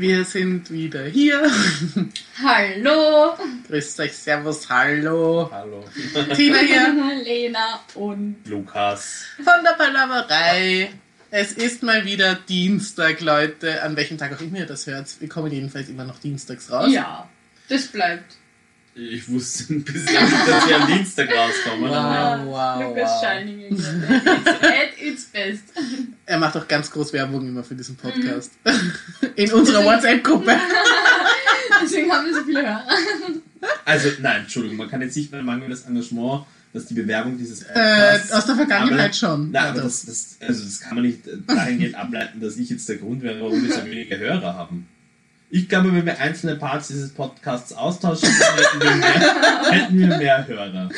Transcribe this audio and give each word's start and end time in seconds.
Wir 0.00 0.24
sind 0.24 0.70
wieder 0.70 1.04
hier. 1.04 1.42
Hallo, 2.42 3.34
Grüßt 3.68 4.00
euch, 4.00 4.16
Servus, 4.16 4.66
Hallo. 4.70 5.50
Hallo. 5.52 5.84
Tina 6.34 6.58
hier 6.60 6.94
Lena 7.22 7.80
und 7.94 8.36
Lukas. 8.46 9.24
von 9.36 9.62
der 9.62 9.72
Palaverei. 9.72 10.90
Es 11.30 11.52
ist 11.52 11.82
mal 11.82 12.06
wieder 12.06 12.34
Dienstag, 12.48 13.20
Leute. 13.20 13.82
An 13.82 13.94
welchem 13.94 14.16
Tag 14.16 14.32
auch 14.34 14.40
immer 14.40 14.60
ihr 14.60 14.66
das 14.66 14.86
hört. 14.86 15.20
Wir 15.20 15.28
kommen 15.28 15.52
jedenfalls 15.52 15.90
immer 15.90 16.04
noch 16.04 16.18
dienstags 16.18 16.72
raus. 16.72 16.90
ja, 16.90 17.28
das 17.68 17.86
bleibt. 17.88 18.36
Ich 18.94 19.28
wusste 19.28 19.72
ein 19.74 19.84
bisschen, 19.84 20.14
dass 20.46 20.68
wir 20.68 20.80
am 20.80 20.86
Dienstag 20.88 21.28
rauskommen. 21.30 21.90
Wow, 21.90 22.46
wow, 22.46 22.82
Lukas 22.82 23.10
wow. 23.10 23.20
Shining. 23.22 23.60
It's 23.70 23.86
at 23.86 25.00
its 25.00 25.24
best. 25.26 25.62
Er 26.26 26.38
macht 26.38 26.56
auch 26.56 26.66
ganz 26.66 26.90
groß 26.90 27.12
Werbung 27.12 27.46
immer 27.46 27.62
für 27.62 27.76
diesen 27.76 27.96
Podcast. 27.96 28.50
In 29.36 29.52
unserer 29.52 29.84
WhatsApp-Gruppe. 29.84 30.56
Deswegen 31.82 32.10
haben 32.10 32.26
wir 32.26 32.34
so 32.34 32.44
viele 32.44 32.62
Hörer. 32.62 32.84
Also, 33.84 34.08
nein, 34.20 34.42
Entschuldigung, 34.42 34.76
man 34.76 34.90
kann 34.90 35.00
jetzt 35.02 35.16
nicht 35.16 35.30
mehr 35.32 35.42
mangelndes 35.42 35.82
Engagement, 35.84 36.44
dass 36.72 36.86
die 36.86 36.94
Bewerbung 36.94 37.38
dieses 37.38 37.62
Äh, 37.62 37.66
Podcasts... 37.72 38.32
aus 38.32 38.46
der 38.46 38.56
Vergangenheit 38.56 39.00
aber, 39.06 39.12
schon. 39.12 39.50
Nein, 39.52 39.62
aber 39.62 39.82
Also, 39.82 40.06
das, 40.06 40.36
das, 40.38 40.48
also 40.48 40.64
das 40.64 40.80
kann 40.80 40.96
man 40.96 41.04
nicht 41.04 41.20
dahingehend 41.46 41.94
ableiten, 41.94 42.40
dass 42.40 42.56
ich 42.56 42.68
jetzt 42.68 42.88
der 42.88 42.96
Grund 42.96 43.22
wäre, 43.22 43.40
warum 43.40 43.62
wir 43.62 43.72
so 43.72 43.84
wenige 43.84 44.18
Hörer 44.18 44.54
haben. 44.54 44.88
Ich 45.52 45.68
glaube, 45.68 45.92
wenn 45.92 46.06
wir 46.06 46.18
einzelne 46.20 46.56
Parts 46.56 46.88
dieses 46.88 47.10
Podcasts 47.10 47.72
austauschen, 47.72 48.28
dann 48.38 48.56
hätten 48.56 48.80
wir 48.80 48.94
mehr, 48.96 49.62
hätten 49.70 49.98
wir 49.98 50.06
mehr 50.06 50.46
Hörer. 50.46 50.88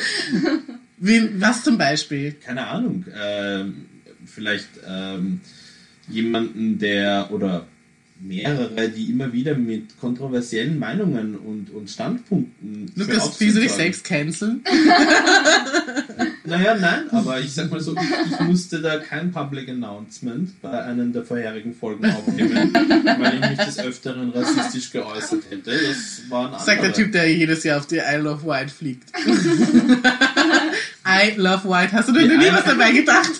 wie, 0.97 1.41
was 1.41 1.63
zum 1.63 1.77
Beispiel? 1.77 2.33
keine 2.33 2.67
Ahnung, 2.67 3.05
ähm, 3.19 3.85
vielleicht 4.25 4.69
ähm, 4.87 5.41
jemanden, 6.07 6.77
der 6.77 7.29
oder 7.31 7.65
mehrere, 8.19 8.89
die 8.89 9.09
immer 9.09 9.33
wieder 9.33 9.55
mit 9.55 9.99
kontroversiellen 9.99 10.77
Meinungen 10.79 11.35
und, 11.35 11.71
und 11.71 11.89
Standpunkten. 11.89 12.91
für 12.95 12.99
Lukas, 12.99 13.37
du 13.37 13.45
dich 13.45 13.71
selbst 13.71 14.03
canceln? 14.03 14.63
Naja, 16.45 16.75
nein, 16.75 17.09
aber 17.11 17.39
ich 17.39 17.53
sag 17.53 17.71
mal 17.71 17.79
so, 17.79 17.95
ich, 17.95 18.31
ich 18.31 18.39
musste 18.41 18.81
da 18.81 18.97
kein 18.97 19.31
Public 19.31 19.69
Announcement 19.69 20.61
bei 20.61 20.83
einer 20.83 21.05
der 21.05 21.23
vorherigen 21.23 21.73
Folgen 21.73 22.05
aufnehmen, 22.05 22.73
weil 22.73 23.35
ich 23.35 23.49
mich 23.49 23.59
des 23.59 23.79
Öfteren 23.79 24.29
rassistisch 24.31 24.91
geäußert 24.91 25.43
hätte. 25.49 25.71
Das 25.71 26.21
war 26.29 26.53
ein 26.53 26.59
Sagt 26.59 26.83
der. 26.83 26.93
Typ, 26.93 27.13
der 27.13 27.31
jedes 27.31 27.63
Jahr 27.63 27.79
auf 27.79 27.87
die 27.87 27.97
Isle 27.97 28.29
of 28.29 28.45
Wight 28.45 28.71
fliegt. 28.71 29.09
I 31.05 31.33
love 31.37 31.67
White. 31.67 31.93
Hast 31.93 32.09
du 32.09 32.13
denn 32.13 32.29
Die 32.29 32.37
nie 32.37 32.51
was 32.51 32.65
dabei 32.65 32.91
gedacht? 32.91 33.31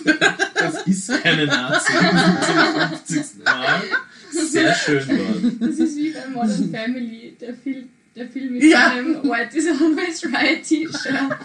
Das 0.54 0.86
ist 0.86 1.22
keine 1.22 1.46
Nazi. 1.46 1.92
zum 1.92 3.18
50. 3.18 3.44
Mal. 3.44 3.82
Sehr 4.50 4.74
schön 4.74 5.04
dort. 5.08 5.70
Das 5.70 5.78
ist 5.78 5.96
wie 5.96 6.10
bei 6.10 6.26
Modern 6.32 6.70
Family, 6.70 7.36
der 7.40 7.54
Film, 7.54 7.88
der 8.16 8.28
Film 8.28 8.52
mit 8.54 8.62
Ja. 8.64 8.90
einem 8.92 9.22
White 9.24 9.56
is 9.56 9.66
always 9.66 10.24
right 10.32 10.62
T-Shirt. 10.62 11.36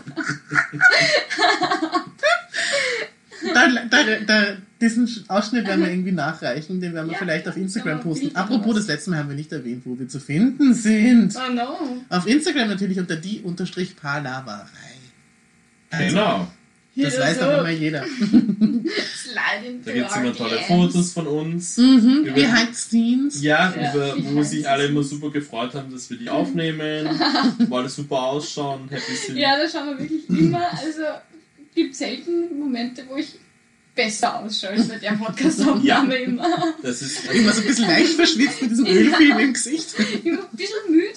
Da, 3.53 3.67
da, 3.89 4.03
da, 4.27 4.57
diesen 4.81 5.09
Ausschnitt 5.29 5.65
werden 5.65 5.81
wir 5.85 5.89
irgendwie 5.91 6.11
nachreichen, 6.11 6.81
den 6.81 6.93
werden 6.93 7.07
wir 7.07 7.13
Ja, 7.13 7.19
vielleicht 7.19 7.47
auf 7.47 7.55
Instagram 7.55 8.01
posten. 8.01 8.35
Apropos, 8.35 8.75
das 8.75 8.87
letzte 8.87 9.11
Mal 9.11 9.19
haben 9.19 9.29
wir 9.29 9.35
nicht 9.35 9.51
erwähnt, 9.51 9.83
wo 9.85 9.97
wir 9.97 10.07
zu 10.09 10.19
finden 10.19 10.73
sind. 10.73 11.35
Oh 11.37 11.51
no. 11.53 11.77
Auf 12.09 12.27
Instagram 12.27 12.67
natürlich 12.67 12.99
unter 12.99 13.15
die 13.15 13.39
unterstrich 13.41 13.95
Palaverei. 13.95 14.67
Also, 15.89 16.05
Genau. 16.15 16.51
Das 17.03 17.19
weiß 17.19 17.39
so 17.39 17.45
doch 17.45 17.59
immer 17.59 17.69
jeder. 17.69 18.05
Da 19.85 19.91
gibt 19.93 20.09
es 20.09 20.15
immer 20.17 20.33
tolle. 20.35 20.59
Fotos 20.67 21.13
von 21.13 21.27
uns. 21.27 21.77
Mhm, 21.77 22.23
Über- 22.25 22.33
behind 22.33 22.75
the 22.75 22.81
scenes. 22.81 23.41
Ja, 23.43 23.73
Ja, 23.75 23.93
über, 23.93 24.15
wo 24.33 24.43
sich 24.43 24.67
alle 24.67 24.85
immer 24.87 25.03
super 25.03 25.29
gefreut 25.29 25.73
haben, 25.75 25.91
dass 25.91 26.09
wir 26.09 26.17
die 26.17 26.29
aufnehmen, 26.29 27.07
wo 27.67 27.77
alle 27.77 27.89
super 27.89 28.23
ausschauen, 28.23 28.89
happy 28.89 29.15
sind. 29.15 29.37
Ja, 29.37 29.55
da 29.57 29.69
schauen 29.69 29.89
wir 29.89 29.99
wirklich 29.99 30.27
immer. 30.29 30.71
Also 30.71 31.01
gibt 31.75 31.95
selten 31.95 32.57
Momente, 32.59 33.03
wo 33.07 33.17
ich 33.17 33.35
besser 34.03 34.39
ausschaue 34.39 34.69
als 34.71 34.87
bei 34.87 34.97
der 34.97 35.11
Podcast-Aufnahme 35.11 36.15
immer. 36.15 36.47
Das 36.81 37.01
ist 37.01 37.25
Immer 37.33 37.51
so 37.51 37.61
ein 37.61 37.67
bisschen 37.67 37.87
leicht 37.87 38.13
verschwitzt 38.13 38.61
mit 38.61 38.71
diesem 38.71 38.85
Ölfilm 38.85 39.39
im 39.39 39.53
Gesicht. 39.53 39.93
Immer 40.23 40.39
ein 40.49 40.57
bisschen 40.57 40.91
müde. 40.91 41.07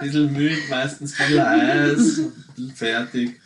ein 0.00 0.06
bisschen 0.06 0.32
müde, 0.32 0.56
meistens 0.68 1.18
ein 1.18 1.26
bisschen 1.28 1.46
heiß, 1.46 2.18
ein 2.18 2.32
bisschen 2.54 2.72
fertig. 2.74 3.40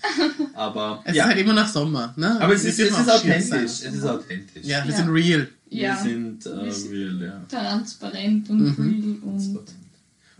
Aber 0.54 1.02
Es 1.04 1.14
ja, 1.14 1.24
ist 1.24 1.28
halt 1.30 1.38
immer 1.40 1.52
noch 1.54 1.68
Sommer. 1.68 2.12
Ne? 2.16 2.40
aber 2.40 2.54
es 2.54 2.64
Wir 2.64 2.70
ist, 2.70 2.80
es 2.80 2.90
ist 2.98 3.10
authentisch. 3.10 3.62
Es 3.86 3.94
ist 3.94 4.04
authentisch. 4.04 4.64
Ja, 4.64 4.84
wir 4.84 4.90
Ja. 4.90 4.96
sind 4.96 5.08
real. 5.10 5.48
Wir 5.70 5.82
Ja, 5.82 5.96
sind 6.02 6.46
äh, 6.46 6.48
real, 6.48 7.22
ja. 7.22 7.42
transparent 7.48 8.48
und 8.50 8.58
Mhm. 8.78 9.20
real 9.22 9.32
und 9.34 9.64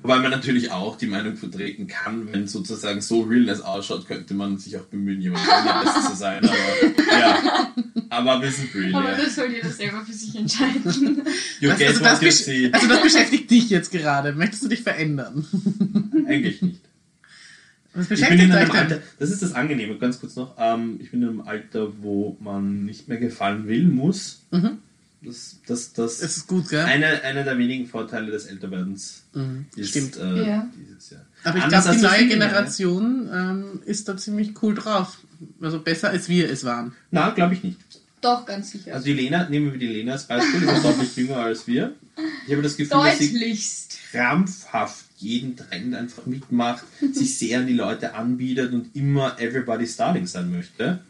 Wobei 0.01 0.21
man 0.21 0.31
natürlich 0.31 0.71
auch 0.71 0.97
die 0.97 1.09
Meinung 1.09 1.37
vertreten 1.37 1.89
kann, 1.89 2.33
wenn 2.33 2.47
sozusagen 2.47 3.01
so 3.01 3.23
real 3.23 3.49
es 3.49 3.61
ausschaut, 3.61 4.07
könnte 4.07 4.33
man 4.33 4.57
sich 4.57 4.77
auch 4.77 4.85
bemühen, 4.85 5.21
jemand 5.21 5.49
anderes 5.49 6.11
zu 6.11 6.17
sein. 6.17 6.45
Aber 6.45 7.19
ja, 7.19 7.73
aber 8.09 8.41
wir 8.41 8.51
sind 8.53 8.73
real, 8.77 8.95
Aber 8.95 9.17
das 9.17 9.35
soll 9.35 9.51
jeder 9.51 9.71
selber 9.71 10.05
für 10.05 10.13
sich 10.13 10.37
entscheiden. 10.37 11.23
You 11.61 11.71
get 11.71 11.89
also, 11.89 12.05
das 12.05 12.23
also 12.23 12.89
das 12.89 13.03
beschäftigt 13.03 13.51
dich 13.51 13.71
jetzt 13.71 13.91
gerade. 13.91 14.33
Möchtest 14.33 14.63
du 14.63 14.69
dich 14.69 14.83
verändern? 14.83 15.45
Eigentlich 16.29 16.63
nicht. 16.63 16.81
Was 17.95 18.05
Ich 18.05 18.09
bin 18.09 18.19
beschäftigt 18.19 18.45
in 18.45 18.53
einem? 18.53 18.71
Alter, 18.71 19.03
das 19.19 19.31
ist 19.31 19.43
das 19.43 19.53
Angenehme, 19.55 19.99
ganz 19.99 20.21
kurz 20.21 20.37
noch. 20.37 20.55
Ähm, 20.59 21.01
ich 21.03 21.11
bin 21.11 21.23
in 21.23 21.29
einem 21.29 21.41
Alter, 21.41 21.93
wo 22.01 22.37
man 22.41 22.85
nicht 22.85 23.09
mehr 23.09 23.19
gefallen 23.19 23.67
will, 23.67 23.85
muss. 23.89 24.47
Mhm. 24.53 24.79
Das, 25.21 25.57
das, 25.67 25.93
das 25.95 26.21
Es 26.23 26.37
ist 26.39 26.47
gut, 26.47 26.69
gell? 26.69 26.85
einer, 26.85 27.23
einer 27.23 27.43
der 27.43 27.59
wenigen 27.59 27.87
Vorteile 27.87 28.31
des 28.31 28.47
Älterwerdens 28.47 29.23
Mhm. 29.35 29.67
ist 29.77 29.91
Stimmt. 29.91 30.17
Äh, 30.17 30.47
Ja. 30.49 30.69
dieses 30.77 31.11
Jahr. 31.11 31.25
Aber 31.45 31.59
ich 31.59 31.67
glaube, 31.69 31.91
die 31.97 32.03
neue 32.03 32.27
Generation 32.29 33.29
ähm, 33.33 33.81
ist 33.85 34.09
da 34.09 34.17
ziemlich 34.17 34.63
cool 34.63 34.75
drauf. 34.75 35.19
Also 35.61 35.81
besser 35.81 36.11
als 36.11 36.29
wir 36.29 36.51
es 36.51 36.65
waren. 36.65 36.93
Na, 37.11 37.31
glaube 37.31 37.55
ich 37.55 37.63
nicht. 37.65 37.79
Doch, 38.21 38.45
ganz 38.47 38.71
sicher. 38.73 38.95
Also 38.95 39.07
die 39.07 39.13
Lena, 39.13 39.49
nehmen 39.49 39.71
wir 39.73 39.79
die 39.79 39.87
Lena 39.87 40.13
als 40.13 40.25
Beispiel, 40.27 40.61
die 40.61 40.67
ist 40.67 40.85
deutlich 40.85 41.17
jünger 41.17 41.37
als 41.37 41.67
wir. 41.69 41.95
Ich 42.47 42.53
habe 42.53 42.63
das 42.63 42.77
Gefühl, 42.77 42.99
dass 42.99 43.19
sie 43.19 43.31
Deutlichst. 43.33 43.99
krampfhaft 44.11 45.05
jeden 45.19 45.57
Trend 45.57 45.95
einfach 45.95 46.27
mitmacht, 46.27 46.85
sich 47.13 47.39
sehr 47.39 47.61
an 47.61 47.67
die 47.69 47.75
Leute 47.75 48.15
anbietet 48.15 48.73
und 48.73 48.95
immer 48.95 49.39
everybody's 49.41 49.97
darling 49.97 50.27
sein 50.27 50.51
möchte, 50.51 51.01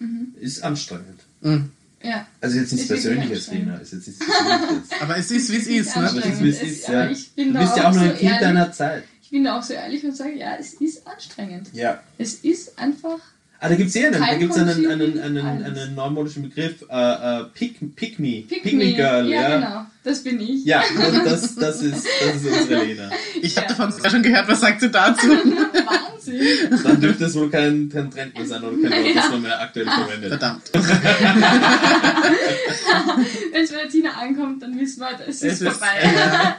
ist 0.40 0.62
anstrengend. 0.62 1.20
Mhm. 1.40 1.70
Ja. 2.02 2.26
Also 2.40 2.58
jetzt 2.58 2.72
nichts 2.72 2.88
Persönliches. 2.88 3.50
Lena. 3.50 3.76
Ist 3.78 3.92
jetzt 3.92 4.06
nichts 4.08 4.24
Persönliches. 4.24 5.00
Aber 5.00 5.16
es 5.16 5.30
ist, 5.30 5.50
wie 5.52 5.56
es 5.56 5.66
ist. 5.66 5.96
Ne? 5.96 6.08
Aber 6.08 6.18
es 6.18 6.26
ist, 6.26 6.42
wie 6.42 6.48
es 6.50 6.62
ist, 6.62 6.88
ja. 6.88 7.10
Ich 7.10 7.30
bin 7.32 7.52
Du 7.52 7.58
bist 7.60 7.76
ja 7.76 7.88
auch 7.88 7.92
nur 7.94 8.04
so 8.04 8.08
ein 8.10 8.16
Kind 8.16 8.22
ehrlich. 8.30 8.40
deiner 8.40 8.72
Zeit. 8.72 9.04
Ich 9.22 9.30
bin 9.30 9.44
da 9.44 9.58
auch 9.58 9.62
so 9.62 9.74
ehrlich 9.74 10.04
und 10.04 10.16
sage, 10.16 10.38
ja, 10.38 10.56
es 10.58 10.74
ist 10.74 11.06
anstrengend. 11.06 11.68
Ja. 11.72 12.00
Es 12.16 12.34
ist 12.34 12.78
einfach. 12.78 13.18
Ah, 13.60 13.68
da 13.68 13.74
gibt 13.74 13.90
es 13.90 13.96
eh 13.96 14.06
einen, 14.06 14.20
da 14.20 14.34
gibt's 14.36 14.56
einen, 14.56 14.86
einen, 14.88 15.18
einen, 15.20 15.38
alles. 15.44 15.78
einen 15.78 15.94
neumodischen 15.96 16.44
Begriff, 16.44 16.84
äh, 16.88 17.40
äh, 17.40 17.44
Pick, 17.52 17.96
pick 17.96 18.20
Me, 18.20 18.44
Pick, 18.48 18.62
Pick 18.62 18.72
Me 18.74 18.84
me. 18.84 18.94
Girl, 18.94 19.28
ja, 19.28 19.40
ja. 19.48 19.56
genau. 19.56 19.86
Das 20.04 20.22
bin 20.22 20.40
ich. 20.40 20.64
Ja, 20.64 20.80
und 20.96 21.26
das, 21.26 21.56
das, 21.56 21.82
ist, 21.82 22.06
das 22.20 22.36
ist 22.36 22.46
unsere 22.46 22.84
Lena. 22.86 23.10
Ich 23.42 23.56
habe 23.56 23.66
Ja. 23.66 23.74
davon 23.74 23.90
sogar 23.90 24.12
schon 24.12 24.22
gehört, 24.22 24.46
was 24.46 24.60
sagt 24.60 24.80
sie 24.80 24.88
dazu? 24.90 25.26
Wahnsinn. 26.28 26.80
Dann 26.84 27.00
dürfte 27.00 27.24
es 27.24 27.34
wohl 27.34 27.50
kein, 27.50 27.88
kein 27.88 28.10
Trend 28.10 28.34
mehr 28.36 28.46
sein 28.46 28.62
oder 28.62 28.76
kein 28.88 29.04
Wort, 29.04 29.16
das 29.16 29.24
Ja. 29.24 29.30
man 29.30 29.42
mehr 29.42 29.60
aktuell 29.60 29.86
verwendet. 29.86 30.28
Verdammt. 30.30 30.70
Wenn 33.52 33.62
es 33.64 33.70
bei 33.72 33.76
der 33.78 33.88
Tina 33.88 34.10
ankommt, 34.12 34.62
dann 34.62 34.78
wissen 34.78 35.00
wir, 35.00 35.08
es 35.26 35.42
ist, 35.42 35.44
Es 35.44 35.60
ist, 35.60 35.68
vorbei. 35.68 35.86
ja, 36.02 36.58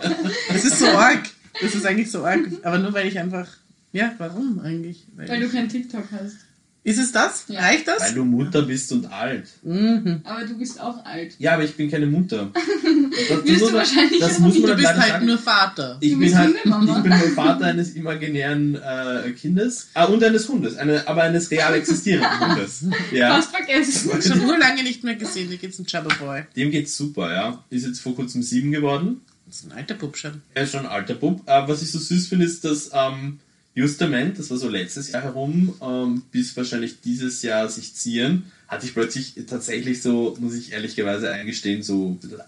es 0.54 0.66
ist 0.72 0.80
so 0.80 0.88
arg. 0.88 1.24
Das 1.62 1.76
ist 1.76 1.86
eigentlich 1.86 2.12
so 2.12 2.24
arg. 2.26 2.40
Aber 2.64 2.78
nur 2.78 2.94
weil 2.94 3.08
ich 3.08 3.18
einfach. 3.20 3.48
Ja, 3.92 4.14
warum 4.20 4.60
eigentlich? 4.64 5.06
Weil 5.16 5.28
Weil 5.30 5.40
du 5.42 5.50
kein 5.50 5.68
TikTok 5.68 6.04
hast. 6.12 6.38
Ist 6.84 6.98
es 6.98 7.12
das? 7.12 7.46
Ja. 7.48 7.60
Reicht 7.60 7.88
Weil 7.88 7.96
das? 8.00 8.14
du 8.14 8.24
Mutter 8.26 8.62
bist 8.64 8.92
und 8.92 9.12
alt. 9.12 9.48
Mhm. 9.64 10.22
Aber 10.24 10.46
du 10.46 10.58
bist 10.58 10.80
auch 10.80 11.04
alt. 11.06 11.36
Ja, 11.38 11.54
aber 11.54 11.64
ich 11.64 11.76
bin 11.76 11.90
keine 11.92 12.06
Mutter. 12.08 12.52
Das, 13.10 13.44
Wirst 13.44 13.48
muss 13.48 13.58
du 13.60 13.66
man, 13.66 13.74
wahrscheinlich 13.76 14.20
das 14.20 14.40
muss 14.40 14.54
nicht. 14.54 14.62
man 14.62 14.72
Du 14.72 14.78
bist 14.78 14.94
halt 14.96 15.12
sagen. 15.12 15.26
nur 15.26 15.38
Vater. 15.38 15.98
Ich 16.00 16.12
Du 16.12 16.20
bin 16.20 16.28
bist 16.28 16.36
halt, 16.38 16.56
ich 16.56 16.64
bin 16.64 16.86
nur 17.10 17.30
Vater 17.36 17.66
eines 17.66 17.90
imaginären 17.96 18.76
äh, 18.76 19.32
Kindes, 19.32 19.90
ah, 19.96 20.06
und 20.06 20.24
eines 20.24 20.48
Hundes, 20.48 20.78
eine, 20.78 21.06
aber 21.08 21.24
eines 21.24 21.50
real 21.52 21.74
existierenden 21.74 22.40
Hundes. 22.50 22.86
Ja, 23.12 23.36
Fast 23.36 23.54
vergessen. 23.54 24.22
Schon 24.22 24.46
urlange 24.46 24.84
nicht 24.84 25.04
mehr 25.04 25.16
gesehen. 25.16 25.50
Wie 25.50 25.58
geht's 25.58 25.80
ein 25.80 25.86
Chubba 25.88 26.14
Boy? 26.20 26.44
dem 26.56 26.72
geht's 26.72 26.96
super, 26.96 27.34
ja. 27.34 27.64
Ist 27.70 27.86
jetzt 27.86 28.00
vor 28.00 28.16
kurzem 28.16 28.42
sieben 28.44 28.72
geworden. 28.72 29.22
Das 29.48 29.58
ist 29.62 29.66
ein 29.66 29.78
alter 29.78 29.96
Bub 29.96 30.16
schon. 30.16 30.42
Er 30.54 30.64
ist 30.64 30.72
schon 30.72 30.82
ein 30.82 30.86
alter 30.92 31.16
Bub. 31.16 31.42
Äh, 31.48 31.68
was 31.68 31.82
ich 31.82 31.92
so 31.92 32.00
süß 32.00 32.28
finde, 32.28 32.46
ist, 32.46 32.64
dass 32.64 32.92
ähm, 32.94 33.40
Justament, 33.76 34.40
das 34.40 34.50
war 34.50 34.58
so 34.58 34.68
letztes 34.68 35.12
Jahr 35.12 35.24
herum, 35.24 35.76
ähm, 35.82 36.24
bis 36.32 36.56
wahrscheinlich 36.58 37.02
dieses 37.02 37.42
Jahr 37.44 37.70
sich 37.70 37.94
ziehen, 37.96 38.52
hatte 38.68 38.86
ich 38.86 38.94
plötzlich 38.94 39.36
tatsächlich 39.48 40.02
so, 40.02 40.36
muss 40.40 40.56
ich 40.56 40.72
ehrlicherweise 40.74 41.32
eingestehen, 41.32 41.84
so 41.84 42.10
ein 42.10 42.18
bisschen, 42.18 42.42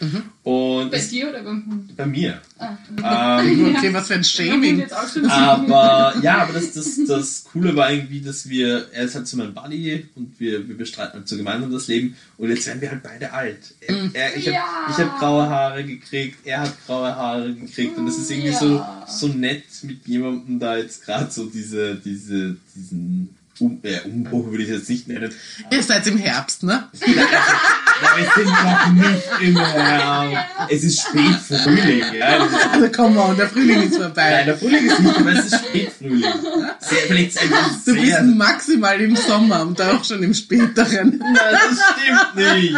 Aging-Issues. 0.00 0.22
Und 0.42 0.90
Bei 0.90 0.98
dir 0.98 1.28
oder 1.28 1.42
beim 1.42 1.66
Hund? 1.66 1.96
bei 1.96 2.06
mir. 2.06 2.40
Ah, 2.58 3.40
Ähm, 3.42 3.74
Okay, 3.76 3.92
was 3.92 4.06
für 4.08 4.14
ein 4.14 4.24
Shaming. 4.24 4.86
Aber 5.28 6.14
ja, 6.22 6.38
aber 6.38 6.52
das, 6.54 6.72
das, 6.72 6.98
das 7.06 7.44
Coole 7.44 7.76
war 7.76 7.92
irgendwie, 7.92 8.20
dass 8.22 8.48
wir, 8.48 8.86
er 8.92 9.04
ist 9.04 9.14
halt 9.14 9.28
so 9.28 9.36
mein 9.36 9.52
Buddy 9.52 10.06
und 10.16 10.38
wir, 10.40 10.66
wir 10.66 10.76
bestreiten 10.76 11.14
halt 11.20 11.28
so 11.28 11.36
gemeinsam 11.36 11.70
das 11.72 11.88
Leben 11.88 12.16
und 12.38 12.48
jetzt 12.48 12.66
werden 12.66 12.80
wir 12.80 12.90
halt 12.90 13.02
beide 13.02 13.32
alt. 13.32 13.58
Er, 13.80 13.96
er, 14.14 14.36
ich 14.36 14.46
habe 14.46 14.54
Ja. 14.56 14.64
ich 14.90 14.96
hab 14.96 15.18
graue 15.18 15.48
Haare 15.48 15.84
gekriegt, 15.84 16.38
er 16.46 16.60
hat 16.62 16.74
graue 16.86 17.14
Haare 17.14 17.54
gekriegt 17.54 17.98
und 17.98 18.06
das 18.06 18.16
ist 18.18 18.30
irgendwie 18.30 18.50
Ja. 18.50 18.58
so, 18.58 18.84
so 19.06 19.28
nett 19.28 19.64
mit 19.82 20.06
jemandem 20.06 20.58
da 20.58 20.76
jetzt 20.78 21.04
gerade 21.04 21.30
so 21.30 21.46
diese, 21.46 21.96
diese, 21.96 22.56
diesen 22.74 23.36
um, 23.58 23.78
äh, 23.82 24.00
Umbruch 24.06 24.50
würde 24.50 24.62
ich 24.64 24.70
jetzt 24.70 24.88
nicht 24.88 25.06
nennen. 25.06 25.30
Ihr 25.70 25.82
seid 25.82 26.06
im 26.06 26.16
Herbst, 26.16 26.62
ne? 26.62 26.88
Ja, 28.02 28.16
wir 28.16 28.26
sind 28.34 28.46
noch 28.46 28.86
nicht 28.92 29.22
im 29.40 29.58
Herbst. 29.58 30.46
Es 30.68 30.84
ist 30.84 31.00
Spätfrühling, 31.02 32.04
ja. 32.18 32.38
Das 32.38 32.72
Also 32.72 32.88
komm 32.94 33.14
mal, 33.14 33.34
der 33.34 33.48
Frühling 33.48 33.82
ist 33.82 33.96
vorbei. 33.96 34.30
Nein, 34.30 34.46
der 34.46 34.56
Frühling 34.58 34.86
ist 34.86 35.00
nicht, 35.00 35.16
aber 35.18 35.32
es 35.32 35.46
ist 35.46 35.54
Spätfrühling. 35.66 36.32
Sehr, 36.80 36.98
vielleicht 37.06 37.30
ist 37.30 37.42
einfach 37.42 37.70
Du 37.84 37.94
bist 37.94 38.06
sehr, 38.06 38.22
maximal 38.22 39.00
im 39.00 39.16
Sommer 39.16 39.62
und 39.62 39.80
auch 39.80 40.04
schon 40.04 40.22
im 40.22 40.34
späteren. 40.34 41.18
Nein, 41.18 41.36
das 41.52 41.78
stimmt 41.92 42.36
nicht. 42.54 42.76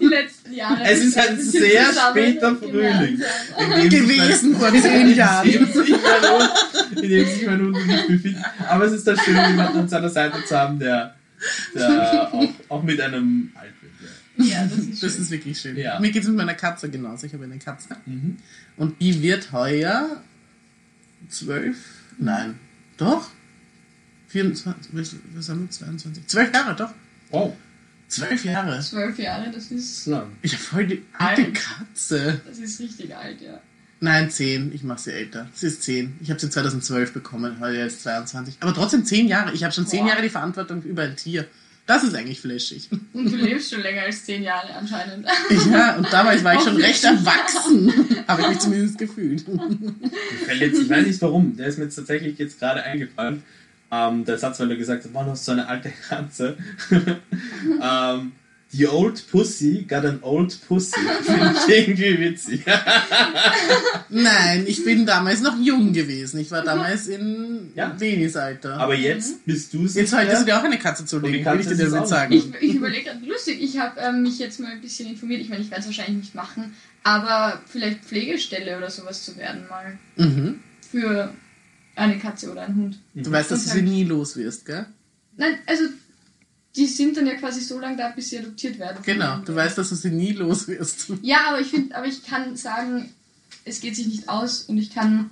Die 0.00 0.06
letzten 0.06 0.54
Jahre. 0.54 0.82
Es 0.84 0.98
ist 1.00 1.18
ein 1.18 1.40
sehr 1.40 1.84
später 1.92 2.56
Frühling. 2.56 3.22
haben. 3.56 3.72
In 3.72 3.90
dem 3.90 4.06
sich 4.06 4.18
Gewesen 4.18 4.56
vor 4.56 4.70
zehn 4.70 5.14
Jahren. 5.14 5.48
In 5.48 5.58
dem 5.58 7.26
sich 7.26 7.46
mein 7.46 7.60
Hund, 7.60 7.86
nicht 7.86 8.06
befindet. 8.08 8.42
Aber 8.68 8.84
es 8.84 8.92
ist 8.92 9.06
dann 9.06 9.18
schön, 9.18 9.36
jemanden 9.36 9.78
an 9.78 9.88
seiner 9.88 10.08
Seite 10.08 10.44
zu 10.44 10.56
haben, 10.56 10.78
der, 10.78 11.14
der 11.74 12.32
auch, 12.32 12.48
auch 12.68 12.82
mit 12.82 13.00
einem 13.00 13.52
alt 13.54 13.72
wird. 13.80 14.48
Ja, 14.48 14.64
das 14.64 14.78
ist 14.78 15.02
Das 15.02 15.18
ist 15.18 15.30
wirklich 15.30 15.60
schön. 15.60 15.76
Ja. 15.76 16.00
Mir 16.00 16.10
geht 16.10 16.22
es 16.22 16.28
mit 16.28 16.38
meiner 16.38 16.54
Katze 16.54 16.88
genauso. 16.90 17.26
Ich 17.26 17.34
habe 17.34 17.44
eine 17.44 17.58
Katze. 17.58 17.96
Mhm. 18.06 18.38
Und 18.76 19.00
die 19.00 19.22
wird 19.22 19.52
heuer 19.52 20.22
zwölf? 21.28 21.76
Nein. 22.18 22.58
Doch? 22.96 23.30
24, 24.28 24.92
was 25.34 25.48
haben 25.48 25.62
wir? 25.62 25.70
22? 25.70 26.26
Zwölf 26.26 26.54
Jahre, 26.54 26.74
doch. 26.74 26.90
Wow, 27.30 27.54
Zwölf 28.12 28.44
Jahre. 28.44 28.78
Zwölf 28.80 29.18
Jahre, 29.18 29.50
das 29.50 29.70
ist, 29.70 29.98
ist 29.98 30.06
lang. 30.06 30.32
Ich 30.42 30.52
habe 30.52 30.62
voll 30.62 30.86
die 30.86 31.02
alte 31.14 31.44
Alt. 31.44 31.54
Katze. 31.54 32.40
das 32.46 32.58
ist 32.58 32.78
richtig 32.80 33.16
alt, 33.16 33.40
ja. 33.40 33.60
Nein, 34.02 34.30
zehn. 34.30 34.72
Ich 34.74 34.82
mache 34.82 34.98
sie 34.98 35.12
älter. 35.12 35.46
Sie 35.54 35.68
ist 35.68 35.84
zehn. 35.84 36.16
Ich 36.20 36.30
habe 36.30 36.40
sie 36.40 36.50
2012 36.50 37.12
bekommen. 37.12 37.60
Heuer 37.60 37.86
ist 37.86 38.02
22. 38.02 38.56
Aber 38.58 38.74
trotzdem 38.74 39.04
zehn 39.04 39.28
Jahre. 39.28 39.52
Ich 39.54 39.62
habe 39.62 39.72
schon 39.72 39.86
zehn 39.86 40.00
Boah. 40.00 40.08
Jahre 40.08 40.22
die 40.22 40.28
Verantwortung 40.28 40.82
über 40.82 41.02
ein 41.02 41.14
Tier. 41.14 41.46
Das 41.86 42.02
ist 42.02 42.12
eigentlich 42.12 42.40
flashig. 42.40 42.90
Und 43.12 43.30
du 43.30 43.36
lebst 43.36 43.72
schon 43.72 43.80
länger 43.80 44.02
als 44.02 44.24
zehn 44.24 44.42
Jahre 44.42 44.74
anscheinend. 44.74 45.28
Ja, 45.70 45.94
und 45.94 46.12
damals 46.12 46.42
war 46.42 46.54
ich 46.54 46.62
schon 46.62 46.76
recht 46.78 47.04
erwachsen. 47.04 47.92
Habe 48.26 48.42
ich 48.42 48.48
mich 48.48 48.58
zumindest 48.58 48.98
gefühlt. 48.98 49.44
Jetzt, 50.58 50.80
ich 50.80 50.90
weiß 50.90 51.06
nicht 51.06 51.22
warum, 51.22 51.56
der 51.56 51.68
ist 51.68 51.78
mir 51.78 51.84
jetzt 51.84 51.94
tatsächlich 51.94 52.36
jetzt 52.38 52.58
gerade 52.58 52.82
eingefallen. 52.82 53.44
Ähm, 53.92 54.24
der 54.24 54.36
Satz, 54.38 54.58
weil 54.58 54.68
du 54.68 54.76
gesagt 54.76 55.04
hast, 55.04 55.12
Mann, 55.12 55.26
du 55.26 55.32
hast 55.32 55.44
so 55.44 55.52
eine 55.52 55.68
alte 55.68 55.92
Katze. 56.08 56.56
ähm, 56.90 58.32
the 58.72 58.86
old 58.88 59.22
pussy 59.30 59.84
got 59.88 60.04
an 60.04 60.18
old 60.22 60.56
pussy. 60.66 60.96
Finde 61.22 61.54
ich 61.68 61.74
irgendwie 61.76 62.18
witzig. 62.20 62.64
Nein, 64.08 64.64
ich 64.66 64.84
bin 64.84 65.06
damals 65.06 65.40
noch 65.40 65.58
jung 65.58 65.92
gewesen. 65.92 66.40
Ich 66.40 66.50
war 66.50 66.62
damals 66.62 67.06
in 67.08 67.70
Ja. 67.74 67.94
Venis 67.98 68.36
Alter. 68.36 68.78
Aber 68.78 68.94
jetzt 68.94 69.44
bist 69.44 69.72
du 69.74 69.82
Jetzt 69.86 70.10
solltest 70.10 70.42
du 70.42 70.46
dir 70.46 70.58
auch 70.58 70.64
eine 70.64 70.78
Katze 70.78 71.04
zulegen, 71.04 71.32
will 71.32 71.60
ich 71.60 71.66
Katze 71.66 71.76
dir 71.76 71.84
damit 71.86 72.00
auch- 72.02 72.06
sagen. 72.06 72.32
Ich, 72.32 72.44
ich 72.60 72.74
überlege 72.74 73.04
gerade, 73.10 73.24
lustig, 73.26 73.62
ich 73.62 73.78
habe 73.78 74.00
ähm, 74.00 74.22
mich 74.22 74.38
jetzt 74.38 74.60
mal 74.60 74.72
ein 74.72 74.80
bisschen 74.80 75.08
informiert. 75.08 75.40
Ich 75.40 75.48
meine, 75.48 75.62
ich 75.62 75.70
werde 75.70 75.80
es 75.82 75.86
wahrscheinlich 75.86 76.16
nicht 76.16 76.34
machen, 76.34 76.74
aber 77.02 77.60
vielleicht 77.66 78.04
Pflegestelle 78.04 78.76
oder 78.76 78.90
sowas 78.90 79.24
zu 79.24 79.36
werden 79.36 79.66
mal 79.68 79.98
Mhm. 80.16 80.60
für 80.90 81.32
eine 81.94 82.18
Katze 82.18 82.50
oder 82.50 82.62
einen 82.62 82.76
Hund. 82.76 82.98
Du 83.14 83.30
weißt, 83.30 83.50
dass 83.50 83.64
du 83.64 83.70
sie 83.70 83.82
nie 83.82 84.04
los 84.04 84.36
wirst, 84.36 84.64
gell? 84.66 84.86
Nein, 85.36 85.58
also 85.66 85.84
die 86.76 86.86
sind 86.86 87.16
dann 87.16 87.26
ja 87.26 87.34
quasi 87.34 87.60
so 87.60 87.78
lange 87.78 87.96
da, 87.96 88.08
bis 88.10 88.30
sie 88.30 88.38
adoptiert 88.38 88.78
werden. 88.78 88.98
Genau, 89.04 89.38
du 89.38 89.54
weißt, 89.54 89.76
dass 89.76 89.90
du 89.90 89.94
sie 89.94 90.10
nie 90.10 90.32
los 90.32 90.66
wirst. 90.68 91.08
Ja, 91.22 91.38
aber 91.48 91.60
ich 91.60 91.68
finde, 91.68 91.94
aber 91.94 92.06
ich 92.06 92.24
kann 92.24 92.56
sagen, 92.56 93.10
es 93.64 93.80
geht 93.80 93.94
sich 93.96 94.06
nicht 94.06 94.28
aus 94.28 94.62
und 94.62 94.78
ich 94.78 94.90
kann, 94.94 95.30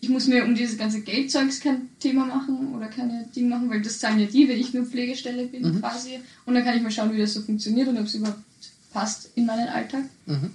ich 0.00 0.08
muss 0.08 0.26
mir 0.28 0.44
um 0.44 0.54
dieses 0.54 0.78
ganze 0.78 1.00
Geldzeugs 1.00 1.60
kein 1.60 1.88
Thema 1.98 2.24
machen 2.24 2.74
oder 2.74 2.86
keine 2.86 3.26
Dinge 3.34 3.48
machen, 3.48 3.68
weil 3.70 3.82
das 3.82 3.98
zahlen 3.98 4.20
ja 4.20 4.26
die, 4.26 4.48
wenn 4.48 4.58
ich 4.58 4.72
nur 4.72 4.86
Pflegestelle 4.86 5.46
bin 5.46 5.62
Mhm. 5.74 5.80
quasi. 5.80 6.20
Und 6.46 6.54
dann 6.54 6.64
kann 6.64 6.76
ich 6.76 6.82
mal 6.82 6.90
schauen, 6.90 7.12
wie 7.12 7.18
das 7.18 7.34
so 7.34 7.42
funktioniert 7.42 7.88
und 7.88 7.98
ob 7.98 8.06
es 8.06 8.14
überhaupt 8.14 8.38
passt 8.92 9.30
in 9.34 9.46
meinen 9.46 9.68
Alltag. 9.68 10.04
Mhm. 10.26 10.50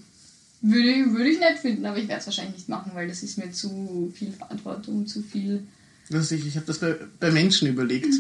Würde, 0.62 0.89
ich- 0.89 1.06
würde 1.12 1.30
ich 1.30 1.39
nett 1.39 1.60
finden, 1.60 1.86
aber 1.86 1.98
ich 1.98 2.07
werde 2.07 2.21
es 2.21 2.25
wahrscheinlich 2.28 2.56
nicht 2.56 2.69
machen, 2.69 2.92
weil 2.95 3.07
das 3.07 3.21
ist 3.24 3.38
mir 3.38 3.51
zu 3.51 4.12
viel 4.16 4.31
Verantwortung, 4.31 5.06
zu 5.06 5.21
viel. 5.21 5.63
Lustig, 6.10 6.45
ich 6.48 6.56
habe 6.56 6.66
das 6.66 6.80
bei, 6.80 6.95
bei 7.19 7.30
Menschen 7.30 7.68
überlegt. 7.68 8.13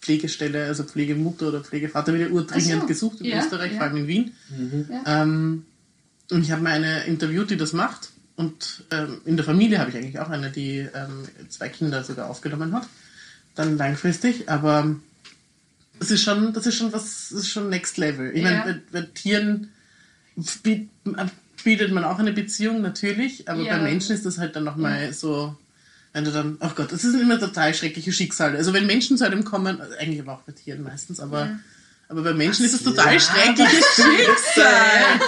Pflegestelle, 0.00 0.66
also 0.66 0.84
Pflegemutter 0.84 1.48
oder 1.48 1.60
Pflegevater 1.60 2.12
wird 2.14 2.28
ja 2.28 2.34
urdringend 2.34 2.80
so, 2.82 2.86
gesucht 2.86 3.20
in 3.20 3.26
ja, 3.26 3.38
Österreich, 3.38 3.72
ja. 3.72 3.78
vor 3.78 3.86
allem 3.88 3.96
in 3.98 4.06
Wien. 4.06 4.32
Mhm. 4.48 4.86
Ähm, 5.06 5.64
und 6.30 6.42
ich 6.42 6.50
habe 6.52 6.62
mal 6.62 6.72
eine 6.72 7.04
interviewt, 7.04 7.50
die 7.50 7.56
das 7.56 7.72
macht. 7.72 8.10
Und 8.36 8.84
ähm, 8.90 9.20
in 9.26 9.36
der 9.36 9.44
Familie 9.44 9.78
habe 9.78 9.90
ich 9.90 9.96
eigentlich 9.96 10.18
auch 10.18 10.30
eine, 10.30 10.50
die 10.50 10.78
ähm, 10.78 11.28
zwei 11.50 11.68
Kinder 11.68 12.02
sogar 12.04 12.30
aufgenommen 12.30 12.72
hat. 12.74 12.88
Dann 13.54 13.76
langfristig, 13.76 14.48
aber 14.48 14.96
das 15.98 16.10
ist 16.10 16.22
schon, 16.22 16.54
das 16.54 16.66
ist 16.66 16.76
schon 16.76 16.92
was, 16.94 17.28
das 17.30 17.40
ist 17.40 17.48
schon 17.50 17.68
Next 17.68 17.98
Level. 17.98 18.30
Ich 18.34 18.42
Ja. 18.42 18.50
meine, 18.50 18.82
bei, 18.90 19.00
bei 19.00 19.06
Tieren 19.12 19.68
biet- 20.62 20.88
bietet 21.62 21.92
man 21.92 22.04
auch 22.04 22.18
eine 22.18 22.32
Beziehung 22.32 22.80
natürlich, 22.80 23.48
aber 23.50 23.60
Ja. 23.62 23.76
bei 23.76 23.82
Menschen 23.82 24.14
ist 24.14 24.24
das 24.24 24.38
halt 24.38 24.56
dann 24.56 24.64
nochmal 24.64 25.12
so, 25.12 25.54
wenn 26.12 26.24
du 26.24 26.32
dann, 26.32 26.56
oh 26.60 26.70
Gott, 26.74 26.90
das 26.92 27.02
sind 27.02 27.20
immer 27.20 27.38
total 27.38 27.72
schreckliche 27.74 28.12
Schicksale. 28.12 28.58
Also 28.58 28.72
wenn 28.72 28.86
Menschen 28.86 29.16
zu 29.16 29.24
einem 29.24 29.44
kommen, 29.44 29.80
also 29.80 29.94
eigentlich 29.98 30.20
aber 30.20 30.32
auch 30.34 30.42
bei 30.42 30.52
Tieren 30.52 30.82
meistens, 30.82 31.20
aber, 31.20 31.40
Ja. 31.46 31.58
aber 32.08 32.22
bei 32.22 32.34
Menschen 32.34 32.64
ist 32.64 32.74
es 32.74 32.82
total 32.82 33.14
Ja, 33.14 33.20
schreckliches 33.20 33.84
Schicksal. 33.94 35.20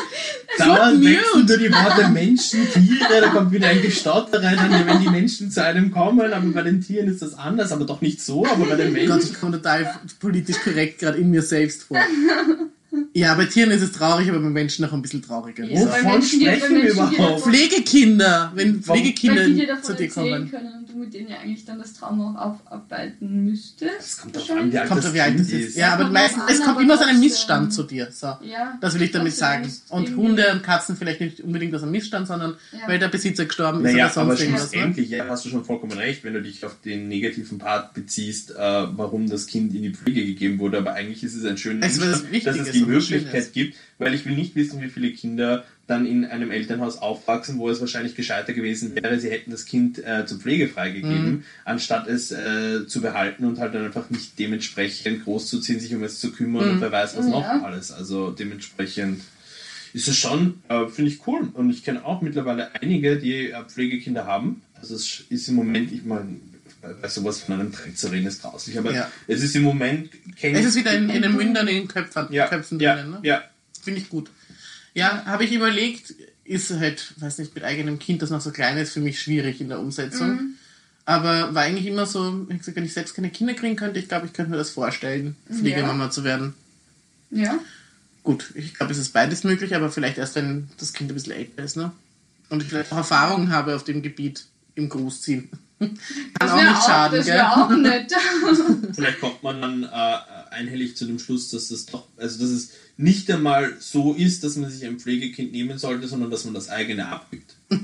Dauernd 0.58 1.04
wechseln 1.04 1.46
nur 1.46 1.56
die 1.56 1.72
Worte 1.72 2.08
Menschen, 2.08 2.68
Tiere, 2.70 3.20
da 3.22 3.28
kommt 3.30 3.52
wieder 3.52 3.68
ein 3.68 3.80
Gestotter 3.80 4.42
rein, 4.42 4.58
wenn 4.86 5.00
die 5.00 5.08
Menschen 5.08 5.50
zu 5.50 5.64
einem 5.64 5.90
kommen, 5.90 6.32
aber 6.32 6.46
bei 6.46 6.62
den 6.62 6.80
Tieren 6.82 7.08
ist 7.08 7.22
das 7.22 7.34
anders, 7.34 7.72
aber 7.72 7.86
doch 7.86 8.00
nicht 8.02 8.20
so, 8.20 8.44
aber 8.46 8.66
bei 8.66 8.76
den 8.76 8.88
Oh 8.90 8.98
Gott, 8.98 9.08
Menschen. 9.08 9.32
ich 9.32 9.40
komme 9.40 9.52
total 9.56 10.00
politisch 10.20 10.58
korrekt 10.62 10.98
gerade 10.98 11.18
in 11.18 11.30
mir 11.30 11.42
selbst 11.42 11.84
vor. 11.84 11.98
Ja, 13.14 13.34
bei 13.34 13.46
Tieren 13.46 13.70
ist 13.70 13.82
es 13.82 13.92
traurig, 13.92 14.28
aber 14.28 14.38
bei 14.40 14.48
Menschen 14.50 14.84
noch 14.84 14.92
ein 14.92 15.00
bisschen 15.02 15.22
trauriger. 15.22 15.64
Ja, 15.64 15.80
Wovon 15.80 16.02
Menschen, 16.12 16.40
sprechen 16.40 16.74
wir 16.82 16.90
überhaupt? 16.92 17.18
davon- 17.18 17.52
Pflegekinder, 17.52 18.52
wenn 18.54 18.82
Pflegekinder 18.82 19.36
weil 19.42 19.46
die 19.48 19.54
dir 19.60 19.66
davon 19.66 19.82
zu 19.84 19.94
dir 19.94 20.08
kommen. 20.08 20.50
können 20.50 20.72
und 20.78 20.90
du 20.92 20.98
mit 20.98 21.14
denen 21.14 21.28
ja 21.28 21.36
eigentlich 21.38 21.64
dann 21.64 21.78
das 21.78 21.94
Trauma 21.94 22.34
auch 22.38 22.70
aufarbeiten 22.72 23.44
müsstest. 23.44 23.90
Das 24.32 24.46
kommt 24.46 24.50
an, 24.60 24.72
wie 24.72 24.78
alt 24.78 24.88
Kommt 24.88 24.98
das 25.00 25.06
auf 25.06 25.14
wie 25.14 25.20
alt 25.20 25.34
es 25.40 25.50
ist. 25.52 25.68
ist. 25.68 25.76
Ja, 25.76 25.94
aber 25.94 26.02
kommt 26.04 26.14
meistens, 26.14 26.42
es 26.48 26.58
kommt 26.58 26.68
aber 26.70 26.80
immer 26.82 26.94
aus 26.94 27.00
einem. 27.00 27.20
Missstand 27.20 27.72
zu 27.72 27.82
dir. 27.84 28.08
So. 28.10 28.26
Ja, 28.42 28.76
Das 28.80 28.94
will 28.94 29.02
ich 29.02 29.10
damit 29.12 29.34
sagen. 29.34 29.64
ist 29.64 29.90
Und 29.90 30.16
Hunde 30.16 30.50
und 30.52 30.62
Katzen 30.62 30.96
vielleicht 30.96 31.20
nicht 31.20 31.40
unbedingt 31.40 31.74
aus 31.74 31.82
einem 31.82 31.92
Missstand, 31.92 32.26
sondern 32.26 32.56
Ja. 32.72 32.88
weil 32.88 32.98
der 32.98 33.08
Besitzer 33.08 33.44
gestorben 33.46 33.78
ist 33.84 33.92
Naja, 33.92 34.06
oder 34.10 34.16
aber 34.18 34.30
sonst 34.36 34.40
irgendwas. 34.40 34.62
Ne? 34.62 34.68
schlussendlich, 34.78 35.10
ja, 35.10 35.24
hast 35.28 35.44
du 35.44 35.48
schon 35.50 35.64
vollkommen 35.64 35.92
recht, 35.92 36.24
wenn 36.24 36.34
du 36.34 36.42
dich 36.42 36.64
auf 36.64 36.76
den 36.84 37.08
negativen 37.08 37.58
Part 37.58 37.94
beziehst, 37.94 38.50
äh, 38.50 38.54
warum 38.56 39.28
das 39.28 39.46
Kind 39.46 39.74
in 39.74 39.82
die 39.82 39.90
Pflege 39.94 40.24
gegeben 40.26 40.58
wurde, 40.58 40.78
aber 40.78 40.94
eigentlich 40.94 41.22
ist 41.22 41.34
es 41.36 41.44
ein 41.44 41.56
schöner 41.58 41.86
Es 41.86 41.94
ist 41.96 42.00
was 42.00 42.06
Umstand, 42.22 42.46
dass 42.46 42.54
es 42.56 42.58
Wichtiges 42.66 42.81
die 42.84 42.90
Möglichkeit 42.90 43.52
gibt, 43.52 43.76
weil 43.98 44.14
ich 44.14 44.24
will 44.24 44.34
nicht 44.34 44.54
wissen, 44.56 44.80
wie 44.82 44.88
viele 44.88 45.10
Kinder 45.12 45.64
dann 45.86 46.06
in 46.06 46.24
einem 46.24 46.50
Elternhaus 46.50 46.98
aufwachsen, 46.98 47.58
wo 47.58 47.68
es 47.68 47.80
wahrscheinlich 47.80 48.14
gescheiter 48.14 48.52
gewesen 48.52 48.94
wäre, 48.94 49.18
sie 49.18 49.30
hätten 49.30 49.50
das 49.50 49.64
Kind 49.66 49.98
äh, 50.04 50.24
zur 50.26 50.38
Pflege 50.38 50.68
freigegeben, 50.68 51.30
Mhm. 51.30 51.44
anstatt 51.64 52.06
es 52.06 52.30
äh, 52.30 52.86
zu 52.86 53.00
behalten 53.00 53.44
und 53.44 53.58
halt 53.58 53.74
dann 53.74 53.84
einfach 53.84 54.08
nicht 54.10 54.38
dementsprechend 54.38 55.24
großzuziehen, 55.24 55.80
sich 55.80 55.94
um 55.94 56.02
es 56.04 56.20
zu 56.20 56.32
kümmern 56.32 56.66
Mhm. 56.66 56.70
und 56.72 56.80
wer 56.80 56.92
weiß 56.92 57.16
was 57.16 57.26
Ja. 57.26 57.32
noch 57.32 57.48
alles. 57.64 57.90
Also 57.90 58.30
dementsprechend 58.30 59.20
ist 59.92 60.08
es 60.08 60.16
schon, 60.16 60.62
äh, 60.68 60.86
finde 60.88 61.10
ich 61.10 61.26
cool. 61.26 61.48
Und 61.52 61.68
ich 61.70 61.84
kenne 61.84 62.04
auch 62.04 62.22
mittlerweile 62.22 62.74
einige, 62.80 63.16
die 63.18 63.50
äh, 63.50 63.62
Pflegekinder 63.66 64.24
haben. 64.26 64.62
Also 64.80 64.94
es 64.94 65.24
ist 65.28 65.48
im 65.48 65.56
Moment, 65.56 65.92
ich 65.92 66.04
meine, 66.04 66.36
bei 67.00 67.08
sowas 67.08 67.40
von 67.40 67.54
einem 67.54 67.72
reden 67.86 68.26
ist 68.26 68.42
grauslich, 68.42 68.76
aber 68.76 68.92
Ja. 68.92 69.10
es 69.28 69.42
ist 69.42 69.54
im 69.54 69.62
Moment, 69.62 70.10
kenn 70.36 70.54
Es 70.54 70.66
ist 70.66 70.74
wieder 70.74 70.92
in, 70.94 71.08
in 71.10 71.22
den 71.22 71.34
Mündern, 71.34 71.68
in 71.68 71.76
den 71.76 71.88
Köpfen, 71.88 72.26
ja, 72.30 72.48
Köpfen 72.48 72.80
ja, 72.80 72.96
drinnen. 72.96 73.12
Ne? 73.12 73.20
ja, 73.22 73.42
Finde 73.80 74.00
ich 74.00 74.08
gut. 74.08 74.30
Ja, 74.94 75.24
habe 75.24 75.44
ich 75.44 75.52
überlegt, 75.52 76.14
ist 76.44 76.70
halt, 76.72 77.14
weiß 77.20 77.38
nicht, 77.38 77.54
mit 77.54 77.64
eigenem 77.64 77.98
Kind, 77.98 78.22
das 78.22 78.30
noch 78.30 78.40
so 78.40 78.50
klein 78.50 78.76
ist, 78.76 78.92
für 78.92 79.00
mich 79.00 79.20
schwierig 79.20 79.60
in 79.60 79.68
der 79.68 79.78
Umsetzung. 79.78 80.30
Mhm. 80.30 80.54
Aber 81.04 81.54
war 81.54 81.62
eigentlich 81.62 81.86
immer 81.86 82.06
so, 82.06 82.46
ich 82.48 82.58
gesagt, 82.58 82.76
wenn 82.76 82.84
ich 82.84 82.92
selbst 82.92 83.14
keine 83.14 83.30
Kinder 83.30 83.54
kriegen 83.54 83.76
könnte, 83.76 83.98
ich 83.98 84.08
glaube, 84.08 84.26
ich 84.26 84.32
könnte 84.32 84.50
mir 84.50 84.56
das 84.56 84.70
vorstellen, 84.70 85.36
Pflegemama 85.50 86.10
zu 86.10 86.22
werden. 86.24 86.54
Ja. 87.30 87.58
Gut, 88.22 88.52
ich 88.54 88.74
glaube, 88.74 88.92
es 88.92 88.98
ist 88.98 89.12
beides 89.12 89.42
möglich, 89.42 89.74
aber 89.74 89.90
vielleicht 89.90 90.18
erst, 90.18 90.36
wenn 90.36 90.68
das 90.78 90.92
Kind 90.92 91.10
ein 91.10 91.14
bisschen 91.14 91.32
älter 91.32 91.64
ist, 91.64 91.76
ne? 91.76 91.90
Und 92.50 92.62
ich 92.62 92.68
vielleicht 92.68 92.92
auch 92.92 92.98
Erfahrungen 92.98 93.50
habe 93.50 93.74
auf 93.74 93.82
dem 93.82 94.02
Gebiet 94.02 94.44
im 94.76 94.88
Großziehen. 94.88 95.48
Kann 96.38 96.48
Das 96.48 96.50
auch 96.50 96.56
wäre 96.56 96.66
nicht 96.68 96.76
auch, 96.78 96.86
schaden, 96.86 97.16
das 97.18 97.26
gell? 97.26 97.34
wär 97.34 97.56
auch 97.56 97.70
nett. 97.70 98.12
Vielleicht 98.94 99.20
kommt 99.20 99.42
man 99.42 99.60
dann 99.60 99.82
äh, 99.84 100.54
einhellig 100.54 100.96
zu 100.96 101.06
dem 101.06 101.18
Schluss, 101.18 101.50
dass 101.50 101.70
es 101.70 101.86
doch, 101.86 102.04
also 102.16 102.38
dass 102.40 102.50
es 102.50 102.70
nicht 102.96 103.30
einmal 103.30 103.74
so 103.80 104.14
ist, 104.14 104.44
dass 104.44 104.56
man 104.56 104.70
sich 104.70 104.84
ein 104.86 104.98
Pflegekind 104.98 105.52
nehmen 105.52 105.78
sollte, 105.78 106.06
sondern 106.08 106.30
dass 106.30 106.44
man 106.44 106.54
das 106.54 106.68
eigene 106.68 107.06
abgibt. 107.08 107.54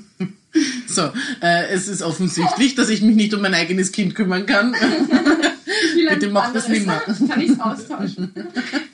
So, 0.88 1.12
äh, 1.42 1.66
es 1.68 1.86
ist 1.88 2.00
offensichtlich, 2.02 2.74
dass 2.74 2.88
ich 2.88 3.02
mich 3.02 3.14
nicht 3.14 3.34
um 3.34 3.42
mein 3.42 3.52
eigenes 3.54 3.92
Kind 3.92 4.14
kümmern 4.14 4.46
kann. 4.46 4.74
Bitte 6.08 6.30
mach 6.30 6.52
das 6.54 6.64
anderes. 6.64 6.80
nimmer. 7.20 7.28
Kann 7.28 7.40
ich 7.40 7.50
es 7.50 7.60
austauschen? 7.60 8.32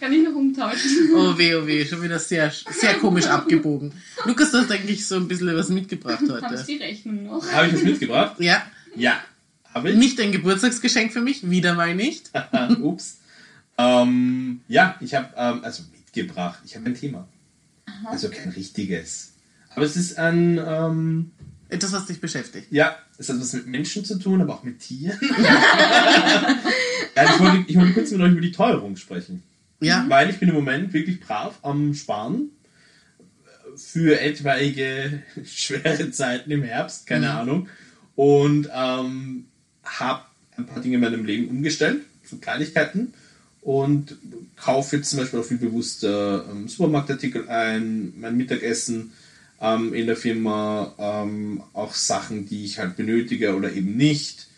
Kann 0.01 0.13
ich 0.13 0.23
noch 0.25 0.35
umtauschen? 0.35 1.11
Oh 1.15 1.39
weh, 1.39 1.55
oh 1.55 1.65
weh, 1.67 1.87
schon 1.87 2.03
wieder 2.03 2.19
sehr, 2.19 2.51
sehr 2.71 2.95
komisch 2.95 3.27
abgebogen. 3.27 3.93
Lukas, 4.25 4.51
du 4.51 4.59
hast 4.59 4.71
eigentlich 4.73 5.07
so 5.07 5.15
ein 5.17 5.29
bisschen 5.29 5.55
was 5.57 5.69
mitgebracht 5.69 6.19
Haben 6.21 6.27
Sie 6.27 6.33
heute. 6.33 6.65
die 6.67 6.77
Rechnung 6.77 7.23
noch? 7.25 7.51
Habe 7.53 7.69
ich 7.69 7.73
das 7.75 7.83
mitgebracht? 7.85 8.35
Ja, 8.41 8.63
Ja. 8.97 9.21
Habe 9.73 9.91
ich? 9.91 9.97
nicht 9.97 10.21
ein 10.21 10.31
Geburtstagsgeschenk 10.31 11.13
für 11.13 11.21
mich, 11.21 11.51
wieder 11.51 11.75
mal 11.75 11.95
nicht. 11.95 12.31
Ups. 12.81 13.19
Ähm, 13.77 14.61
ja, 14.69 14.97
ich 15.01 15.15
habe, 15.15 15.29
ähm, 15.37 15.65
also 15.65 15.83
mitgebracht, 15.93 16.61
ich 16.65 16.77
habe 16.77 16.87
ein 16.87 16.95
Thema. 16.95 17.27
Also 18.05 18.29
kein 18.29 18.51
richtiges. 18.51 19.33
Aber 19.75 19.85
es 19.85 19.97
ist 19.97 20.19
ein, 20.19 20.59
ähm, 20.65 21.33
Etwas, 21.69 21.93
was 21.93 22.07
dich 22.07 22.21
beschäftigt. 22.21 22.69
ja, 22.71 22.97
es 23.19 23.29
hat 23.29 23.41
was 23.41 23.53
mit 23.53 23.67
Menschen 23.67 24.05
zu 24.05 24.19
tun, 24.19 24.41
aber 24.41 24.55
auch 24.55 24.63
mit 24.63 24.79
Tieren. 24.79 25.19
ja, 27.17 27.25
ich, 27.25 27.41
wollte, 27.41 27.65
ich 27.67 27.77
wollte 27.77 27.93
kurz 27.95 28.11
mit 28.13 28.21
euch 28.21 28.33
über 28.33 28.41
die 28.41 28.53
Teuerung 28.53 28.97
sprechen. 28.97 29.43
Ja, 29.81 30.05
Weil 30.09 30.31
ich 30.31 30.39
bin 30.39 30.49
im 30.49 30.55
Moment 30.55 30.93
wirklich 30.93 31.21
brav 31.21 31.59
am 31.63 31.95
Sparen 31.95 32.51
für 33.77 34.21
etwaige 34.21 35.23
schwere 35.45 36.11
Zeiten 36.11 36.51
im 36.51 36.63
Herbst, 36.63 37.07
keine 37.07 37.31
Ahnung. 37.31 37.69
Und 38.17 38.69
ähm, 38.73 39.47
habe 39.85 40.23
ein 40.57 40.67
paar 40.67 40.81
Dinge 40.81 40.97
in 40.97 41.01
meinem 41.01 41.25
Leben 41.25 41.49
umgestellt, 41.49 42.03
so 42.25 42.37
Kleinigkeiten. 42.37 43.15
Und 43.61 44.17
kaufe 44.57 44.97
jetzt 44.97 45.11
zum 45.11 45.21
Beispiel 45.21 45.41
auch 45.41 45.45
viel 45.45 45.59
bewusster 45.59 46.45
ähm, 46.51 46.69
Supermarktartikel 46.69 47.49
ein, 47.49 48.13
mein 48.21 48.37
Mittagessen 48.37 49.13
ähm, 49.61 49.95
in 49.95 50.07
der 50.07 50.17
Firma, 50.17 50.95
ähm, 50.99 51.63
auch 51.73 51.95
Sachen, 51.95 52.47
die 52.47 52.65
ich 52.65 52.79
halt 52.79 52.97
benötige 52.97 53.57
oder 53.57 53.73
eben 53.73 53.97
nicht. 53.97 54.49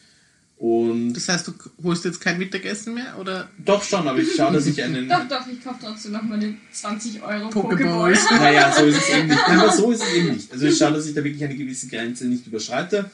Und 0.59 1.13
das 1.13 1.29
heißt, 1.29 1.49
du 1.49 1.53
holst 1.85 2.07
jetzt 2.07 2.21
kein 2.21 2.39
Mittagessen 2.39 2.95
mehr 2.95 3.19
oder 3.21 3.51
doch 3.63 3.83
schon, 3.85 4.09
aber 4.09 4.19
ich 4.19 4.35
schaue, 4.35 4.55
dass 4.55 4.67
ich 4.67 4.83
einen 4.83 5.07
Doch, 5.09 5.29
doch, 5.29 5.47
ich 5.47 5.63
kaufe 5.63 5.79
trotzdem 5.83 6.13
noch 6.13 6.23
meine 6.23 6.57
20 6.73 7.23
Euro 7.23 7.51
Pokeballs? 7.51 8.21
Pokeball. 8.23 8.39
Naja, 8.41 8.73
so 8.73 8.87
ist 8.87 8.97
es 8.97 9.09
eben 9.11 9.29
nicht. 9.29 9.45
Aber 9.49 9.71
so 9.71 9.93
ist 9.93 10.03
es 10.03 10.15
eben 10.15 10.33
nicht. 10.33 10.51
Also 10.51 10.67
ich 10.67 10.79
schaue, 10.79 10.93
dass 10.93 11.07
ich 11.07 11.15
da 11.15 11.23
wirklich 11.23 11.45
eine 11.45 11.57
gewisse 11.57 11.89
Grenze 11.89 12.27
nicht 12.27 12.47
überschreite 12.47 13.11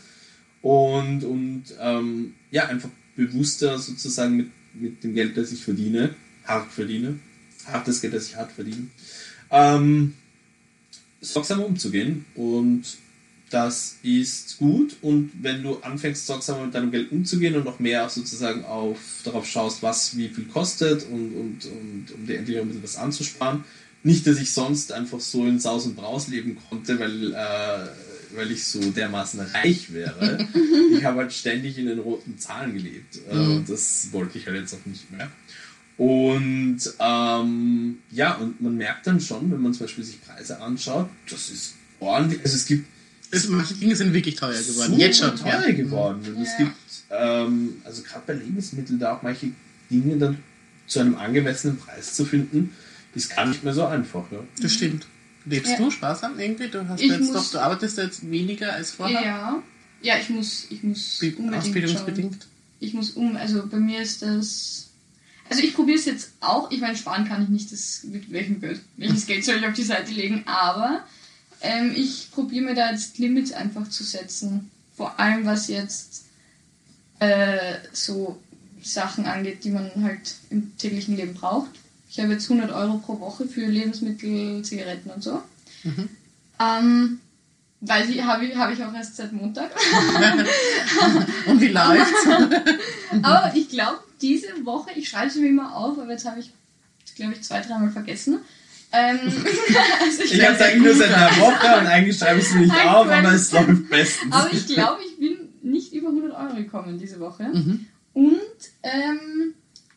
und, 0.62 1.24
und 1.24 1.64
ähm, 1.80 2.34
ja, 2.50 2.66
einfach 2.66 2.88
bewusster 3.16 3.78
sozusagen 3.78 4.36
mit, 4.36 4.50
mit 4.74 5.04
dem 5.04 5.14
Geld, 5.14 5.36
das 5.36 5.52
ich 5.52 5.62
verdiene, 5.62 6.14
hart 6.44 6.72
verdiene, 6.72 7.18
hartes 7.66 8.00
Geld, 8.00 8.14
das 8.14 8.28
ich 8.28 8.36
hart 8.36 8.52
verdiene, 8.52 8.86
ähm, 9.50 10.14
sorgsam 11.20 11.60
umzugehen. 11.60 12.24
Und 12.34 12.84
das 13.50 13.98
ist 14.02 14.56
gut. 14.58 14.96
Und 15.02 15.30
wenn 15.40 15.62
du 15.62 15.78
anfängst 15.80 16.26
sorgsamer 16.26 16.64
mit 16.64 16.74
deinem 16.74 16.90
Geld 16.90 17.12
umzugehen 17.12 17.54
und 17.56 17.64
noch 17.64 17.80
mehr 17.80 18.08
sozusagen 18.08 18.64
auf, 18.64 18.98
darauf 19.24 19.46
schaust, 19.46 19.82
was 19.82 20.16
wie 20.16 20.28
viel 20.28 20.44
kostet 20.44 21.04
und, 21.04 21.34
und, 21.34 21.66
und 21.66 22.06
um 22.14 22.26
dir 22.26 22.38
endlich 22.38 22.58
ein 22.58 22.68
bisschen 22.68 22.82
was 22.82 22.96
anzusparen, 22.96 23.64
nicht, 24.04 24.26
dass 24.26 24.40
ich 24.40 24.52
sonst 24.52 24.92
einfach 24.92 25.20
so 25.20 25.46
in 25.46 25.60
Saus 25.60 25.86
und 25.86 25.96
Braus 25.96 26.28
leben 26.28 26.56
konnte, 26.68 26.98
weil, 26.98 27.34
äh, 27.34 27.88
weil 28.36 28.50
ich 28.50 28.64
so 28.64 28.80
dermaßen 28.90 29.40
reich 29.40 29.92
wäre. 29.92 30.38
ich 30.98 31.04
habe 31.04 31.18
halt 31.20 31.32
ständig 31.32 31.78
in 31.78 31.86
den 31.86 31.98
roten 31.98 32.38
Zahlen 32.38 32.72
gelebt. 32.74 33.18
Äh, 33.30 33.34
Mhm. 33.34 33.64
das 33.66 34.08
wollte 34.12 34.38
ich 34.38 34.46
halt 34.46 34.56
jetzt 34.56 34.74
auch 34.74 34.86
nicht 34.86 35.10
mehr. 35.10 35.30
Und 35.98 36.78
ähm, 36.98 37.98
ja, 38.10 38.34
und 38.36 38.60
man 38.60 38.76
merkt 38.76 39.06
dann 39.06 39.20
schon, 39.20 39.50
wenn 39.52 39.60
man 39.60 39.74
zum 39.74 39.86
Beispiel 39.86 40.04
sich 40.04 40.20
Preise 40.22 40.60
anschaut, 40.60 41.08
das 41.30 41.50
ist 41.50 41.74
ordentlich. 42.00 42.40
Also 42.44 42.56
es 42.56 42.66
gibt 42.66 42.86
es, 43.30 43.48
manche 43.48 43.74
Dinge 43.74 43.96
sind 43.96 44.12
wirklich 44.12 44.34
teuer 44.36 44.60
geworden. 44.60 44.98
Jetzt 44.98 45.18
schon. 45.18 45.36
teuer 45.36 45.66
Ja. 45.66 45.72
geworden. 45.72 46.20
Und 46.36 46.42
es 46.42 46.50
Ja. 46.58 46.64
gibt, 46.64 46.76
ähm, 47.10 47.74
also 47.84 48.02
gerade 48.02 48.22
bei 48.26 48.34
Lebensmitteln, 48.34 48.98
da 48.98 49.16
auch 49.16 49.22
manche 49.22 49.48
Dinge 49.90 50.16
dann 50.18 50.38
zu 50.86 51.00
einem 51.00 51.14
angemessenen 51.14 51.78
Preis 51.78 52.14
zu 52.14 52.24
finden, 52.24 52.74
ist 53.14 53.34
gar 53.34 53.46
nicht 53.46 53.62
mehr 53.64 53.72
so 53.72 53.86
einfach. 53.86 54.24
Ja. 54.32 54.40
Das 54.60 54.72
stimmt. 54.74 55.06
Lebst 55.44 55.72
Ja. 55.72 55.78
du 55.78 55.90
sparsam 55.90 56.38
irgendwie? 56.38 56.68
Du 56.68 56.86
hast 56.88 57.00
Ich 57.00 57.10
jetzt 57.10 57.34
doch, 57.34 57.50
du 57.50 57.58
arbeitest 57.58 57.98
jetzt 57.98 58.30
weniger 58.30 58.72
als 58.72 58.92
vorher. 58.92 59.20
Ja. 59.22 59.62
Ja, 60.02 60.18
ich 60.18 60.28
muss, 60.30 60.66
ich 60.70 60.82
muss 60.82 61.18
Be- 61.20 61.28
unbedingt 61.36 61.52
schauen. 61.52 61.58
Ausbildungsbedingt. 61.60 62.46
Ich 62.80 62.94
muss 62.94 63.10
um, 63.12 63.36
also 63.36 63.66
bei 63.66 63.76
mir 63.78 64.00
ist 64.02 64.22
das. 64.22 64.88
Also 65.48 65.62
ich 65.62 65.74
probiere 65.74 65.98
es 65.98 66.04
jetzt 66.06 66.30
auch. 66.40 66.70
Ich 66.70 66.80
meine, 66.80 66.96
sparen 66.96 67.26
kann 67.28 67.42
ich 67.42 67.48
nicht. 67.48 67.72
Das, 67.72 68.02
mit 68.04 68.30
welchem 68.32 68.60
Geld, 68.60 68.80
welches 68.96 69.26
Geld 69.26 69.44
soll 69.44 69.56
ich 69.56 69.66
auf 69.66 69.74
die 69.74 69.82
Seite 69.82 70.10
legen? 70.12 70.42
Aber 70.46 71.04
ähm, 71.60 71.92
ich 71.94 72.30
probiere 72.32 72.64
mir 72.64 72.74
da 72.74 72.90
jetzt 72.90 73.18
Limits 73.18 73.52
einfach 73.52 73.88
zu 73.88 74.02
setzen. 74.02 74.70
Vor 74.96 75.18
allem 75.20 75.44
was 75.46 75.68
jetzt 75.68 76.24
äh, 77.20 77.74
so 77.92 78.40
Sachen 78.82 79.26
angeht, 79.26 79.62
die 79.64 79.70
man 79.70 79.90
halt 80.02 80.34
im 80.50 80.76
täglichen 80.78 81.16
Leben 81.16 81.34
braucht. 81.34 81.70
Ich 82.12 82.20
habe 82.20 82.34
jetzt 82.34 82.50
100 82.50 82.70
Euro 82.76 82.98
pro 82.98 83.18
Woche 83.20 83.46
für 83.46 83.64
Lebensmittel, 83.64 84.62
Zigaretten 84.62 85.08
und 85.10 85.24
so. 85.24 85.42
Mhm. 85.82 86.10
Ähm, 86.60 87.20
weil 87.80 88.06
die 88.06 88.22
habe 88.22 88.44
ich, 88.44 88.54
habe 88.54 88.74
ich 88.74 88.84
auch 88.84 88.92
erst 88.92 89.16
seit 89.16 89.32
Montag. 89.32 89.70
Und 91.46 91.60
wie 91.60 91.68
läuft's? 91.68 92.26
Aber 93.22 93.52
ich 93.56 93.70
glaube, 93.70 94.00
diese 94.20 94.48
Woche, 94.64 94.90
ich 94.94 95.08
schreibe 95.08 95.28
es 95.28 95.36
mir 95.36 95.48
immer 95.48 95.74
auf, 95.74 95.98
aber 95.98 96.12
jetzt 96.12 96.24
habe 96.26 96.38
ich, 96.38 96.52
glaube 97.16 97.32
ich, 97.32 97.42
zwei, 97.42 97.60
dreimal 97.60 97.90
vergessen. 97.90 98.38
Ähm, 98.92 99.18
also 100.00 100.22
Ich 100.22 100.44
habe 100.44 100.54
es 100.54 100.60
eigentlich 100.60 100.82
nur 100.82 100.94
seit 100.94 101.12
einer 101.14 101.36
Woche 101.38 101.80
und 101.80 101.86
eigentlich 101.86 102.18
schreibe 102.18 102.38
ich 102.38 102.46
es 102.46 102.54
nicht 102.54 102.72
Ein 102.72 102.88
auf, 102.88 103.08
aber 103.08 103.32
es 103.32 103.50
läuft 103.50 103.88
bestens. 103.90 104.32
aber 104.32 104.52
ich 104.52 104.66
glaube, 104.68 105.00
ich 105.04 105.18
bin 105.18 105.38
nicht 105.62 105.92
über 105.92 106.08
100 106.10 106.32
Euro 106.36 106.54
gekommen 106.54 106.98
diese 106.98 107.18
Woche. 107.18 107.44
Mhm. 107.44 107.86
Und 108.12 108.38
ähm, 108.82 109.54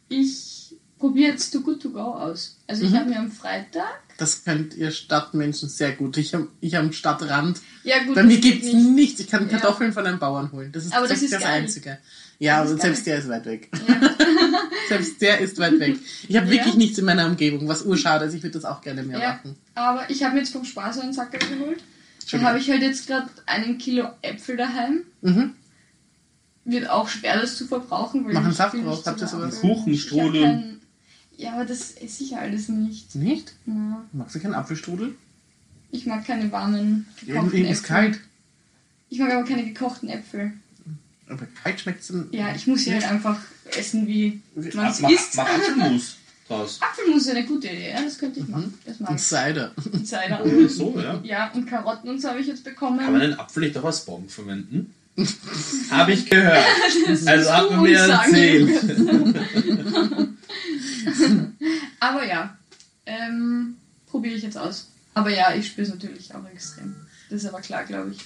ich 0.10 0.55
probiere 1.08 1.32
jetzt 1.32 1.52
Too 1.52 1.62
Good 1.62 1.82
To 1.84 1.90
Go 1.90 2.00
aus. 2.00 2.58
Also 2.68 2.84
ich 2.84 2.92
Mhm. 2.92 2.96
habe 2.98 3.10
mir 3.10 3.20
am 3.20 3.32
Freitag, 3.32 4.02
Das 4.18 4.44
könnt 4.46 4.74
ihr 4.76 4.92
Stadtmenschen 4.92 5.68
sehr 5.70 5.92
gut. 5.92 6.16
Ich 6.18 6.34
am, 6.34 6.48
ich 6.62 6.78
am 6.78 6.92
Stadtrand. 6.94 7.60
ja 7.84 8.02
gut, 8.06 8.16
Bei 8.16 8.24
mir 8.24 8.40
geht 8.40 8.62
gibt's 8.62 8.68
nicht. 8.74 8.90
nichts. 8.90 9.20
Ich 9.20 9.28
kann 9.28 9.44
Ja. 9.50 9.58
Kartoffeln 9.58 9.92
von 9.94 10.06
einem 10.08 10.20
Bauern 10.20 10.52
holen. 10.54 10.72
Das 10.72 10.86
ist 10.86 10.96
Aber 10.96 11.08
das 11.08 11.22
ist 11.22 11.34
das. 11.34 11.44
Einzige. 11.44 11.98
Ja, 12.40 12.62
Das 12.62 12.68
ist 12.72 12.74
aber 12.76 12.82
selbst 12.82 13.06
geil. 13.06 13.14
der 13.16 13.24
ist 13.24 13.30
weit 13.30 13.46
weg. 13.46 13.70
Ja. 13.88 14.10
Selbst 14.90 15.22
der 15.22 15.40
ist 15.40 15.58
weit 15.60 15.80
weg. 15.80 15.98
Ich 16.28 16.36
habe 16.38 16.48
Ja. 16.48 16.52
wirklich 16.54 16.76
nichts 16.76 16.98
in 16.98 17.06
meiner 17.06 17.26
Umgebung, 17.26 17.68
was 17.68 17.82
urschade 17.84 18.26
ist. 18.26 18.34
Ich 18.36 18.44
würde 18.44 18.54
das 18.60 18.66
auch 18.66 18.82
gerne 18.82 19.04
mehr 19.04 19.20
Ja. 19.20 19.30
machen. 19.34 19.56
Aber 19.74 20.10
ich 20.10 20.24
habe 20.24 20.34
mir 20.36 20.40
jetzt 20.42 20.52
vom 20.54 20.64
Spaß 20.66 21.00
einen 21.00 21.12
Sack 21.14 21.32
geholt. 21.32 21.80
Da 21.80 21.84
Entschuldigung. 22.22 22.48
habe 22.50 22.60
ich 22.60 22.70
halt 22.70 22.82
jetzt 22.84 23.08
gerade 23.08 23.28
einen 23.46 23.78
Kilo 23.78 24.08
Äpfel 24.22 24.58
daheim. 24.58 25.02
Mhm. 25.22 25.54
Wird 26.66 26.90
auch 26.90 27.08
schwer, 27.10 27.40
das 27.40 27.58
zu 27.58 27.68
verbrauchen. 27.68 28.26
Weil 28.26 28.34
Machen 28.34 28.52
ich 28.52 28.58
Saft 28.58 28.74
nicht 28.74 28.86
Habt 29.06 29.22
ihr 29.22 29.28
so 29.28 29.38
sowas? 29.38 29.60
Kuchen, 29.62 29.94
ich 29.94 30.02
Strudel. 30.04 30.75
Ja, 31.38 31.54
aber 31.54 31.66
das 31.66 31.92
esse 31.94 32.24
ich 32.24 32.36
alles 32.38 32.70
nicht. 32.70 33.16
Nicht? 33.16 33.54
Ja. 33.66 34.04
Magst 34.14 34.36
du 34.36 34.40
keinen 34.40 34.54
Apfelstrudel? 34.54 35.16
Ich 35.92 36.06
mag 36.06 36.26
keine 36.26 36.52
warmen 36.52 37.06
gekochten 37.20 37.36
Irgendwie 37.36 37.62
ist 37.72 37.80
Äpfel. 37.84 37.88
kalt. 37.96 38.20
Ich 39.10 39.20
mag 39.20 39.32
aber 39.34 39.44
keine 39.46 39.64
gekochten 39.66 40.10
Äpfel. 40.10 40.54
Aber 41.28 41.46
kalt 41.64 41.80
schmeckt's 41.80 42.08
dann. 42.08 42.28
Ja, 42.32 42.54
ich 42.56 42.68
muss 42.68 42.84
sie 42.84 42.94
halt 42.94 43.10
einfach 43.10 43.40
essen, 43.78 44.08
wie 44.08 44.42
man 44.74 44.88
es 44.88 45.00
mach, 45.02 45.10
isst. 45.10 45.36
mach 45.36 45.50
Apfelmus 45.50 46.18
draus. 46.48 46.80
Apfelmus 46.82 47.24
ist 47.24 47.30
eine 47.30 47.46
gute 47.46 47.68
Idee, 47.68 47.92
ja, 47.92 48.02
das 48.04 48.18
könnte 48.18 48.40
ich 48.40 48.48
machen. 48.48 48.74
Das 48.86 49.00
mag 49.00 49.10
Und 49.12 49.16
ich. 49.16 49.24
Cider. 49.24 49.72
Und 49.92 50.08
Cider. 50.08 50.44
Oder 50.46 50.70
so, 50.70 51.00
ja. 51.00 51.20
Ja, 51.24 51.52
und 51.54 51.66
Karotten 51.66 52.10
und 52.10 52.22
so 52.22 52.30
habe 52.30 52.40
ich 52.40 52.48
jetzt 52.48 52.64
bekommen. 52.64 53.00
Kann 53.00 53.12
man 53.14 53.22
den 53.22 53.40
Apfel 53.40 53.64
nicht 53.64 53.78
auch 53.78 53.86
als 53.86 54.06
Bon 54.06 54.28
verwenden? 54.30 54.94
Habe 55.92 56.12
ich 56.12 56.30
gehört. 56.30 56.66
Also 57.26 57.54
hat 57.54 57.72
man 57.72 57.84
mir 57.84 58.00
erzählt. 58.00 58.82
Aber 62.06 62.24
ja, 62.24 62.56
ähm, 63.08 63.78
probiere 64.06 64.36
ich 64.36 64.44
jetzt 64.44 64.58
aus. 64.58 64.90
Aber 65.16 65.32
ja, 65.32 65.56
ich 65.56 65.68
spüre 65.68 65.88
es 65.88 65.94
natürlich 65.94 66.36
auch 66.36 66.46
extrem. 66.54 66.96
Das 67.32 67.42
ist 67.42 67.50
aber 67.50 67.62
klar, 67.62 67.84
glaube 67.86 68.12
ich. 68.12 68.20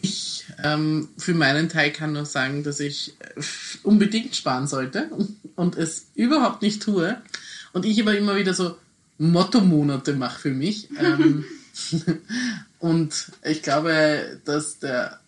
Ich 0.00 0.44
ähm, 0.62 1.10
für 1.18 1.34
meinen 1.34 1.68
Teil 1.68 1.92
kann 1.92 2.14
nur 2.14 2.24
sagen, 2.24 2.64
dass 2.64 2.80
ich 2.80 3.14
äh, 3.20 3.42
unbedingt 3.82 4.34
sparen 4.34 4.66
sollte 4.66 5.10
und 5.54 5.76
es 5.76 6.06
überhaupt 6.14 6.62
nicht 6.62 6.82
tue. 6.82 7.20
Und 7.74 7.84
ich 7.84 8.00
aber 8.00 8.16
immer 8.16 8.36
wieder 8.36 8.54
so 8.54 8.78
Motto-Monate 9.18 10.14
mache 10.14 10.40
für 10.40 10.50
mich. 10.50 10.88
Ähm, 10.98 11.44
und 12.78 13.32
ich 13.44 13.62
glaube, 13.62 14.40
dass 14.46 14.78
der 14.78 15.20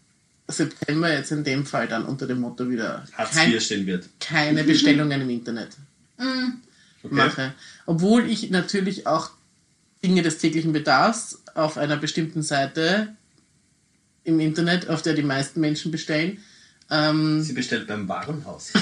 September 0.49 1.13
jetzt 1.13 1.31
in 1.31 1.45
dem 1.45 1.67
Fall 1.67 1.89
dann 1.89 2.07
unter 2.07 2.27
dem 2.27 2.41
Motto 2.41 2.71
wieder 2.71 3.05
Hartz 3.13 3.35
kein, 3.35 3.53
IV 3.53 3.63
stehen 3.63 3.87
wird. 3.87 4.09
keine 4.19 4.65
Bestellungen 4.65 5.21
im 5.21 5.31
Internet 5.31 5.77
Mm, 6.17 6.61
Okay. 7.05 7.15
mache. 7.15 7.55
Obwohl 7.87 8.29
ich 8.29 8.51
natürlich 8.51 9.07
auch 9.07 9.31
Dinge 10.03 10.23
des 10.23 10.39
täglichen 10.39 10.73
Bedarfs 10.73 11.43
auf 11.55 11.79
einer 11.79 11.97
bestimmten 11.97 12.43
Seite 12.43 13.15
im 14.25 14.41
Internet, 14.41 14.89
auf 14.89 15.03
der 15.03 15.15
die 15.15 15.23
meisten 15.23 15.61
Menschen 15.61 15.91
bestellen, 15.91 16.39
Ähm, 16.91 17.43
Sie 17.43 17.55
bestellt 17.55 17.87
beim 17.87 18.07
Warenhaus. 18.09 18.73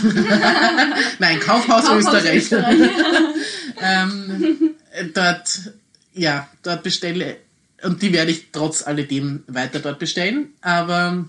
nein, 1.20 1.38
Kaufhaus, 1.38 1.84
Kaufhaus 1.84 1.98
Österreich. 1.98 2.42
Österreich. 2.42 2.90
ähm, 3.80 4.74
dort, 5.14 5.72
ja, 6.12 6.48
dort 6.64 6.82
bestelle 6.82 7.36
und 7.82 8.02
die 8.02 8.12
werde 8.12 8.30
ich 8.30 8.50
trotz 8.52 8.82
alledem 8.82 9.44
weiter 9.46 9.80
dort 9.80 9.98
bestellen, 9.98 10.52
aber 10.60 11.26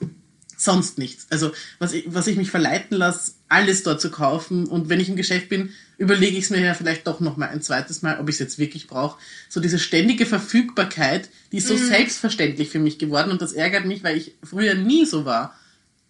sonst 0.57 0.97
nichts. 0.97 1.27
Also 1.29 1.51
was 1.79 1.93
ich, 1.93 2.05
was 2.07 2.27
ich 2.27 2.37
mich 2.37 2.51
verleiten 2.51 2.97
lasse, 2.97 3.33
alles 3.49 3.83
dort 3.83 4.01
zu 4.01 4.09
kaufen 4.09 4.65
und 4.65 4.89
wenn 4.89 4.99
ich 4.99 5.09
im 5.09 5.15
Geschäft 5.15 5.49
bin, 5.49 5.73
überlege 5.97 6.37
ich 6.37 6.45
es 6.45 6.49
mir 6.49 6.61
ja 6.61 6.73
vielleicht 6.73 7.07
doch 7.07 7.19
noch 7.19 7.37
mal 7.37 7.49
ein 7.49 7.61
zweites 7.61 8.01
Mal, 8.01 8.19
ob 8.19 8.29
ich 8.29 8.35
es 8.35 8.39
jetzt 8.39 8.59
wirklich 8.59 8.87
brauche. 8.87 9.19
So 9.49 9.59
diese 9.59 9.79
ständige 9.79 10.25
Verfügbarkeit, 10.25 11.29
die 11.51 11.57
ist 11.57 11.67
so 11.67 11.77
selbstverständlich 11.77 12.69
für 12.69 12.79
mich 12.79 12.99
geworden 12.99 13.31
und 13.31 13.41
das 13.41 13.53
ärgert 13.53 13.85
mich, 13.85 14.03
weil 14.03 14.17
ich 14.17 14.35
früher 14.43 14.75
nie 14.75 15.05
so 15.05 15.25
war. 15.25 15.57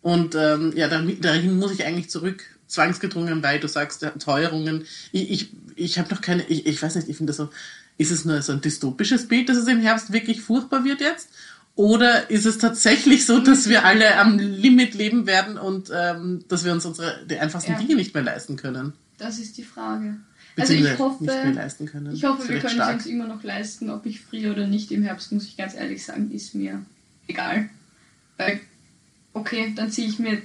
Und 0.02 0.36
ähm, 0.36 0.74
ja, 0.75 0.88
dahin, 0.88 1.58
muss 1.58 1.72
ich 1.72 1.86
eigentlich 1.86 2.10
zurück, 2.10 2.44
zwangsgedrungen, 2.68 3.42
weil 3.42 3.60
du 3.60 3.68
sagst, 3.68 4.06
Teuerungen. 4.20 4.86
Ich, 5.12 5.32
ich, 5.32 5.50
ich 5.75 6.00
habe 6.00 6.13
noch 6.13 6.22
keine, 6.22 6.44
ich, 6.48 6.66
ich 6.66 6.82
weiß 6.82 6.96
nicht, 6.96 7.08
ich 7.08 7.18
finde 7.18 7.32
das 7.32 7.38
so, 7.38 7.50
ist 7.98 8.12
es 8.12 8.25
nur 8.25 8.42
so 8.42 8.54
ein 8.54 8.62
dystopisches 8.62 9.28
Bild, 9.28 9.50
dass 9.50 9.58
es 9.58 9.68
im 9.68 9.80
Herbst 9.80 10.12
wirklich 10.12 10.42
furchtbar 10.42 10.84
wird 10.84 11.00
jetzt? 11.00 11.30
Oder 11.75 12.30
ist 12.30 12.46
es 12.46 12.58
tatsächlich 12.60 13.25
so, 13.25 13.40
dass 13.40 13.68
wir 13.68 13.84
alle 13.86 14.18
am 14.18 14.38
Limit 14.38 14.94
leben 14.94 15.25
werden 15.25 15.58
und 15.58 15.90
ähm, 15.94 16.44
dass 16.48 16.66
wir 16.66 16.72
uns 16.72 16.86
unsere 16.86 17.25
die 17.25 17.40
einfachsten 17.40 17.72
Ja. 17.72 17.80
Dinge 17.80 17.96
nicht 17.96 18.13
mehr 18.13 18.24
leisten 18.24 18.58
können? 18.58 18.94
Das 19.24 19.39
ist 19.39 19.58
die 19.58 19.63
Frage. 19.63 20.15
Also 20.60 20.74
ich 20.74 21.00
hoffe, 21.00 21.24
ich 22.13 22.24
hoffe, 22.25 22.50
wir 22.50 22.60
können 22.60 22.80
es 22.80 22.94
uns 22.94 23.06
immer 23.06 23.25
noch 23.25 23.42
leisten, 23.44 23.89
ob 23.89 24.06
ich 24.06 24.20
friere 24.22 24.51
oder 24.51 24.68
nicht 24.68 24.92
im 24.92 25.01
Herbst, 25.03 25.32
muss 25.32 25.46
ich 25.46 25.56
ganz 25.58 25.74
ehrlich 25.74 26.03
sagen, 26.06 26.30
ist 26.32 26.53
mir 26.56 26.84
egal. 27.27 27.70
Weil, 28.38 28.60
okay, 29.34 29.72
dann 29.75 29.89
ziehe 29.89 30.08
ich 30.08 30.20
mir 30.20 30.39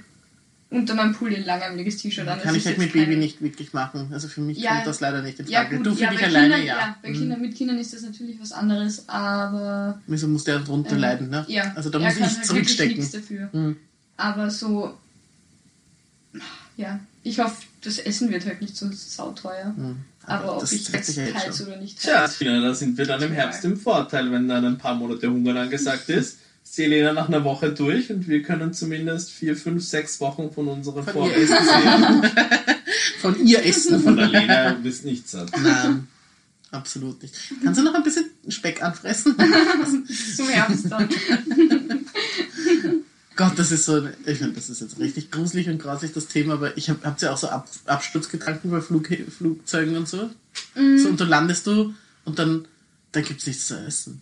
unter 0.70 0.94
meinem 0.94 1.12
Pulli 1.14 1.37
ein 1.37 1.44
langärmeliges 1.44 1.97
T-Shirt 1.97 2.28
an. 2.28 2.40
Kann 2.40 2.54
ich 2.54 2.66
halt 2.66 2.78
mit 2.78 2.92
Baby 2.92 3.16
nicht 3.16 3.42
wirklich 3.42 3.73
machen. 3.73 4.11
Also 4.12 4.28
für 4.28 4.40
mich 4.42 4.58
Ja. 4.58 4.75
kommt 4.76 4.87
das 4.87 5.00
leider 5.00 5.23
nicht 5.23 5.40
in 5.40 5.47
Ja, 5.49 5.62
Frage. 5.62 5.76
gut, 5.78 5.87
du 5.87 5.94
für 5.94 6.02
ja, 6.02 6.11
dich 6.11 6.20
bei 6.20 6.26
alleine, 6.26 6.54
Kindern, 6.56 6.66
ja. 6.66 6.99
bei 7.02 7.08
Mhm. 7.11 7.14
Kindern, 7.14 7.40
mit 7.40 7.54
Kindern 7.56 7.78
ist 7.78 7.92
das 7.94 8.02
natürlich 8.02 8.38
was 8.40 8.52
anderes, 8.52 9.08
aber 9.08 10.00
Wieso 10.06 10.28
muss 10.28 10.44
der 10.44 10.61
drunter 10.61 10.92
Ähm, 10.92 10.99
leiden, 11.00 11.30
ne? 11.30 11.44
ja, 11.49 11.73
Also 11.75 11.90
da 11.90 11.99
muss 11.99 12.16
ich 12.16 12.23
halt 12.23 12.44
zurückstecken. 12.47 12.97
nichts 12.99 13.12
dafür. 13.12 13.49
Mhm. 13.52 13.76
Aber 14.16 14.50
so, 14.50 14.97
ja, 16.76 17.00
ich 17.23 17.38
hoffe, 17.40 17.62
das 17.82 17.99
Essen 17.99 18.30
wird 18.30 18.47
halt 18.47 18.61
nicht 18.61 18.76
so 18.76 18.88
sauteuer. 18.92 19.75
Mhm. 19.76 19.97
Aber, 20.26 20.54
ob 20.54 20.61
das 20.61 20.73
ich 20.73 20.88
jetzt 20.88 21.14
schon. 21.14 21.66
oder 21.66 21.76
nicht 21.78 22.00
Tja, 22.00 22.23
heiz. 22.23 22.38
Tina, 22.38 22.61
da 22.61 22.75
sind 22.75 22.99
wir 22.99 23.06
dann 23.06 23.23
im 23.23 23.32
Herbst 23.32 23.64
im 23.64 23.76
Vorteil, 23.78 24.30
wenn 24.30 24.47
dann 24.47 24.64
ein 24.64 24.78
paar 24.78 24.94
Monate 24.94 25.30
Hunger 25.30 25.56
angesagt 25.56 26.08
ist. 26.11 26.38
Ist 26.62 26.76
die 26.76 26.85
Elena 26.85 27.14
nach 27.14 27.28
einer 27.28 27.44
Woche 27.44 27.73
durch 27.73 28.11
und 28.12 28.28
wir 28.28 28.42
können 28.42 28.75
zumindest 28.75 29.30
vier, 29.30 29.56
fünf, 29.56 29.82
sechs 29.82 30.20
Wochen 30.20 30.50
von 30.50 30.68
unseren 30.68 31.02
Von 31.02 31.30
sehen. 31.30 31.49
Von 33.20 33.47
ihr 33.47 33.64
essen. 33.64 34.00
Von 34.00 34.16
der 34.16 34.28
Lena 34.28 34.73
bist 34.75 35.04
nichts 35.04 35.32
satt. 35.32 35.50
Nein, 35.61 36.06
absolut 36.70 37.23
nicht. 37.23 37.35
Kannst 37.64 37.80
du 37.80 37.85
noch 37.85 37.94
ein 37.94 38.02
bisschen 38.02 38.30
Speck 38.49 38.82
anfressen? 38.82 39.35
Zum 40.37 40.49
Herbst 40.49 40.90
dann. 40.90 41.08
Gott, 43.38 43.57
das 43.57 43.71
ist 43.71 43.85
so, 43.85 44.04
ich 44.26 44.38
finde, 44.38 44.54
das 44.54 44.68
ist 44.68 44.80
jetzt 44.80 44.99
richtig 44.99 45.30
gruselig 45.30 45.68
und 45.68 45.78
grausig, 45.78 46.12
das 46.12 46.26
Thema, 46.26 46.54
aber 46.54 46.76
ich 46.76 46.90
hab, 46.90 47.04
habt 47.04 47.23
ihr 47.23 47.33
auch 47.33 47.37
so 47.37 47.49
Ab, 47.49 47.68
Absturzgedanken 47.87 48.68
bei 48.68 48.80
Flug, 48.80 49.09
Flugzeugen 49.30 49.97
und 49.97 50.09
so? 50.09 50.28
Mhm. 50.75 50.99
So, 50.99 51.09
und 51.09 51.21
du 51.21 51.25
landest 51.25 51.64
du 51.68 51.95
und 52.25 52.40
dann, 52.40 52.66
dann 53.12 53.23
gibt's 53.23 53.47
nichts 53.47 53.68
zu 53.68 53.78
essen. 53.78 54.21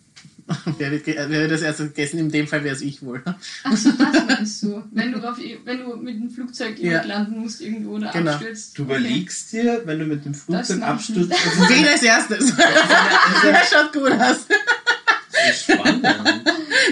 wer, 0.78 0.90
wird, 0.90 1.06
wer 1.06 1.30
wird 1.30 1.50
das 1.50 1.62
erste 1.62 1.85
gegessen? 1.85 2.18
In 2.18 2.30
dem 2.30 2.46
Fall 2.46 2.62
wäre 2.62 2.76
es 2.76 2.82
ich 2.82 3.02
wohl. 3.02 3.23
Achso, 3.64 3.90
das 3.92 4.26
meinst 4.26 4.62
du. 4.62 4.85
Wenn 4.92 5.12
du, 5.12 5.26
auf, 5.26 5.38
wenn 5.64 5.78
du 5.78 5.96
mit 5.96 6.16
dem 6.20 6.30
Flugzeug 6.30 6.78
Ja. 6.78 7.02
landen 7.02 7.40
musst 7.40 7.62
irgendwo 7.62 7.92
oder 7.92 8.11
Genau. 8.12 8.32
abstürzt. 8.32 8.76
Du 8.78 8.82
überlegst 8.82 9.50
dir, 9.50 9.80
wenn 9.87 9.99
du 9.99 10.04
mit 10.04 10.26
dem 10.26 10.35
Flugzeug 10.35 10.82
abstürzt, 10.82 11.32
das 11.32 11.38
ist 11.38 11.68
Wen 11.70 11.88
als 11.88 12.02
erstes? 12.02 12.52
Wer 13.42 13.62
schaut 13.64 13.92
gut 13.94 14.12
aus? 14.12 14.40
so 15.30 15.73
spannend. 15.75 16.04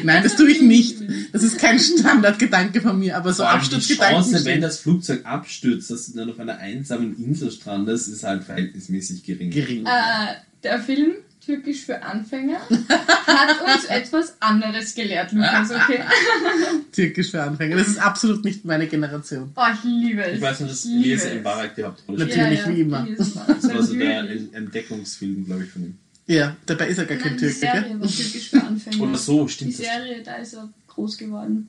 Nein, 0.04 0.22
das 0.22 0.36
tue 0.36 0.50
ich 0.50 0.60
nicht. 0.60 0.98
Das 1.32 1.42
ist 1.42 1.58
kein 1.58 1.78
Standardgedanke 1.78 2.80
von 2.80 2.98
mir, 2.98 3.16
aber 3.16 3.32
so 3.32 3.44
allem 3.44 3.62
die. 3.68 3.78
Chance, 3.78 4.44
wenn 4.44 4.60
das 4.60 4.78
Flugzeug 4.78 5.24
abstürzt, 5.24 5.90
dass 5.90 6.06
du 6.06 6.18
dann 6.18 6.30
auf 6.30 6.38
einer 6.38 6.58
einsamen 6.58 7.16
Insel 7.16 7.50
strandest, 7.50 8.08
ist 8.08 8.22
halt 8.22 8.44
verhältnismäßig 8.44 9.22
gering. 9.24 9.50
gering. 9.50 9.86
Äh, 9.86 10.34
der 10.62 10.80
Film 10.80 11.12
Türkisch 11.44 11.84
für 11.84 12.02
Anfänger 12.02 12.58
hat 12.58 13.60
uns 13.60 13.84
etwas 13.86 14.34
anderes 14.40 14.94
gelehrt, 14.94 15.32
Lukas, 15.32 15.70
okay? 15.70 16.00
Türkisch 16.92 17.30
für 17.32 17.42
Anfänger. 17.42 17.76
Das 17.76 17.88
ist 17.88 17.98
absolut 17.98 18.44
nicht 18.44 18.64
meine 18.64 18.86
Generation. 18.86 19.52
Oh, 19.54 19.62
ich 19.72 19.84
liebe 19.84 20.24
es. 20.24 20.36
Ich 20.36 20.40
weiß 20.40 20.60
nur, 20.60 20.68
dass 20.70 20.86
Elias. 20.86 21.26
Mbarak 21.40 21.74
die 21.74 21.84
Hauptrolle 21.84 22.18
Natürlich. 22.18 22.60
spielt. 22.60 22.76
wie 22.76 22.80
immer. 22.80 23.06
Das 23.16 23.34
war 23.36 23.82
so 23.82 23.94
der. 23.94 24.26
Entdeckungsfilm, 24.52 25.44
glaube 25.44 25.64
ich, 25.64 25.70
von 25.70 25.82
ihm. 25.82 25.98
Ja, 26.26 26.56
dabei 26.66 26.88
ist 26.88 26.98
er 26.98 27.04
gar 27.04 27.18
kein 27.18 27.32
Nein, 27.32 27.36
die 27.36 27.40
Türke, 27.44 27.54
Serie 27.58 27.82
gell? 27.82 28.00
war 28.00 28.08
Türkisch 28.08 28.48
für 28.50 28.62
Anfänger. 28.62 29.00
Oder 29.02 29.18
so, 29.18 29.44
Die 29.46 29.52
stimmt 29.52 29.78
das. 29.78 29.86
Serie, 29.86 30.22
da 30.22 30.34
ist 30.36 30.54
er 30.54 30.68
groß 30.88 31.18
geworden. 31.18 31.68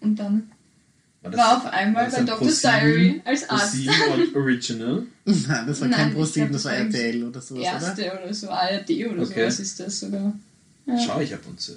Und 0.00 0.16
dann 0.18 0.50
War, 1.22 1.30
das, 1.30 1.40
war 1.40 1.56
auf 1.58 1.66
einmal 1.66 2.04
war 2.04 2.10
bei 2.10 2.16
ein 2.18 2.26
Dr. 2.26 2.48
Diary 2.50 3.22
als 3.24 3.48
Arzt. 3.50 3.76
Und 3.76 4.34
Original. 4.36 5.02
Nein, 5.24 5.66
das 5.66 5.80
war 5.80 5.88
Nein, 5.88 5.98
kein 5.98 6.14
ProSieben, 6.14 6.52
das 6.52 6.64
war 6.64 6.72
RTL 6.72 7.24
oder 7.24 7.40
sowas, 7.40 7.60
oder? 7.62 7.72
Erste 7.72 8.12
oder 8.22 8.34
so, 8.34 8.48
ARD 8.50 8.90
oder 9.12 9.22
Okay. 9.22 9.40
sowas 9.42 9.60
ist 9.60 9.80
das 9.80 10.00
sogar. 10.00 10.32
Ja. 10.86 10.98
Schau 10.98 11.20
ich 11.20 11.34
ab 11.34 11.40
und 11.46 11.60
zu. 11.60 11.72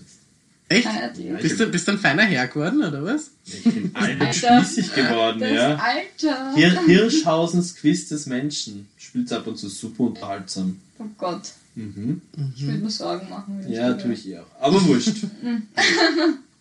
Echt? 0.70 0.86
ARD. 0.88 1.18
Ja, 1.20 1.34
Bist 1.36 1.60
du, 1.60 1.68
bist 1.68 1.88
du 1.88 1.94
ein 1.94 1.98
feiner 2.00 2.24
Herr 2.24 2.48
geworden, 2.48 2.84
oder 2.84 3.04
was? 3.06 3.32
Ich 3.46 3.64
bin 3.64 3.92
alt 3.94 4.20
und 4.22 4.36
spießig 4.36 4.94
geworden, 4.94 5.40
Das 5.40 5.52
ja. 5.52 5.76
Alter. 5.78 6.54
Hir 6.56 6.82
Hirschhausens 6.86 7.76
Quiz 7.76 8.10
des 8.10 8.26
Menschen. 8.26 8.88
Spielt 8.98 9.32
ab 9.32 9.48
und 9.48 9.58
zu 9.58 9.70
super 9.70 10.04
unterhaltsam. 10.04 10.78
Oh 11.00 11.06
Gott. 11.18 11.52
Mhm. 11.76 12.22
Ich 12.56 12.66
würde 12.66 12.80
mir 12.80 12.90
Sorgen 12.90 13.30
machen. 13.30 13.60
Wenn 13.62 13.72
Ja, 13.72 13.94
tue 13.94 14.14
ich 14.14 14.28
eh 14.28 14.40
auch. 14.40 14.46
Aber 14.60 14.84
wurscht. 14.86 15.14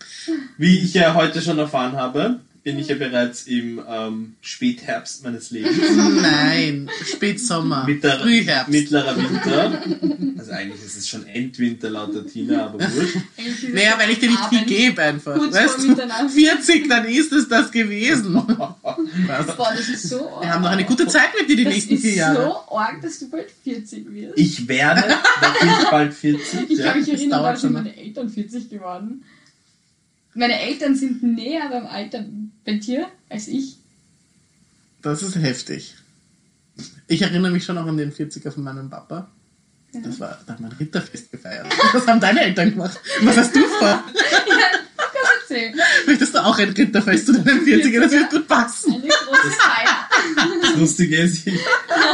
Wie 0.58 0.78
ich 0.78 0.94
ja 0.94 1.14
heute 1.14 1.40
schon 1.40 1.58
erfahren 1.58 1.96
habe, 1.96 2.40
bin 2.66 2.80
ich 2.80 2.88
ja 2.88 2.96
bereits 2.96 3.44
im 3.46 3.80
ähm, 3.88 4.34
Spätherbst 4.40 5.22
meines 5.22 5.52
Lebens. 5.52 5.76
Nein, 6.20 6.90
Spätsommer, 7.04 7.84
Mittler, 7.86 8.18
Frühherbst. 8.18 8.72
mittlerer 8.72 9.16
Winter. 9.16 9.82
Also 10.36 10.50
eigentlich 10.50 10.82
ist 10.84 10.98
es 10.98 11.08
schon 11.08 11.26
Endwinter 11.26 11.90
laut 11.90 12.12
der 12.12 12.26
Tina, 12.26 12.66
aber 12.66 12.80
wurscht. 12.80 13.18
Naja, 13.72 13.94
weil 13.98 14.10
ich 14.10 14.18
dir 14.18 14.30
nicht 14.30 14.44
viel 14.46 14.64
gebe 14.64 15.00
einfach. 15.00 15.36
Kurz 15.36 15.54
Weißt 15.54 15.78
du? 15.78 15.88
Mitternacht. 15.90 16.30
40, 16.32 16.88
dann 16.88 17.04
ist 17.04 17.32
es 17.32 17.48
das 17.48 17.70
gewesen. 17.70 18.34
Was? 19.26 19.56
Boah, 19.56 19.72
das 19.76 19.88
ist 19.88 20.08
so 20.08 20.28
arg. 20.30 20.42
Wir 20.42 20.52
haben 20.52 20.62
noch 20.62 20.70
eine 20.70 20.84
gute 20.84 21.06
Zeit 21.06 21.30
mit 21.38 21.48
dir 21.48 21.56
die 21.56 21.64
das 21.64 21.74
nächsten 21.74 21.94
ist 21.94 22.02
vier 22.02 22.14
Jahre. 22.14 22.44
so 22.68 22.76
arg, 22.76 23.00
dass 23.02 23.18
du 23.18 23.30
bald 23.30 23.50
40 23.50 24.12
wirst. 24.12 24.38
Ich 24.38 24.68
werde 24.68 25.02
natürlich 25.40 25.90
bald 25.90 26.14
40. 26.14 26.70
Ich 26.70 26.78
ja. 26.78 26.94
mich 26.94 27.06
das 27.06 27.14
erinnern, 27.14 27.40
dauert 27.40 27.56
da 27.56 27.60
sind 27.60 27.72
meine 27.72 27.96
Eltern 27.96 28.28
40 28.28 28.68
geworden. 28.70 29.24
Meine 30.34 30.60
Eltern 30.60 30.94
sind 30.94 31.22
näher 31.22 31.68
beim 31.70 31.86
Alter 31.86 32.24
bei 32.64 32.74
dir 32.74 33.08
als 33.28 33.48
ich. 33.48 33.78
Das 35.02 35.22
ist 35.22 35.36
heftig. 35.36 35.94
Ich 37.08 37.22
erinnere 37.22 37.52
mich 37.52 37.64
schon 37.64 37.76
noch 37.76 37.86
an 37.86 37.96
den 37.96 38.12
40er 38.12 38.50
von 38.50 38.64
meinem 38.64 38.90
Papa. 38.90 39.30
Das 39.92 40.20
war, 40.20 40.38
da 40.46 40.54
haben 40.54 40.64
wir 40.64 40.70
ein 40.70 40.76
Ritterfest 40.76 41.30
gefeiert. 41.30 41.66
Was 41.92 42.06
haben 42.06 42.20
deine 42.20 42.40
Eltern 42.42 42.70
gemacht? 42.72 43.00
Was 43.22 43.36
hast 43.36 43.56
du 43.56 43.60
vor? 43.60 44.04
Kannst 45.46 45.50
erzählen. 45.50 45.80
Möchtest 46.06 46.34
du 46.34 46.44
auch 46.44 46.58
ein 46.58 46.68
Ritterfest 46.70 47.26
zu 47.26 47.32
deinem 47.32 47.64
40er? 47.64 48.00
Das 48.00 48.12
wird 48.12 48.30
gut 48.30 48.48
passen. 48.48 48.94
Eine 48.94 49.08
große 49.08 49.50
Feier. 49.50 50.08
Das 50.62 50.76
Lustige 50.76 51.16
ist, 51.18 51.46
ich, 51.46 51.54
ich 51.54 51.62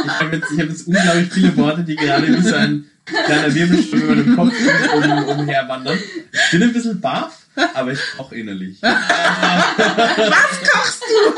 habe 0.07 0.35
jetzt, 0.35 0.51
ich 0.51 0.59
hab 0.59 0.69
jetzt 0.69 0.87
unglaublich 0.87 1.33
viele 1.33 1.57
Worte, 1.57 1.83
die 1.83 1.95
gerade 1.95 2.27
wie 2.27 2.41
so 2.41 2.55
ein 2.55 2.85
kleiner 3.05 3.53
Wirbelsturm 3.53 4.01
über 4.01 4.15
dem 4.15 4.35
Kopf 4.35 4.53
um, 4.93 5.03
um, 5.03 5.39
umherwandern. 5.39 5.97
Ich 6.31 6.51
bin 6.51 6.63
ein 6.63 6.73
bisschen 6.73 7.01
baff, 7.01 7.39
aber 7.73 7.91
ich 7.91 7.99
koche 8.17 8.35
innerlich. 8.35 8.77
Was 8.81 10.69
kochst 10.71 11.01
du? 11.01 11.33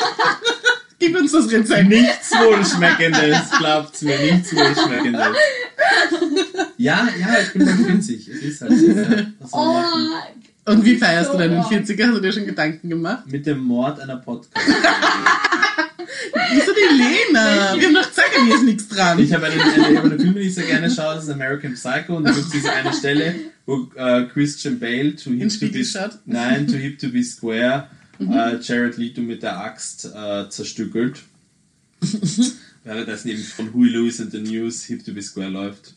Gib 0.99 1.17
uns 1.17 1.31
das 1.31 1.51
Rezept. 1.51 1.89
Nichts 1.89 2.31
Wohlschmeckendes, 2.31 3.51
glaubt's 3.58 4.01
mir, 4.01 4.17
nichts 4.19 4.55
Wohlschmeckendes. 4.55 5.27
Ja, 6.77 7.08
ja, 7.19 7.39
ich 7.41 7.53
bin 7.53 7.65
mal 7.65 7.88
winzig. 7.88 8.27
Es 8.27 8.41
ist 8.41 8.62
halt. 8.62 8.71
Was 9.39 9.51
man 9.51 9.73
machen? 9.73 10.13
Oh, 10.31 10.44
Und 10.65 10.84
wie 10.84 10.97
feierst 10.97 11.28
So 11.28 11.34
du 11.34 11.43
deinen 11.43 11.60
arg. 11.60 11.71
40er? 11.71 12.08
Hast 12.08 12.15
du 12.15 12.21
dir 12.21 12.32
schon 12.32 12.45
Gedanken 12.45 12.89
gemacht? 12.89 13.23
Mit 13.28 13.45
dem 13.45 13.60
Mord 13.60 13.99
einer 13.99 14.17
podcast 14.17 14.51
Wieso 16.51 16.71
die 16.73 16.97
Lena? 16.97 17.75
Wir 17.75 17.88
haben 17.88 17.93
doch 17.93 18.08
gesagt, 18.08 18.32
hier 18.43 18.56
ist 18.56 18.63
nichts 18.63 18.88
dran. 18.88 19.19
Ich 19.19 19.34
habe 19.34 19.45
eine, 19.47 19.62
habe 19.63 20.08
eine 20.08 20.19
Film, 20.19 20.34
die 20.34 20.41
ich 20.41 20.56
sehr 20.56 20.65
gerne 20.65 20.89
schaue, 20.89 21.15
das 21.15 21.25
ist 21.25 21.30
American 21.30 21.73
Psycho 21.73 22.17
und 22.17 22.23
da 22.23 22.32
gibt 22.32 22.45
es 22.45 22.51
diese 22.51 22.71
eine 22.71 22.93
Stelle, 22.93 23.36
wo 23.65 23.89
äh, 23.95 24.25
Christian 24.25 24.80
Bale 24.80 25.15
to 25.15 25.32
hip 25.32 25.49
to 25.60 25.67
be 25.67 25.84
schaut? 25.84 26.19
nein, 26.25 26.67
to 26.67 26.73
hip 26.73 26.99
to 26.99 27.10
be 27.10 27.23
square 27.23 27.88
äh, 28.19 28.58
Jared 28.62 28.97
Leto 28.97 29.21
mit 29.21 29.43
der 29.43 29.60
Axt 29.60 30.06
äh, 30.06 30.49
zerstückelt. 30.49 31.23
Währenddessen 32.84 33.30
eben 33.30 33.41
von 33.41 33.73
Huey 33.73 33.89
Lewis 33.89 34.21
and 34.21 34.32
the 34.32 34.39
News 34.39 34.84
Hip 34.86 35.04
to 35.06 35.13
be 35.13 35.21
square 35.21 35.49
läuft. 35.49 35.95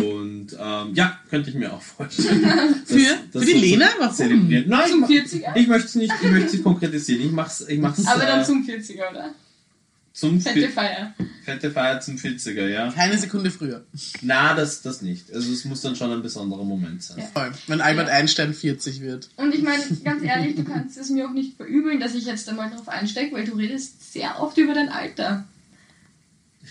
Und 0.00 0.48
ähm, 0.58 0.94
ja, 0.94 1.18
könnte 1.28 1.50
ich 1.50 1.56
mir 1.56 1.72
auch 1.72 1.82
vorstellen. 1.82 2.42
das- 2.86 2.96
Für- 2.96 3.16
das 3.32 3.42
für 3.44 3.46
die 3.46 3.58
Lena? 3.58 3.88
Warum? 3.98 4.14
zelebrieren. 4.14 4.64
Nein, 4.68 4.80
ich, 4.86 4.90
Zum 4.90 5.00
mach- 5.00 5.08
40er? 5.08 5.56
ich 5.56 5.66
möchte 5.68 5.86
es 5.88 5.94
nicht, 5.94 6.12
ich 6.22 6.30
möchte 6.30 6.56
es 6.56 6.62
konkretisieren. 6.62 7.22
Ich 7.26 7.32
mach's, 7.32 7.60
ich 7.68 7.78
mach's 7.78 8.06
Aber 8.06 8.24
dann 8.24 8.40
äh, 8.40 8.44
zum 8.44 8.64
40er, 8.66 9.10
oder? 9.10 9.34
zum 10.12 10.40
Fette 10.40 10.68
Feier. 10.68 11.14
fette 11.44 11.70
Feier 11.70 12.00
zum 12.00 12.16
40er, 12.16 12.66
ja. 12.68 12.90
Keine 12.90 13.16
Sekunde 13.16 13.50
früher. 13.50 13.84
Na, 14.22 14.54
das, 14.54 14.82
das 14.82 15.02
nicht. 15.02 15.32
Also 15.32 15.52
es 15.52 15.64
muss 15.64 15.80
dann 15.82 15.94
schon 15.96 16.12
ein 16.12 16.20
besonderer 16.20 16.64
Moment 16.64 17.02
sein. 17.02 17.24
Ja. 17.34 17.52
Wenn 17.68 17.80
Albert 17.80 18.08
Ja. 18.08 18.14
Einstein 18.14 18.52
40 18.52 19.00
wird. 19.00 19.30
Und 19.36 19.54
ich 19.54 19.62
meine, 19.62 19.82
ganz 20.04 20.22
ehrlich, 20.22 20.56
du 20.56 20.64
kannst 20.64 20.98
es 20.98 21.10
mir 21.10 21.26
auch 21.28 21.32
nicht 21.32 21.56
verübeln, 21.56 22.00
dass 22.00 22.14
ich 22.14 22.26
jetzt 22.26 22.46
einmal 22.48 22.70
drauf 22.70 22.88
einstecke, 22.88 23.34
weil 23.36 23.44
du 23.46 23.54
redest 23.54 24.12
sehr 24.12 24.40
oft 24.40 24.58
über 24.58 24.74
dein 24.74 24.88
Alter. 24.90 25.44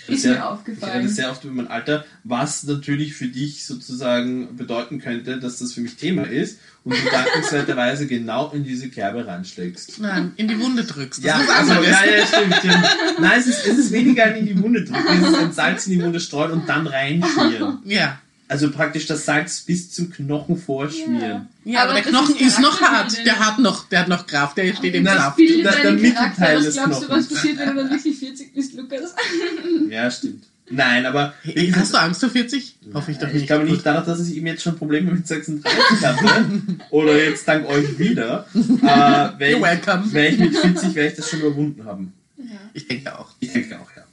Ist 0.07 0.21
sehr, 0.23 0.31
mir 0.31 0.37
Ich 0.37 0.43
aufgefallen. 0.43 0.97
rede 1.01 1.09
sehr 1.09 1.29
oft 1.31 1.43
über 1.43 1.53
mein 1.53 1.67
Alter, 1.67 2.05
was 2.23 2.63
natürlich 2.63 3.13
für 3.13 3.27
dich 3.27 3.65
sozusagen 3.65 4.55
bedeuten 4.55 4.99
könnte, 4.99 5.39
dass 5.39 5.59
das 5.59 5.73
für 5.73 5.81
mich 5.81 5.95
Thema 5.95 6.23
ist 6.23 6.59
und 6.83 6.93
du 6.95 7.09
dankenswerterweise 7.11 8.07
genau 8.07 8.51
in 8.51 8.63
diese 8.63 8.89
Kerbe 8.89 9.27
reinschlägst. 9.27 9.99
Nein, 9.99 10.31
in 10.37 10.47
die 10.47 10.59
Wunde 10.59 10.83
drückst. 10.83 11.23
Das 11.23 11.25
Ja, 11.25 11.37
muss 11.37 11.49
also, 11.49 11.73
ja, 11.83 12.05
ja, 12.05 12.25
stimmt. 12.25 12.63
Ja. 12.63 12.83
Nein, 13.19 13.39
es 13.39 13.47
ist, 13.47 13.67
es 13.67 13.77
ist 13.77 13.91
weniger 13.91 14.25
ein 14.25 14.35
in 14.37 14.45
die 14.47 14.61
Wunde 14.61 14.83
drücken, 14.85 15.21
es 15.23 15.29
ist 15.29 15.37
ein 15.37 15.51
Salz 15.51 15.87
in 15.87 15.93
die 15.99 16.03
Wunde 16.03 16.19
streuen 16.19 16.51
und 16.51 16.69
dann 16.69 16.87
reinschmieren. 16.87 17.79
Ja. 17.85 18.19
Also 18.49 18.71
praktisch 18.71 19.05
das 19.05 19.25
Salz 19.25 19.61
bis 19.61 19.91
zum 19.91 20.11
Knochen 20.11 20.57
vorschmieren. 20.57 21.47
Ja, 21.63 21.83
aber, 21.83 21.91
Aber 21.91 22.01
der 22.01 22.09
Knochen 22.11 22.35
ist 22.35 22.41
ist 22.41 22.59
noch 22.59 22.81
hart. 22.81 23.25
Der 23.25 23.37
hat 23.39 23.59
noch, 23.59 23.87
der 23.89 23.99
hat 24.01 24.07
noch 24.07 24.25
Kraft, 24.27 24.57
der 24.57 24.73
steht 24.75 24.95
im. 24.95 25.03
Bilde 25.37 25.61
der- 25.63 25.81
der 25.83 25.91
Mittelteil. 25.91 26.57
Was 26.57 26.65
des 26.65 26.73
glaubst 26.73 27.03
du, 27.03 27.09
was 27.09 27.27
passiert, 27.29 27.59
wenn 27.59 27.69
du 27.69 27.75
dann 27.75 27.89
wirklich 27.91 28.17
40 28.17 28.53
bist, 28.53 28.73
Lukas? 28.73 29.13
Ja, 29.89 30.09
stimmt. 30.11 30.45
Nein, 30.71 31.05
aber 31.05 31.33
Hey, 31.43 31.71
Hast 31.75 31.93
du 31.93 31.97
Angst 31.97 32.19
vor 32.21 32.29
40? 32.29 32.75
Hoffe 32.93 33.11
ich 33.11 33.17
doch 33.17 33.27
ich 33.27 33.33
nicht. 33.35 33.47
glaube 33.47 33.65
nicht 33.65 33.83
dadurch, 33.85 34.05
dass 34.05 34.27
ich 34.27 34.35
eben 34.35 34.45
jetzt 34.47 34.61
schon 34.63 34.75
Probleme 34.77 35.11
mit 35.11 35.27
36 35.27 36.05
hatte. 36.05 36.45
oder 36.91 37.23
jetzt 37.23 37.47
dank 37.47 37.67
euch 37.67 37.97
wieder. 37.99 38.45
Äh, 38.53 38.59
You're 38.85 39.39
wäre 39.39 39.61
welcome. 39.61 40.03
ich, 40.07 40.13
wär 40.13 40.29
ich 40.31 40.37
mit 40.39 40.57
40, 40.57 40.95
werde 40.95 41.09
ich 41.09 41.15
das 41.15 41.29
schon 41.29 41.39
überwunden 41.41 41.85
haben. 41.85 42.13
Ja. 42.37 42.43
Ich 42.73 42.87
denke 42.87 43.17
auch. 43.17 43.29
Ich 43.39 43.51
denke 43.53 43.79
auch, 43.79 43.89
ja. 43.95 44.03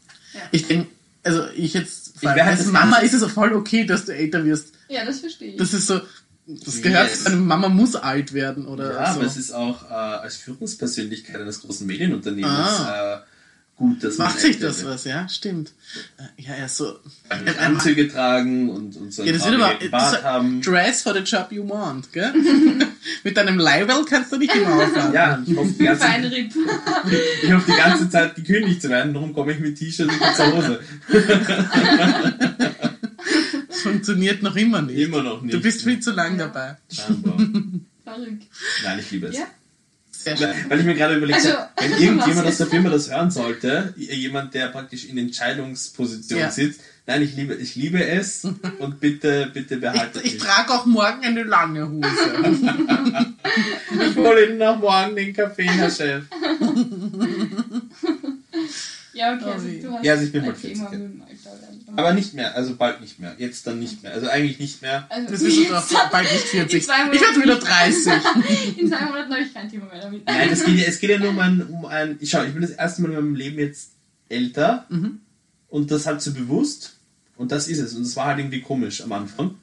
Ich 0.51 0.66
denke, 0.66 0.88
also 1.22 1.44
ich 1.57 1.75
jetzt, 1.75 2.06
vor 2.16 2.31
allem 2.31 2.46
als 2.48 2.66
Mama 2.66 2.96
ist 2.98 3.12
es 3.14 3.24
voll 3.33 3.52
okay, 3.55 3.85
dass 3.85 4.05
du 4.07 4.12
älter 4.14 4.44
wirst. 4.44 4.68
ja, 4.88 5.05
das 5.05 5.20
verstehe 5.20 5.50
ich. 5.52 5.57
Das 5.57 5.72
ist 5.74 5.87
so, 5.87 6.00
das 6.46 6.81
gehört 6.83 7.09
Yes. 7.11 7.24
zu 7.24 7.31
einer 7.31 7.37
Mama 7.40 7.68
muss 7.68 7.96
alt 7.96 8.33
werden 8.33 8.66
oder 8.66 8.92
Ja, 8.94 9.12
so. 9.12 9.18
aber 9.20 9.26
es 9.29 9.37
ist 9.37 9.50
auch 9.52 9.90
äh, 9.90 9.94
als 9.94 10.37
Führungspersönlichkeit 10.37 11.40
eines 11.40 11.61
großen 11.61 11.87
Medienunternehmens 11.87 12.52
Ah. 12.81 13.14
äh, 13.16 13.20
gut, 13.76 14.02
dass 14.02 14.16
Macht 14.18 14.40
sich 14.40 14.58
das 14.58 14.84
was, 14.84 15.04
ja? 15.04 15.28
Stimmt. 15.28 15.72
Äh, 16.18 16.42
Ja, 16.42 16.54
er 16.54 16.66
ist 16.66 16.76
so. 16.76 16.98
Mit 17.44 17.58
Anzüge 17.58 18.08
tragen 18.08 18.70
und, 18.70 18.96
und 18.96 19.12
so 19.12 19.22
Ja, 19.22 19.32
das 19.32 19.44
wird 19.44 19.54
aber 19.60 19.74
das, 19.90 20.22
haben. 20.22 20.60
Dress 20.62 21.02
for 21.02 21.12
the 21.14 21.20
job 21.20 21.48
you 21.52 21.68
want, 21.68 22.12
gell? 22.12 22.32
Mit 23.24 23.36
deinem 23.36 23.58
Leibel 23.58 24.04
kannst 24.08 24.32
du 24.32 24.36
nicht 24.38 24.54
immer 24.54 24.74
aufladen. 24.82 25.12
Ja, 25.12 25.42
ich 25.46 25.56
hoffe, 25.56 25.72
die 25.78 25.84
ganze, 25.84 26.06
ich 27.42 27.52
hoffe 27.52 27.70
die 27.70 27.76
ganze 27.76 28.10
Zeit 28.10 28.34
gekündigt 28.34 28.80
zu 28.82 28.88
werden, 28.88 29.12
darum 29.14 29.32
komme 29.34 29.52
ich 29.52 29.58
mit 29.60 29.76
T-Shirt 29.78 30.08
und 30.10 30.18
kurzer 30.18 30.52
Hose. 30.56 30.80
Das 33.68 33.80
funktioniert 33.82 34.42
noch 34.42 34.56
immer 34.56 34.82
nicht. 34.82 34.98
Immer 34.98 35.22
noch 35.22 35.42
nicht. 35.42 35.54
Du 35.54 35.60
bist 35.60 35.82
viel 35.82 36.00
zu 36.00 36.12
lang 36.12 36.38
Ja. 36.38 36.46
dabei. 36.46 36.76
Scheinbar. 36.92 37.36
Verrückt. 38.04 38.44
Nein, 38.84 38.98
ich 39.00 39.10
liebe 39.10 39.26
es. 39.28 39.36
Ja? 39.36 39.46
Sehr 40.26 40.36
schön. 40.36 40.48
Weil, 40.48 40.70
weil 40.70 40.80
ich 40.80 40.86
mir 40.86 40.94
gerade 40.96 41.14
überlegt 41.14 41.38
Also, 41.38 41.50
habe, 41.56 41.68
wenn 41.76 41.92
irgendjemand 41.92 42.48
aus 42.48 42.56
der 42.56 42.66
Firma 42.66 42.88
das 42.90 43.10
hören 43.10 43.30
sollte, 43.30 43.94
jemand, 43.96 44.54
der 44.54 44.66
praktisch 44.68 45.04
in 45.04 45.16
Entscheidungsposition 45.18 46.40
Ja. 46.40 46.50
sitzt, 46.50 46.80
nein, 47.06 47.22
ich 47.22 47.36
liebe, 47.36 47.54
ich 47.54 47.76
liebe 47.76 48.04
es 48.04 48.42
und 48.80 48.98
bitte, 48.98 49.48
bitte 49.54 49.76
behaltet 49.76 50.24
Ich, 50.24 50.34
ich 50.34 50.38
trage 50.42 50.72
auch 50.72 50.84
morgen 50.84 51.22
eine 51.22 51.44
lange 51.44 51.88
Hose. 51.88 52.08
Ich 53.98 54.16
hole 54.16 54.46
Ihnen 54.48 54.58
noch 54.58 54.78
morgen 54.80 55.14
den 55.16 55.32
Kaffee, 55.32 55.62
Herr 55.62 55.90
Chef. 55.90 56.24
Ja, 59.16 59.35
okay, 59.35 59.44
also 59.50 59.66
du 59.68 59.92
hast 59.92 60.05
Ja, 60.05 60.12
also 60.12 60.24
ich 60.24 60.33
bin 60.33 60.42
ein 60.42 60.46
mal 60.48 60.55
Thema 60.55 60.88
40, 60.88 60.90
mit 60.90 60.92
dem 60.92 61.22
Alter. 61.22 61.50
Oder? 61.92 61.98
Aber 61.98 62.12
nicht 62.14 62.35
mehr, 62.35 62.55
also 62.55 62.76
bald 62.76 63.00
nicht 63.00 63.18
mehr. 63.18 63.35
Jetzt 63.38 63.66
dann 63.66 63.79
nicht 63.79 64.02
mehr. 64.02 64.12
Also 64.12 64.29
eigentlich 64.29 64.59
nicht 64.59 64.83
mehr. 64.83 65.07
Also, 65.09 65.31
Das 65.33 65.42
ist 65.42 65.70
hat- 65.94 66.11
bald 66.12 66.31
nicht 66.33 66.44
40. 66.44 66.74
in 66.74 66.81
zwei 66.83 67.12
Ich 67.14 67.20
werde 67.20 67.42
wieder 67.42 67.55
nicht. 67.55 67.66
30. 68.74 68.79
In 68.79 68.88
zwei 68.88 69.00
Monaten 69.07 69.33
habe 69.33 69.42
ich 69.42 69.55
kein 69.55 69.70
Thema 69.70 69.87
mehr 69.87 70.00
damit. 70.02 70.26
Nein, 70.26 70.48
es 70.52 70.64
geht 70.64 70.76
ja, 70.79 70.85
es 70.87 71.00
geht 71.00 71.11
ja 71.11 71.18
nur 71.18 71.31
um 71.31 71.38
ein, 71.38 71.62
um 71.62 71.87
ein. 71.87 72.16
Ich 72.20 72.31
schau, 72.31 72.42
ich 72.44 72.52
bin 72.52 72.62
das 72.62 72.70
erste 72.72 73.02
Mal 73.02 73.09
in 73.09 73.14
meinem 73.14 73.35
Leben 73.35 73.59
jetzt 73.59 73.92
älter 74.29 74.87
Mhm. 74.90 75.20
und 75.68 75.90
das 75.90 76.07
halt 76.07 76.20
so 76.22 76.33
bewusst. 76.33 76.94
Und 77.37 77.52
das 77.52 77.68
ist 77.68 77.79
es. 77.81 77.94
Und 77.94 78.05
das 78.05 78.16
war 78.16 78.26
halt 78.26 78.38
irgendwie 78.38 78.61
komisch 78.61 79.00
am 79.02 79.12
Anfang. 79.12 79.55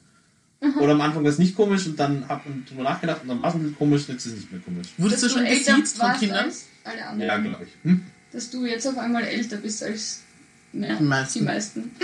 Oder 0.80 0.92
am 0.92 1.00
Anfang 1.02 1.22
war 1.24 1.30
es 1.30 1.38
nicht 1.38 1.54
komisch 1.54 1.84
und 1.86 2.00
dann 2.00 2.26
hat 2.26 2.48
man 2.48 2.64
drüber 2.64 2.84
nachgedacht 2.84 3.20
und 3.22 3.28
dann 3.28 3.42
war 3.42 3.50
es 3.50 3.54
ein 3.54 3.60
bisschen 3.60 3.76
komisch 3.76 4.02
und 4.08 4.14
jetzt 4.14 4.24
ist 4.24 4.32
es 4.32 4.38
nicht 4.38 4.50
mehr 4.52 4.60
komisch. 4.62 4.86
Wurdest 4.96 5.22
du 5.24 5.28
schon 5.28 5.44
älter 5.44 5.72
gesiezt 5.74 5.98
von 5.98 6.12
Kindern? 6.14 6.44
als 6.46 6.64
alle 6.84 7.04
anderen. 7.06 7.28
Ja, 7.28 7.36
glaube 7.36 7.64
ich. 7.64 7.70
Hm? 7.84 8.00
Dass 8.34 8.50
du 8.50 8.66
jetzt 8.66 8.86
auf 8.86 8.98
einmal 8.98 9.24
älter 9.24 9.56
bist 9.56 9.82
als 9.82 10.20
ja, 10.72 10.96
Die 10.96 11.04
meisten. 11.04 11.38
die 11.38 11.44
meisten. 11.44 11.90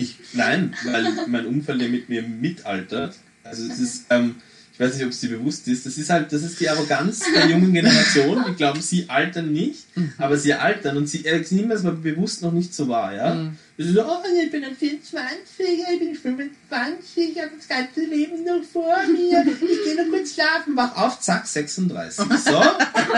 Ich, 0.00 0.16
nein, 0.32 0.76
weil 0.84 1.26
mein 1.26 1.44
Umfeld 1.44 1.82
ja 1.82 1.88
mit 1.88 2.08
mir 2.08 2.22
mitaltert. 2.22 3.16
Also 3.42 3.66
es 3.66 3.80
ist, 3.80 4.04
ähm, 4.10 4.36
ich 4.72 4.78
weiß 4.78 4.94
nicht, 4.94 5.04
ob 5.04 5.10
es 5.10 5.18
dir 5.18 5.30
bewusst 5.30 5.66
ist, 5.66 5.86
das 5.86 5.98
ist 5.98 6.08
halt, 6.08 6.32
das 6.32 6.44
ist 6.44 6.60
die 6.60 6.68
Arroganz 6.68 7.24
der 7.34 7.48
jungen 7.50 7.72
Generation. 7.72 8.44
Die 8.48 8.54
glauben, 8.54 8.80
sie 8.80 9.10
altern 9.10 9.52
nicht, 9.52 9.86
aber 10.18 10.38
sie 10.38 10.54
altern 10.54 10.98
und 10.98 11.08
sie 11.08 11.26
äh, 11.26 11.42
sie 11.42 11.56
nehmen 11.56 11.70
das 11.70 11.84
aber 11.84 11.96
bewusst 11.96 12.42
noch 12.42 12.52
nicht 12.52 12.72
so 12.72 12.86
wahr, 12.86 13.12
ja. 13.12 13.34
Mhm. 13.34 13.56
Ist 13.76 13.92
so, 13.92 14.04
oh, 14.04 14.22
ich 14.40 14.50
bin 14.52 14.62
ein 14.62 14.76
24er, 14.76 15.92
ich 15.94 15.98
bin 15.98 16.14
25, 16.14 17.30
ich 17.32 17.42
habe 17.42 17.50
das 17.56 17.66
ganze 17.66 18.04
Leben 18.04 18.44
noch 18.44 18.62
vor 18.62 18.98
mir, 19.08 19.44
ich 19.50 19.84
gehe 19.84 19.96
noch 19.96 20.10
kurz 20.12 20.34
schlafen, 20.34 20.76
wach 20.76 20.96
auf, 20.96 21.18
zack, 21.18 21.44
36. 21.44 22.24
So. 22.44 22.62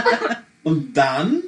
Und 0.63 0.97
dann, 0.97 1.43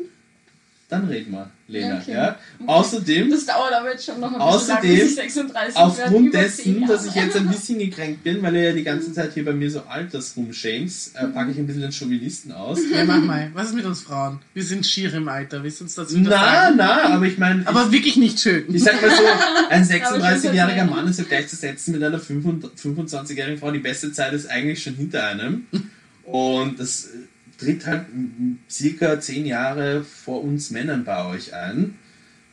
dann 0.92 1.06
reden 1.08 1.32
wir, 1.32 1.50
Lena, 1.68 1.98
Okay. 1.98 2.12
ja. 2.12 2.36
Außerdem, 2.66 3.30
Das 3.30 3.46
dauert 3.46 3.72
aber 3.72 3.92
jetzt 3.92 4.04
schon 4.04 4.20
noch 4.20 4.28
ein 4.28 4.34
bisschen 4.34 4.42
Außerdem, 4.48 4.90
lang, 4.90 4.98
bis 5.00 5.08
ich 5.10 5.14
36 5.16 5.74
werde, 5.74 5.78
Aufgrund 5.78 6.28
über 6.28 6.38
dessen, 6.38 6.86
dass 6.86 7.06
ich 7.06 7.14
jetzt 7.14 7.36
ein 7.36 7.48
bisschen 7.48 7.78
gekränkt 7.78 8.22
bin, 8.24 8.42
weil 8.42 8.54
ihr 8.56 8.62
ja 8.64 8.72
die 8.72 8.82
ganze 8.82 9.12
Zeit 9.12 9.32
hier 9.32 9.44
bei 9.44 9.52
mir 9.54 9.70
so 9.70 9.80
altersrumschämst, 9.88 11.16
äh, 11.16 11.28
packe 11.28 11.50
ich 11.52 11.58
ein 11.58 11.66
bisschen 11.66 11.82
den 11.82 11.92
Chauvinisten 11.92 12.52
aus. 12.52 12.78
Ja, 12.94 13.04
mach 13.04 13.20
mal. 13.22 13.50
Was 13.54 13.68
ist 13.68 13.74
mit 13.74 13.84
uns 13.86 14.02
Frauen? 14.02 14.40
Wir 14.54 14.62
sind 14.64 14.84
schier 14.86 15.12
im 15.14 15.28
Alter. 15.28 15.62
Willst 15.62 15.80
du 15.80 15.84
uns 15.84 15.94
dazu 15.94 16.18
Na, 16.18 16.30
sagen? 16.30 16.74
na, 16.76 17.02
aber 17.14 17.24
ich 17.26 17.38
meine, 17.38 17.66
Aber 17.66 17.90
wirklich 17.90 18.16
nicht 18.16 18.38
schön. 18.38 18.64
ich, 18.74 18.82
sag 18.84 19.00
mal 19.00 19.10
so, 19.10 19.22
ein 19.70 19.82
Aber 19.82 19.82
ich 19.82 19.90
würd's 19.90 20.44
36-jähriger 20.44 20.58
erzählen. 20.68 20.90
Mann 20.90 21.08
ist 21.08 21.18
ja 21.18 21.24
gleichzusetzen 21.24 21.92
mit 21.94 22.02
einer 22.02 22.18
25-jährigen 22.20 23.58
Frau. 23.58 23.70
Die 23.70 23.78
beste 23.78 24.12
Zeit 24.12 24.32
ist 24.34 24.46
eigentlich 24.50 24.82
schon 24.82 24.94
hinter 24.94 25.24
einem. 25.26 25.66
Und 26.24 26.78
das 26.78 27.08
tritt 27.62 27.86
halt 27.86 28.06
circa 28.70 29.20
10 29.20 29.46
Jahre 29.46 30.04
vor 30.04 30.42
uns 30.42 30.70
Männern 30.70 31.04
bei 31.04 31.24
euch 31.26 31.54
ein. 31.54 31.94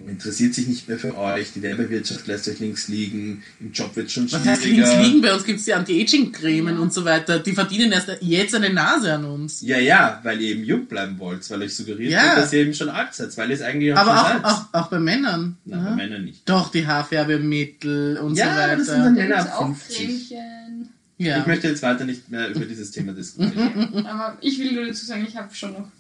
Und 0.02 0.08
interessiert 0.08 0.54
sich 0.54 0.66
nicht 0.66 0.88
mehr 0.88 0.98
für 0.98 1.18
euch, 1.18 1.52
die 1.54 1.62
Werbewirtschaft 1.62 2.26
lässt 2.26 2.48
euch 2.48 2.62
links 2.62 2.88
liegen, 2.88 3.44
im 3.60 3.74
Job 3.74 3.94
wird 3.98 4.10
schon 4.10 4.32
Was 4.32 4.42
schwieriger. 4.42 4.52
heißt 4.52 4.66
links 4.66 4.96
liegen? 5.08 5.22
Bei 5.22 5.34
uns 5.34 5.44
gibt 5.44 5.60
es 5.60 5.66
die 5.66 5.74
Anti-Aging-Cremen 5.74 6.76
Ja. 6.76 6.82
und 6.82 6.94
so 6.94 7.04
weiter. 7.04 7.40
Die 7.40 7.52
verdienen 7.52 7.92
erst 7.92 8.10
jetzt 8.22 8.56
eine 8.56 8.70
Nase 8.70 9.12
an 9.16 9.26
uns. 9.26 9.60
Ja, 9.60 9.78
ja, 9.78 10.22
weil 10.24 10.40
ihr 10.40 10.52
eben 10.52 10.64
jung 10.64 10.86
bleiben 10.86 11.20
wollt, 11.20 11.50
weil 11.50 11.64
euch 11.64 11.76
suggeriert 11.76 12.14
Ja. 12.14 12.24
wird, 12.28 12.38
dass 12.46 12.54
ihr 12.54 12.60
eben 12.62 12.74
schon 12.74 12.88
alt 12.88 13.14
seid, 13.14 13.36
weil 13.38 13.50
ihr 13.50 13.56
es 13.56 13.62
eigentlich 13.62 13.92
auch 13.94 13.98
Aber 13.98 14.12
schon 14.12 14.42
auch, 14.46 14.62
seid. 14.70 14.74
auch, 14.74 14.82
auch 14.86 14.88
bei 14.90 15.00
Männern. 15.00 15.58
Nein, 15.66 15.80
ja. 15.84 15.90
bei 15.90 15.96
Männern 15.98 16.24
nicht. 16.24 16.48
Doch, 16.48 16.72
die 16.72 16.88
Haarfärbemittel 16.88 18.20
und 18.20 18.36
Ja, 18.38 18.46
so 18.54 18.60
weiter. 18.62 18.78
das 18.78 18.86
sind 18.88 19.00
dann 19.00 19.16
Da 19.16 19.22
Männer 19.22 19.36
ab 19.42 19.54
auch 19.60 19.76
50. 19.76 19.98
Cremchen. 20.30 20.79
Ja. 21.20 21.40
Ich 21.40 21.46
möchte 21.48 21.68
jetzt 21.68 21.84
weiter 21.84 22.06
nicht 22.06 22.30
mehr 22.30 22.50
über 22.50 22.66
dieses 22.66 22.92
Thema 22.92 23.12
diskutieren. 23.12 24.06
Aber 24.06 24.38
ich 24.42 24.58
will 24.58 24.72
nur 24.72 24.86
dazu 24.86 25.06
sagen, 25.06 25.26
ich 25.28 25.36
habe 25.36 25.54
schon 25.54 25.74
noch 25.74 25.92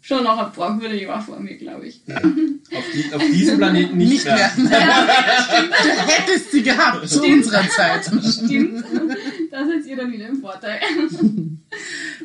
schon 0.00 0.22
noch 0.24 0.38
ein 0.38 0.52
paar 0.52 0.82
Jahre 0.94 1.22
vor 1.22 1.40
mir, 1.40 1.56
glaube 1.56 1.86
ich. 1.86 2.00
auf, 2.08 2.84
die, 2.94 3.14
auf 3.14 3.22
diesem 3.32 3.58
Planeten 3.58 3.96
nicht, 3.96 4.10
nicht 4.10 4.24
mehr. 4.24 4.50
du 4.56 4.68
hättest 4.68 6.52
sie 6.52 6.62
gehabt 6.62 7.08
zu 7.08 7.18
Stimmt. 7.18 7.44
unserer 7.44 7.68
Zeit. 7.68 8.04
Stimmt. 8.04 8.84
Da 9.50 9.66
seid 9.66 9.86
ihr 9.86 9.96
dann 9.96 10.12
wieder 10.12 10.28
im 10.28 10.40
Vorteil. 10.40 10.80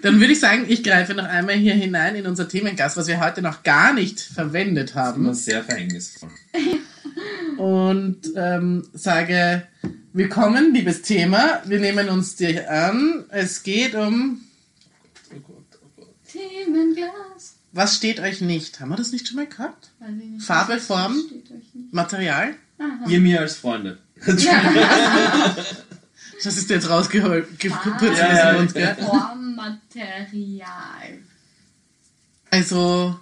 Dann 0.01 0.19
würde 0.19 0.33
ich 0.33 0.39
sagen, 0.39 0.65
ich 0.67 0.83
greife 0.83 1.13
noch 1.13 1.25
einmal 1.25 1.55
hier 1.55 1.73
hinein 1.73 2.15
in 2.15 2.27
unser 2.27 2.47
Themengast, 2.47 2.95
was 2.95 3.07
wir 3.07 3.19
heute 3.19 3.41
noch 3.41 3.63
gar 3.63 3.93
nicht 3.93 4.19
verwendet 4.19 4.91
Immer 4.91 5.01
haben. 5.01 5.33
sehr 5.33 5.63
verhängnisvoll. 5.63 6.29
Und 7.57 8.19
ähm, 8.35 8.87
sage, 8.93 9.63
willkommen, 10.13 10.73
liebes 10.73 11.01
Thema. 11.01 11.61
Wir 11.65 11.79
nehmen 11.79 12.09
uns 12.09 12.35
dir 12.35 12.69
an. 12.69 13.25
Es 13.29 13.63
geht 13.63 13.95
um, 13.95 14.41
Oh 15.31 15.39
Gott, 15.47 15.65
oh 15.81 15.87
Gott. 15.97 16.15
Themenglas. 16.31 17.55
was 17.71 17.95
steht 17.95 18.19
euch 18.19 18.41
nicht? 18.41 18.79
Haben 18.79 18.89
wir 18.89 18.97
das 18.97 19.11
nicht 19.11 19.27
schon 19.27 19.37
mal 19.37 19.47
gehabt? 19.47 19.89
Weiß 19.99 20.09
ich 20.19 20.29
nicht. 20.29 20.45
Farbe, 20.45 20.79
Form? 20.79 21.17
Material? 21.91 22.55
Aha. 22.79 23.07
Ihr 23.09 23.19
mir 23.19 23.39
als 23.41 23.55
Freunde. 23.55 23.99
Ja. 24.37 25.55
Das 26.43 26.57
ist 26.57 26.69
jetzt 26.69 26.89
rausgeholt. 26.89 27.57
Ge- 27.57 27.71
kurz 27.99 28.17
Ja, 28.19 28.51
Mund, 28.57 28.73
gell? 28.73 28.97
Formmaterial. 28.99 30.67
Also, 32.51 33.17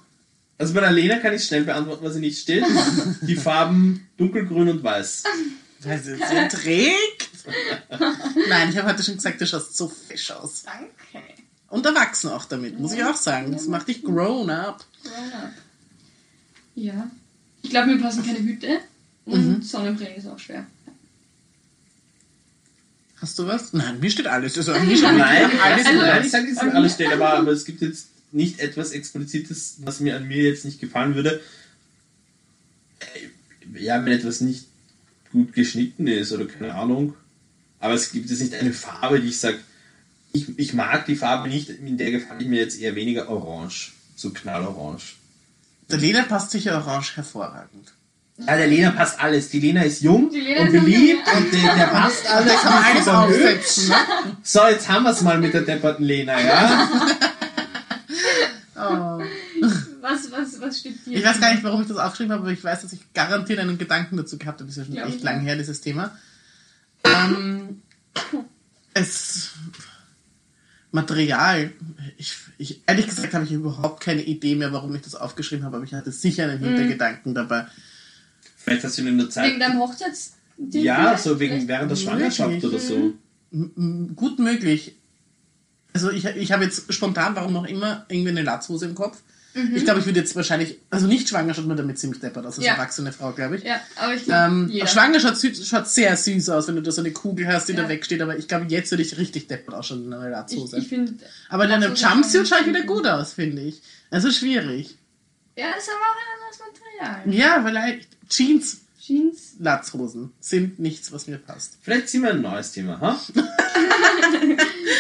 Also 0.58 0.74
bei 0.74 0.80
der 0.80 0.92
Lena 0.92 1.18
kann 1.20 1.32
ich 1.36 1.44
schnell 1.44 1.64
beantworten, 1.66 2.04
was 2.04 2.16
sie 2.16 2.20
nicht 2.20 2.40
steht. 2.40 2.64
Die 3.22 3.36
Farben 3.36 4.08
dunkelgrün 4.18 4.70
und 4.70 4.82
weiß. 4.84 5.24
Weil 5.84 6.02
sie 6.02 6.16
so 6.16 6.58
trägt. 6.58 7.30
Nein, 8.50 8.70
ich 8.70 8.78
habe 8.78 8.90
heute 8.90 9.04
schon 9.04 9.16
gesagt, 9.16 9.42
du 9.42 9.48
schaust 9.48 9.76
so 9.76 9.88
fesch 9.90 10.32
aus. 10.32 10.64
Danke. 10.64 10.92
Und 11.70 11.86
erwachsen 11.86 12.30
auch 12.30 12.46
damit, 12.46 12.80
muss 12.80 12.94
ich 12.94 13.04
auch 13.04 13.16
sagen. 13.16 13.52
Das 13.52 13.66
macht 13.68 13.88
dich 13.88 14.04
grown 14.04 14.50
up. 14.50 14.86
Grown 15.04 15.34
up. 15.34 15.54
Ja. 16.76 17.10
Ich 17.64 17.70
glaube, 17.70 17.88
mir 17.88 18.00
passen 18.02 18.26
keine 18.26 18.40
Hüte. 18.40 18.80
Und 19.26 19.66
Sonnenbrillen 19.66 20.16
ist 20.16 20.28
auch 20.28 20.38
schwer. 20.40 20.66
Hast 23.18 23.38
du 23.38 23.46
was? 23.48 23.72
Nein, 23.74 24.00
mir 24.00 24.10
steht 24.10 24.28
alles. 24.28 24.58
Also, 24.58 24.72
mir 24.80 24.98
steht 24.98 25.16
Nein, 25.16 25.46
alles. 25.62 25.86
also- 25.86 26.00
nein, 26.02 26.26
ich 26.26 26.32
sage 26.32 26.74
alles 26.74 26.94
steht, 26.96 27.12
aber, 27.12 27.34
aber 27.34 27.52
es 27.52 27.66
gibt 27.66 27.82
jetzt 27.82 28.08
nicht 28.32 28.60
etwas 28.60 28.92
Explizites, 28.92 29.76
was 29.80 30.00
mir 30.00 30.16
an 30.16 30.28
mir 30.28 30.44
jetzt 30.44 30.66
nicht 30.66 30.80
gefallen 30.80 31.16
würde. 31.16 31.42
Äh, 33.00 33.80
Ja, 33.84 34.04
wenn 34.04 34.12
etwas 34.14 34.42
nicht 34.42 34.66
gut 35.32 35.54
geschnitten 35.54 36.08
ist 36.08 36.32
oder 36.32 36.46
keine 36.46 36.76
Ahnung. 36.76 37.14
Aber 37.80 37.94
es 37.94 38.12
gibt 38.12 38.30
jetzt 38.30 38.42
nicht 38.42 38.54
eine 38.54 38.74
Farbe, 38.74 39.20
die 39.20 39.30
ich 39.30 39.40
sage, 39.40 39.60
ich, 40.34 40.58
ich 40.58 40.74
mag 40.74 41.06
die 41.06 41.16
Farbe 41.16 41.50
nicht, 41.50 41.70
in 41.70 41.98
der 41.98 42.12
gefällt 42.12 42.48
mir 42.48 42.60
jetzt 42.60 42.80
eher 42.80 42.96
weniger 42.96 43.30
orange. 43.30 43.94
So 44.16 44.30
knallorange. 44.30 45.02
Der 45.90 45.98
Leder 45.98 46.24
passt 46.24 46.52
sicher 46.52 46.78
orange 46.78 47.18
hervorragend. 47.18 47.94
Ja, 48.48 48.56
der 48.58 48.68
Lena 48.68 48.92
passt 48.92 49.20
alles. 49.20 49.50
Die 49.50 49.60
Lena 49.60 49.84
ist 49.84 50.02
jung 50.02 50.32
Lena 50.32 50.62
und 50.62 50.68
ist 50.68 50.84
beliebt 50.84 51.28
jung, 51.28 51.38
und 51.38 51.54
der, 51.54 51.76
der 51.76 51.86
passt 51.88 52.28
alles. 52.32 52.46
Der 52.52 52.56
kann 52.56 52.74
man 52.74 52.84
alles 52.84 53.08
aufsetzen. 53.08 53.90
Ne? 53.90 53.96
So, 54.44 54.68
jetzt 54.68 54.88
haben 54.88 55.04
wir 55.04 55.12
es 55.12 55.22
mal 55.22 55.38
mit 55.38 55.54
der 55.54 55.62
depperten 55.62 56.04
Lena, 56.04 56.42
ja? 56.42 56.90
Oh. 58.84 59.11
Was, 60.30 60.32
was, 60.32 60.62
was 60.62 60.80
steht 60.80 60.96
hier? 61.06 61.18
Ich 61.18 61.26
weiß 61.26 61.40
gar 61.40 61.52
nicht, 61.54 61.64
warum 61.64 61.82
ich 61.82 61.88
das 61.88 61.98
aufgeschrieben 61.98 62.32
habe, 62.34 62.44
aber 62.44 62.52
ich 62.52 62.64
weiß, 62.64 62.82
dass 62.82 62.94
ich 62.94 63.14
garantiert 63.14 63.60
einen 63.60 63.78
Gedanken 63.78 64.18
dazu 64.18 64.38
gehabt 64.38 64.60
habe. 64.60 64.68
Das 64.68 64.78
ist 64.78 64.78
ja 64.78 64.86
schon 64.86 64.96
Ja, 64.96 65.08
echt 65.08 65.24
lang 65.24 65.42
her, 65.42 65.56
dieses 65.56 65.82
Thema. 65.82 66.18
Ähm, 67.04 67.82
es. 68.94 69.52
Material. 70.92 71.72
Ich, 72.18 72.36
ich, 72.58 72.82
ehrlich 72.86 73.08
gesagt 73.08 73.34
habe 73.34 73.46
ich 73.46 73.52
überhaupt 73.52 74.04
keine 74.04 74.24
Idee 74.24 74.56
mehr, 74.56 74.74
warum 74.74 74.94
ich 74.94 75.02
das 75.02 75.16
aufgeschrieben 75.16 75.64
habe, 75.66 75.78
aber 75.78 75.86
ich 75.86 75.94
hatte 75.94 76.12
sicher 76.12 76.44
einen 76.44 76.60
Hintergedanken 76.60 77.34
dabei. 77.34 77.66
Vielleicht 78.58 78.84
hast 78.84 78.98
du 78.98 79.08
in 79.08 79.18
der 79.18 79.30
Zeit. 79.30 79.50
Wegen 79.52 79.60
deinem 79.62 79.80
Hochzeitsding? 79.80 80.84
Ja, 80.84 80.96
vielleicht? 80.96 81.24
so 81.24 81.40
wegen 81.40 81.68
während 81.68 81.92
der 81.92 81.96
Schwangerschaft 81.96 82.52
Wirklich? 82.62 82.72
oder 82.72 82.80
so. 82.80 83.14
M- 83.54 83.72
m- 83.78 84.16
Gut 84.16 84.38
möglich. 84.40 84.96
Also 85.94 86.12
ich, 86.12 86.26
ich 86.26 86.52
habe 86.52 86.66
jetzt 86.66 86.94
spontan, 86.94 87.36
warum 87.36 87.56
auch 87.56 87.66
immer, 87.66 88.06
irgendwie 88.10 88.30
eine 88.30 88.44
Latzhose 88.44 88.86
im 88.86 88.96
Kopf. 88.96 89.22
Ich 89.54 89.84
glaube, 89.84 90.00
ich 90.00 90.06
würde 90.06 90.20
jetzt 90.20 90.36
wahrscheinlich, 90.36 90.78
also 90.90 91.08
nicht 91.08 91.28
schwanger 91.28 91.54
schaut 91.54 91.66
man 91.68 91.76
damit 91.76 92.00
ziemlich 92.00 92.22
deppert 92.22 92.46
aus, 92.46 92.58
als 92.58 92.66
Ja. 92.66 92.74
erwachsene 92.74 93.12
Frau, 93.12 93.32
glaube 93.34 93.58
ich. 93.58 93.64
Ja, 93.64 93.82
aber 93.98 94.14
ich 94.14 94.24
glaube, 94.24 94.46
Ähm, 94.54 94.70
jeder. 94.70 94.88
schwanger 94.88 95.20
schaut, 95.20 95.38
schaut 95.66 95.88
sehr 95.88 96.16
süß 96.16 96.50
aus, 96.50 96.68
wenn 96.70 96.76
du 96.76 96.82
da 96.82 96.92
so 96.92 97.02
eine 97.02 97.12
Kugel 97.12 97.48
hast, 97.48 97.68
die 97.68 97.74
Ja. 97.74 97.84
da 97.84 97.90
wegsteht, 97.90 98.22
aber 98.22 98.38
ich 98.38 98.48
glaube, 98.48 98.66
jetzt 98.70 98.92
würde 98.92 99.04
ich 99.04 99.18
richtig 99.18 99.48
deppert 99.48 99.76
ausschauen 99.76 100.06
in 100.06 100.14
einer 100.14 100.26
Ich, 100.26 100.32
Latzhose. 100.32 100.78
ich 100.78 100.88
finde, 100.88 101.14
aber 101.50 101.66
in 101.66 101.72
einem 101.72 101.96
Jumpsuit 101.96 102.32
schon 102.32 102.46
schaue 102.46 102.60
ich 102.62 102.68
wieder 102.68 102.82
gut. 102.84 102.98
gut 103.04 103.08
aus, 103.08 103.34
finde 103.34 103.62
ich. 103.64 103.82
Also 104.10 104.32
schwierig. 104.32 104.96
ja, 105.58 105.72
ist 105.78 105.90
aber 105.90 106.00
auch 106.00 106.16
ein 106.16 107.10
anderes 107.10 107.24
Material. 107.28 107.34
Ja, 107.40 107.64
vielleicht 107.66 108.08
Jeans, 108.30 108.82
Jeans. 109.02 109.56
Latzhosen 109.58 110.32
sind 110.40 110.78
nichts, 110.78 111.12
was 111.12 111.26
mir 111.26 111.40
passt. 111.40 111.80
Vielleicht 111.82 112.08
ziehen 112.08 112.22
wir 112.22 112.30
ein 112.30 112.42
neues 112.42 112.72
Thema, 112.72 113.00
ha? 113.02 113.20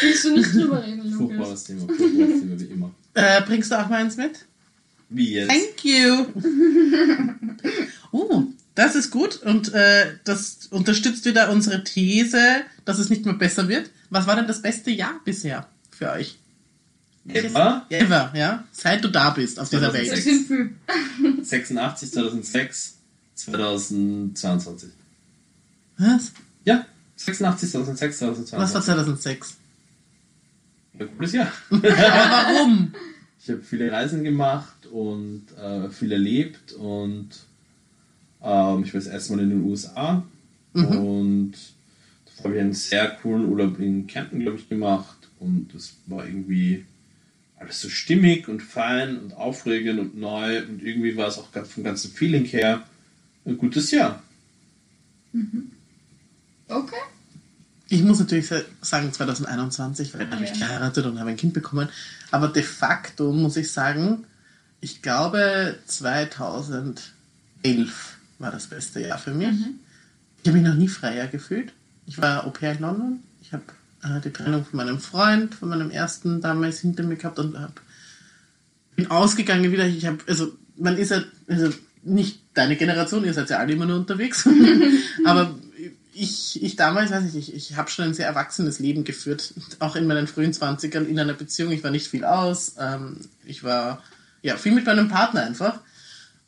Willst 0.01 0.25
du 0.25 0.35
nicht 0.35 0.55
drüber 0.55 0.83
reden, 0.83 1.11
Lukas? 1.11 1.37
Furchtbares 1.37 1.63
Thema, 1.65 1.87
furchtbares 1.87 2.39
Thema 2.39 2.59
wie 2.59 2.65
immer. 2.65 2.91
Äh, 3.13 3.41
bringst 3.43 3.71
du 3.71 3.79
auch 3.79 3.87
mal 3.89 3.97
eins 3.97 4.17
mit? 4.17 4.45
Wie 5.09 5.33
jetzt? 5.33 5.51
Thank 5.51 5.85
you. 5.85 6.25
uh, 8.11 8.47
das 8.73 8.95
ist 8.95 9.11
gut 9.11 9.43
und 9.43 9.71
äh, 9.73 10.15
das 10.23 10.67
unterstützt 10.71 11.25
wieder 11.25 11.51
unsere 11.51 11.83
These, 11.83 12.63
dass 12.85 12.97
es 12.97 13.11
nicht 13.11 13.25
mehr 13.25 13.35
besser 13.35 13.67
wird. 13.67 13.91
Was 14.09 14.25
war 14.25 14.35
denn 14.35 14.47
das 14.47 14.63
beste 14.63 14.89
Jahr 14.89 15.21
bisher 15.25 15.67
für 15.91 16.09
euch? 16.11 16.39
Ever? 17.27 17.85
Ever, 17.89 18.33
ja? 18.35 18.63
Seit 18.71 19.03
du 19.03 19.09
da 19.09 19.29
bist 19.29 19.59
auf 19.59 19.69
dieser 19.69 19.91
Das 19.91 19.93
Welt. 19.93 20.07
2006. 20.07 20.47
sind 20.47 20.47
viel. 20.47 21.43
86, 21.45 22.11
2006, 22.13 22.95
2022. 23.45 24.89
Was? 25.97 26.31
Ja, 26.65 26.85
86, 27.15 27.71
2006, 27.71 28.17
2022. 28.17 28.59
Was 28.59 28.73
war 28.73 28.81
2006? 28.81 29.57
Ein 30.99 31.17
cooles 31.17 31.33
Jahr. 31.33 31.51
Aber 31.69 31.81
warum? 31.81 32.93
Ich 33.43 33.49
habe 33.49 33.61
viele 33.61 33.91
Reisen 33.91 34.23
gemacht 34.23 34.85
und 34.91 35.45
äh, 35.57 35.89
viel 35.89 36.11
erlebt 36.11 36.73
und 36.73 37.29
ähm, 38.43 38.83
ich 38.83 38.93
war 38.93 39.01
das 39.01 39.07
erste 39.07 39.33
Mal 39.33 39.43
in 39.43 39.49
den 39.49 39.63
USA 39.63 40.23
und 40.73 41.53
da 42.37 42.43
habe 42.43 42.55
ich 42.55 42.61
einen 42.61 42.73
sehr 42.73 43.09
coolen 43.21 43.49
Urlaub 43.49 43.79
in 43.79 44.07
Kärnten, 44.07 44.39
glaube 44.39 44.57
ich, 44.57 44.69
gemacht 44.69 45.17
und 45.39 45.73
das 45.73 45.95
war 46.05 46.25
irgendwie 46.25 46.85
alles 47.57 47.81
so 47.81 47.89
stimmig 47.89 48.47
und 48.47 48.61
fein 48.61 49.17
und 49.17 49.33
aufregend 49.33 49.99
und 49.99 50.17
neu 50.17 50.63
und 50.63 50.81
irgendwie 50.81 51.17
war 51.17 51.27
es 51.27 51.37
auch 51.37 51.49
vom 51.49 51.83
ganzen 51.83 52.11
Feeling 52.11 52.45
her 52.45 52.83
ein 53.45 53.57
gutes 53.57 53.91
Jahr. 53.91 54.21
Okay. 56.67 56.95
Ich 57.89 58.03
muss 58.03 58.19
natürlich 58.19 58.47
sa- 58.47 58.61
sagen 58.81 59.11
2021, 59.11 60.13
weil 60.13 60.21
dann 60.21 60.35
habe 60.35 60.45
ich 60.45 60.53
geheiratet 60.53 61.05
und 61.05 61.19
habe 61.19 61.31
ein 61.31 61.37
Kind 61.37 61.53
bekommen. 61.53 61.89
Aber 62.31 62.47
de 62.47 62.63
facto 62.63 63.33
muss 63.33 63.57
ich 63.57 63.71
sagen, 63.71 64.23
ich 64.79 65.01
glaube 65.01 65.77
2011 65.87 67.01
war 68.39 68.51
das 68.51 68.67
beste 68.67 69.01
Jahr 69.01 69.17
für 69.17 69.33
mich. 69.33 69.55
Ich 70.41 70.47
habe 70.49 70.57
mich 70.57 70.67
noch 70.67 70.75
nie 70.75 70.87
freier 70.87 71.27
gefühlt. 71.27 71.73
Ich 72.07 72.17
war 72.21 72.45
Au 72.45 72.49
pair 72.49 72.71
in 72.73 72.79
London. 72.79 73.19
Ich 73.41 73.51
habe 73.53 73.63
äh, 74.03 74.19
die 74.21 74.31
Trennung 74.31 74.65
von 74.65 74.77
meinem 74.77 74.99
Freund, 74.99 75.53
von 75.53 75.69
meinem 75.69 75.91
ersten 75.91 76.41
damals 76.41 76.79
hinter 76.79 77.03
mir 77.03 77.17
gehabt 77.17 77.39
und 77.39 77.59
hab, 77.59 77.81
bin 78.95 79.11
ausgegangen 79.11 79.71
wieder. 79.71 79.85
Ich 79.85 80.05
habe, 80.05 80.17
also 80.27 80.57
man 80.77 80.97
ist 80.97 81.11
ja, 81.11 81.21
also 81.47 81.71
nicht 82.03 82.41
deine 82.53 82.75
Generation, 82.75 83.25
ihr 83.25 83.33
seid 83.33 83.49
ja 83.49 83.57
alle 83.57 83.73
immer 83.73 83.85
nur 83.85 83.97
unterwegs. 83.97 84.47
Aber 85.25 85.55
ich, 86.13 86.61
ich 86.61 86.75
damals, 86.75 87.11
weiß 87.11 87.25
ich 87.25 87.33
nicht, 87.33 87.53
ich 87.53 87.75
habe 87.75 87.89
schon 87.89 88.05
ein 88.05 88.13
sehr 88.13 88.27
erwachsenes 88.27 88.79
Leben 88.79 89.03
geführt, 89.03 89.53
auch 89.79 89.95
in 89.95 90.07
meinen 90.07 90.27
frühen 90.27 90.51
20ern 90.51 91.05
in 91.05 91.19
einer 91.19 91.33
Beziehung. 91.33 91.71
Ich 91.71 91.83
war 91.83 91.91
nicht 91.91 92.07
viel 92.07 92.25
aus. 92.25 92.75
Ähm, 92.79 93.17
ich 93.45 93.63
war 93.63 94.03
ja 94.41 94.57
viel 94.57 94.73
mit 94.73 94.85
meinem 94.85 95.07
Partner 95.07 95.43
einfach 95.43 95.79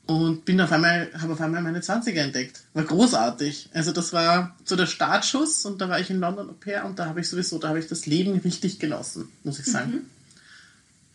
und 0.06 0.44
bin 0.44 0.60
auf 0.60 0.72
einmal, 0.72 1.10
habe 1.20 1.34
auf 1.34 1.42
einmal 1.42 1.62
meine 1.62 1.80
20er 1.80 2.20
entdeckt. 2.20 2.62
War 2.74 2.84
großartig. 2.84 3.70
Also 3.74 3.92
das 3.92 4.12
war 4.12 4.56
so 4.66 4.76
der 4.76 4.88
Startschuss 4.88 5.66
und 5.66 5.80
da 5.80 5.88
war 5.88 6.00
ich 6.00 6.10
in 6.10 6.20
London 6.20 6.50
Au 6.50 6.54
pair 6.54 6.86
und 6.86 7.00
da 7.00 7.06
habe 7.06 7.22
ich 7.22 7.30
sowieso, 7.30 7.58
da 7.58 7.70
habe 7.70 7.80
ich 7.80 7.88
das 7.88 8.06
Leben 8.06 8.38
richtig 8.40 8.80
genossen, 8.80 9.30
muss 9.44 9.60
ich 9.60 9.66
sagen. 9.66 10.10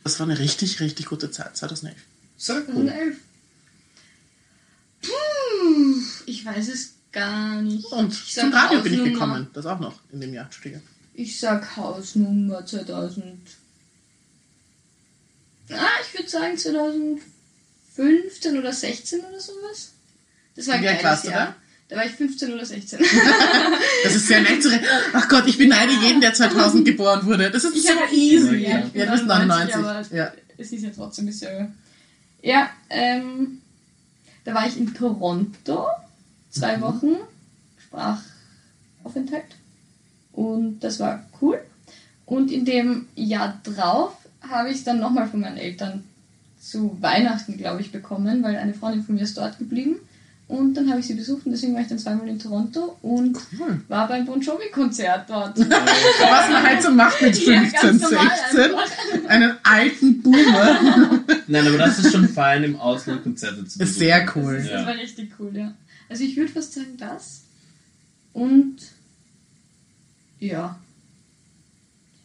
Das 0.04 0.18
war 0.20 0.26
eine 0.26 0.38
richtig, 0.38 0.80
richtig 0.80 1.06
gute 1.06 1.30
Zeit, 1.30 1.56
2011. 1.56 1.96
Sehr 2.38 2.56
cool. 2.68 2.86
2011. 2.86 3.16
ich 6.38 6.44
weiß 6.46 6.68
es 6.68 6.94
gar 7.12 7.60
nicht. 7.62 7.84
Und 7.86 8.12
Ich 8.12 8.34
zum 8.34 8.52
Radio 8.52 8.80
bin 8.80 8.94
ich 8.94 9.04
gekommen, 9.12 9.48
das 9.54 9.66
auch 9.66 9.80
noch 9.80 9.94
in 10.12 10.20
dem 10.20 10.32
Jahr. 10.34 10.44
Entschuldige. 10.46 10.82
Ich 11.14 11.38
sag 11.40 11.76
Hausnummer 11.76 12.64
2000. 12.64 13.38
Ah, 15.70 15.76
ich 16.06 16.18
würde 16.18 16.28
sagen 16.30 16.56
2015 16.56 18.58
oder 18.58 18.72
16 18.72 19.20
oder 19.20 19.40
sowas. 19.40 19.92
Das 20.56 20.66
war 20.68 20.74
ein 20.76 20.82
Wie 20.82 20.88
alt 20.88 21.02
geiles 21.02 21.10
warst 21.10 21.24
du 21.26 21.30
Jahr. 21.30 21.46
da? 21.46 21.54
Da 21.88 21.96
war 21.96 22.04
ich 22.06 22.12
15 22.12 22.52
oder 22.52 22.64
16. 22.64 22.98
Das 24.04 24.14
ist 24.14 24.28
sehr 24.28 24.40
nett 24.42 24.62
zu 24.62 24.70
reden. 24.70 24.84
Ach 25.12 25.28
Gott, 25.28 25.46
ich 25.46 25.58
beneide 25.58 25.92
jeden, 25.92 26.20
der 26.20 26.32
2000 26.34 26.84
geboren 26.84 27.26
wurde. 27.26 27.50
Das 27.50 27.64
ist 27.64 27.76
Ich 27.76 27.82
so 27.82 27.94
hab- 27.94 28.12
easy. 28.12 28.56
Ja, 28.58 28.78
ich 28.84 28.92
bin 28.92 29.00
Ja, 29.00 29.06
du 29.06 29.12
bist 29.12 29.26
99. 29.26 29.74
aber 29.76 30.02
Ja. 30.14 30.32
es 30.56 30.72
ist 30.72 30.82
ja 30.82 30.90
trotzdem 30.94 31.24
ein 31.24 31.28
bisschen. 31.28 31.74
Ja, 32.42 32.70
ähm, 32.90 33.60
da 34.44 34.54
war 34.54 34.66
ich 34.66 34.76
in 34.76 34.94
Toronto 34.94 35.86
zwei 36.50 36.76
Mhm. 36.76 36.82
Wochen 36.82 37.08
Sprachaufenthalt 37.86 39.44
und 40.32 40.80
das 40.80 41.00
war 41.00 41.24
cool. 41.40 41.58
Und 42.26 42.50
in 42.50 42.64
dem 42.64 43.06
Jahr 43.14 43.58
drauf 43.64 44.12
habe 44.48 44.70
ich 44.70 44.76
es 44.76 44.84
dann 44.84 45.00
nochmal 45.00 45.26
von 45.28 45.40
meinen 45.40 45.56
Eltern 45.56 46.04
zu 46.60 46.96
Weihnachten, 47.00 47.56
glaube 47.56 47.80
ich, 47.80 47.90
bekommen, 47.92 48.42
weil 48.42 48.56
eine 48.56 48.74
Freundin 48.74 49.02
von 49.02 49.14
mir 49.14 49.22
ist 49.22 49.36
dort 49.38 49.58
geblieben. 49.58 49.96
Und 50.46 50.74
dann 50.74 50.88
habe 50.88 51.00
ich 51.00 51.06
sie 51.06 51.12
besucht 51.14 51.44
und 51.44 51.52
deswegen 51.52 51.74
war 51.74 51.82
ich 51.82 51.88
dann 51.88 51.98
zweimal 51.98 52.26
in 52.26 52.38
Toronto 52.38 52.96
und 53.02 53.36
Cool. 53.58 53.82
war 53.88 54.08
beim 54.08 54.24
Bon 54.24 54.40
Jovi-Konzert 54.40 55.28
dort. 55.28 55.58
Was 55.58 56.50
man 56.50 56.62
halt 56.66 56.82
so 56.82 56.90
macht 56.90 57.20
mit 57.20 57.36
Ja, 57.46 57.60
15, 57.60 57.80
ganz 57.82 58.00
normal 58.02 58.30
16. 58.50 58.60
einfach. 58.74 59.28
Einen 59.28 59.52
alten 59.62 60.22
Boomer. 60.22 61.20
Nein, 61.48 61.66
aber 61.66 61.76
das 61.78 61.98
ist 61.98 62.12
schon 62.12 62.26
fein, 62.30 62.64
im 62.64 62.76
Ausland 62.80 63.22
Konzerte 63.24 63.56
zu 63.58 63.64
Ist 63.64 63.78
besuchen. 63.78 63.98
sehr 63.98 64.24
Das, 64.24 64.36
cool. 64.36 64.54
ist, 64.54 64.68
Ja. 64.70 64.76
das 64.78 64.86
war 64.86 64.94
richtig 64.94 65.30
cool, 65.38 65.50
ja. 65.54 65.72
Also 66.08 66.24
ich 66.24 66.36
würde 66.36 66.52
fast 66.52 66.72
sagen 66.74 66.96
das. 66.96 67.42
Und 68.32 68.76
ja. 70.40 70.78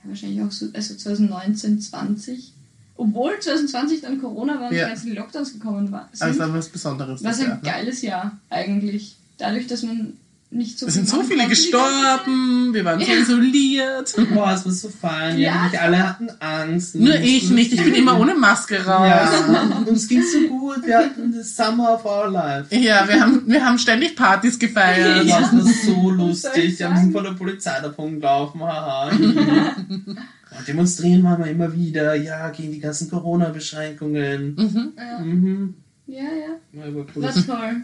Ja, 0.03 0.09
wahrscheinlich 0.09 0.41
auch 0.41 0.51
so, 0.51 0.67
also 0.73 0.95
2019, 0.95 1.81
20. 1.81 2.53
Obwohl 2.95 3.39
2020 3.39 4.01
dann 4.01 4.21
Corona 4.21 4.59
war 4.59 4.69
und 4.69 4.75
Ja. 4.75 4.85
die 4.85 4.89
ganzen 4.91 5.15
Lockdowns 5.15 5.53
gekommen 5.53 5.91
war, 5.91 6.01
Aber 6.01 6.09
es 6.13 6.19
sind, 6.19 6.39
war 6.39 6.53
was 6.53 6.69
Besonderes. 6.69 7.23
war 7.23 7.31
es 7.31 7.39
Jahr, 7.39 7.51
ein 7.53 7.57
ne? 7.57 7.63
geiles 7.63 8.01
Jahr 8.01 8.39
eigentlich. 8.49 9.15
Dadurch, 9.37 9.65
dass 9.67 9.81
man 9.83 10.13
nicht 10.53 10.79
so 10.79 10.87
Es 10.87 10.93
sind 10.93 11.07
so 11.09 11.17
machen 11.17 11.27
viele 11.27 11.47
gestorben, 11.47 12.73
wir 12.73 12.85
waren 12.85 12.99
so 12.99 13.11
isoliert. 13.11 14.13
Boah, 14.33 14.53
es 14.53 14.65
war 14.65 14.71
so 14.71 14.89
fein. 14.89 15.37
Ja. 15.39 15.69
Ja, 15.71 15.79
alle 15.81 16.07
hatten 16.09 16.29
Angst. 16.39 16.95
Nur 16.95 17.15
ich 17.15 17.49
nicht, 17.49 17.73
ich 17.73 17.83
bin 17.83 17.93
immer 17.95 18.19
ohne 18.19 18.35
Maske 18.35 18.83
raus. 18.85 19.03
Ja, 19.53 19.83
uns 19.87 20.07
ging's 20.07 20.31
so 20.31 20.47
gut. 20.47 20.85
Wir 20.85 20.97
hatten 20.99 21.33
das 21.35 21.55
Summer 21.55 21.93
of 21.95 22.05
our 22.05 22.29
life. 22.29 22.73
Ja, 22.75 23.07
wir 23.07 23.19
haben, 23.19 23.43
wir 23.47 23.65
haben 23.65 23.77
ständig 23.77 24.15
Partys 24.15 24.57
gefeiert. 24.59 25.27
Das 25.29 25.51
war 25.53 25.61
so 25.61 26.09
lustig. 26.11 26.79
Wir 26.79 26.93
haben 26.93 27.11
vor 27.11 27.23
der 27.23 27.31
Polizei 27.31 27.79
davon 27.81 28.19
gelaufen. 28.19 28.61
Haha. 28.61 29.09
Und 29.09 30.67
demonstrieren 30.67 31.23
waren 31.23 31.43
wir 31.43 31.51
immer 31.51 31.73
wieder. 31.73 32.15
Ja, 32.15 32.49
gegen 32.49 32.71
die 32.71 32.79
ganzen 32.79 33.09
Corona-Beschränkungen. 33.09 34.55
Mhm. 34.55 34.93
Ja, 34.97 35.19
Mhm. 35.19 35.73
ja. 36.07 36.21
ja. 36.23 36.79
Ja, 36.79 36.83
cool. 37.15 37.23
War 37.23 37.33
toll. 37.33 37.75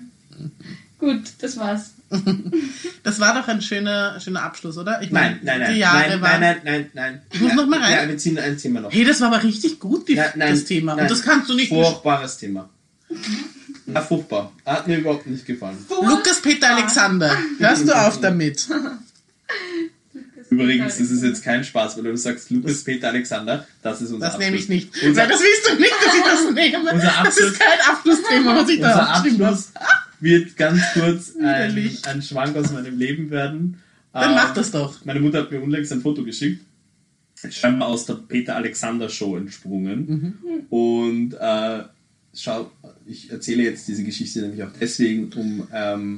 Gut, 1.00 1.22
das 1.40 1.58
war's. 1.58 1.92
Das 3.04 3.20
war 3.20 3.34
doch 3.40 3.48
ein 3.48 3.62
schöner, 3.62 4.20
schöner 4.20 4.44
Abschluss, 4.44 4.78
oder? 4.78 5.02
Ich 5.02 5.10
Nein, 5.12 5.40
nein, 5.44 5.60
nein. 5.62 5.74
Die 5.74 5.80
Jahre 5.80 6.10
nein, 6.10 6.22
waren. 6.22 6.40
nein, 6.42 6.62
nein, 6.64 6.90
nein, 6.94 7.12
nein. 7.14 7.22
Ich 7.32 7.40
muss 7.40 7.54
noch 7.54 7.66
mal 7.68 7.80
rein. 7.80 7.94
Ja, 7.94 8.08
wir 8.08 8.18
ziehen 8.18 8.38
ein 8.38 8.58
Thema 8.58 8.82
noch. 8.82 8.92
Hey, 8.92 9.06
das 9.06 9.22
war 9.22 9.30
aber 9.34 9.42
richtig 9.44 9.80
gut, 9.80 10.08
die, 10.10 10.16
Nein, 10.16 10.32
nein, 10.36 10.52
das 10.54 10.66
Thema. 10.66 10.96
nein. 10.96 11.04
Und 11.06 11.12
das 11.12 11.22
kannst 11.24 11.50
du 11.50 11.54
nicht. 11.56 11.70
Furchtbares 11.70 12.38
Thema. 12.38 12.70
Ja, 13.88 14.02
furchtbar. 14.02 14.52
Hat 14.66 14.88
mir 14.88 14.98
überhaupt 14.98 15.26
nicht 15.28 15.46
gefallen. 15.46 15.78
Lukas 15.90 16.42
Peter 16.42 16.76
Alexander, 16.76 17.36
hörst 17.60 17.88
du 17.88 17.94
auf 17.96 18.20
damit? 18.20 18.68
Übrigens, 20.50 20.98
das 20.98 21.12
ist 21.12 21.24
jetzt 21.24 21.44
kein 21.44 21.64
Spaß, 21.64 21.98
weil 21.98 22.04
du 22.06 22.18
sagst 22.18 22.50
Lukas 22.50 22.84
Peter 22.84 23.10
Alexander, 23.10 23.68
das 23.84 24.02
ist 24.02 24.12
unser 24.12 24.28
Das 24.28 24.38
nehme 24.40 24.58
ich 24.58 24.64
Abschluss. 24.64 24.70
nicht. 24.94 25.04
Unser, 25.04 25.22
Weil 25.22 25.30
das 25.30 25.42
willst 25.42 25.70
du 25.70 25.76
nicht, 25.80 25.94
dass 26.04 26.16
ich 26.16 26.24
das 26.24 26.54
nehme. 26.54 26.80
Unser 26.92 27.06
Das 27.06 27.18
Abschluss- 27.18 27.52
ist 27.52 27.60
kein 27.60 27.80
Abschlussthema, 27.94 28.56
was 28.56 28.70
ich 28.70 28.80
da. 28.82 28.96
Abschluss 29.06 29.72
wird 30.20 30.58
ganz 30.58 30.82
kurz 30.94 31.36
ein, 31.44 31.98
ein 32.06 32.22
Schwank 32.22 32.56
aus 32.56 32.72
meinem 32.72 32.98
Leben 32.98 33.30
werden. 33.30 33.82
Dann 34.14 34.32
Ähm, 34.32 34.36
mach 34.36 34.54
das 34.54 34.72
doch. 34.72 35.06
Meine 35.06 35.20
Mutter 35.20 35.40
hat 35.40 35.52
mir 35.52 35.62
unlängst 35.62 35.92
ein 35.92 36.02
Foto 36.02 36.24
geschickt. 36.24 36.66
Scheinbar 37.50 37.88
aus 37.88 38.06
der 38.06 38.16
Peter 38.16 38.56
Alexander 38.56 39.08
Show 39.08 39.38
entsprungen. 39.38 40.68
Und 40.70 41.34
äh, 41.36 41.84
schau, 42.34 42.72
ich 43.06 43.32
erzähle 43.32 43.64
jetzt 43.64 43.88
diese 43.88 44.04
Geschichte 44.04 44.42
nämlich 44.42 44.62
auch 44.64 44.72
deswegen, 44.80 45.32
um 45.34 45.68
ähm, 45.74 46.18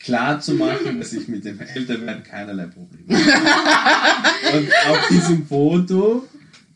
klar 0.00 0.40
zu 0.40 0.54
machen, 0.54 0.98
dass 0.98 1.12
ich 1.12 1.28
mit 1.28 1.44
dem 1.44 1.60
Älterwerden 1.60 2.22
keinerlei 2.24 2.66
Probleme 2.66 3.24
habe. 3.34 4.58
Und 4.58 4.68
auf 4.88 5.08
diesem 5.08 5.46
Foto 5.46 6.26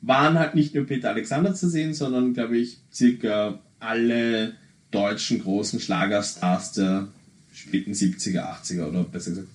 waren 0.01 0.39
halt 0.39 0.55
nicht 0.55 0.75
nur 0.75 0.87
Peter 0.87 1.11
Alexander 1.11 1.55
zu 1.55 1.69
sehen, 1.69 1.95
sondern 1.95 2.35
glaube 2.35 2.59
ich 2.59 2.79
circa 2.93 3.61
alle 3.81 4.55
deutschen 4.93 5.43
großen 5.43 5.81
Schlagerstars 5.81 6.73
der 6.73 7.09
späten 7.53 7.93
70er, 7.93 8.63
80er 8.63 8.89
oder 8.89 9.05
besser 9.05 9.31
gesagt 9.31 9.49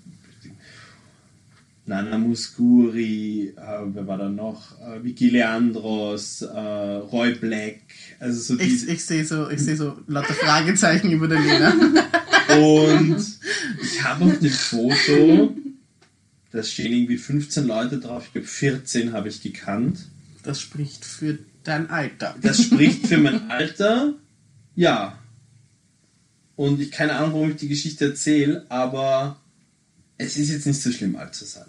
Nana 1.88 2.18
Muscuri, 2.18 3.54
äh, 3.56 3.80
wer 3.94 4.06
war 4.08 4.18
da 4.18 4.28
noch? 4.28 4.78
Äh, 4.82 5.02
Vicky 5.06 5.30
Leandros, 5.30 6.42
äh, 6.42 6.50
Roy 6.60 7.34
Black, 7.36 7.80
also 8.20 8.56
so 8.56 8.62
Ich, 8.62 8.90
ich 8.90 9.06
sehe 9.06 9.24
so, 9.24 9.50
ich 9.50 9.62
sehe 9.62 9.78
so 9.78 9.98
lauter 10.06 10.34
Fragezeichen 10.34 11.12
über 11.12 11.30
der 11.30 11.40
Lena. 11.40 11.74
Und 12.60 13.26
ich 13.82 14.04
habe 14.04 14.26
auf 14.26 14.40
dem 14.40 14.52
Foto, 14.52 15.56
da 16.52 16.62
stehen 16.62 16.92
irgendwie 16.92 17.18
15 17.18 17.66
Leute 17.66 18.00
drauf, 18.00 18.26
ich 18.26 18.34
glaube 18.34 18.48
14 18.48 19.14
habe 19.14 19.30
ich 19.30 19.42
gekannt. 19.42 20.00
Das 20.44 20.60
spricht 20.60 21.06
für 21.06 21.40
dein 21.64 21.90
Alter. 21.90 22.36
Das 22.42 22.64
spricht 22.64 23.08
für 23.08 23.18
mein 23.18 23.50
Alter, 23.50 24.14
ja. 24.76 25.17
Und 26.58 26.82
ich 26.82 26.92
keine 26.92 27.14
Ahnung, 27.16 27.34
warum 27.34 27.52
ich 27.52 27.56
die 27.56 27.70
Geschichte 27.70 28.04
erzähle, 28.06 28.66
aber 28.68 29.38
es 30.18 30.36
ist 30.38 30.50
jetzt 30.50 30.66
nicht 30.68 30.82
so 30.82 30.92
schlimm, 30.92 31.16
alt 31.16 31.34
zu 31.36 31.46
sein. 31.46 31.66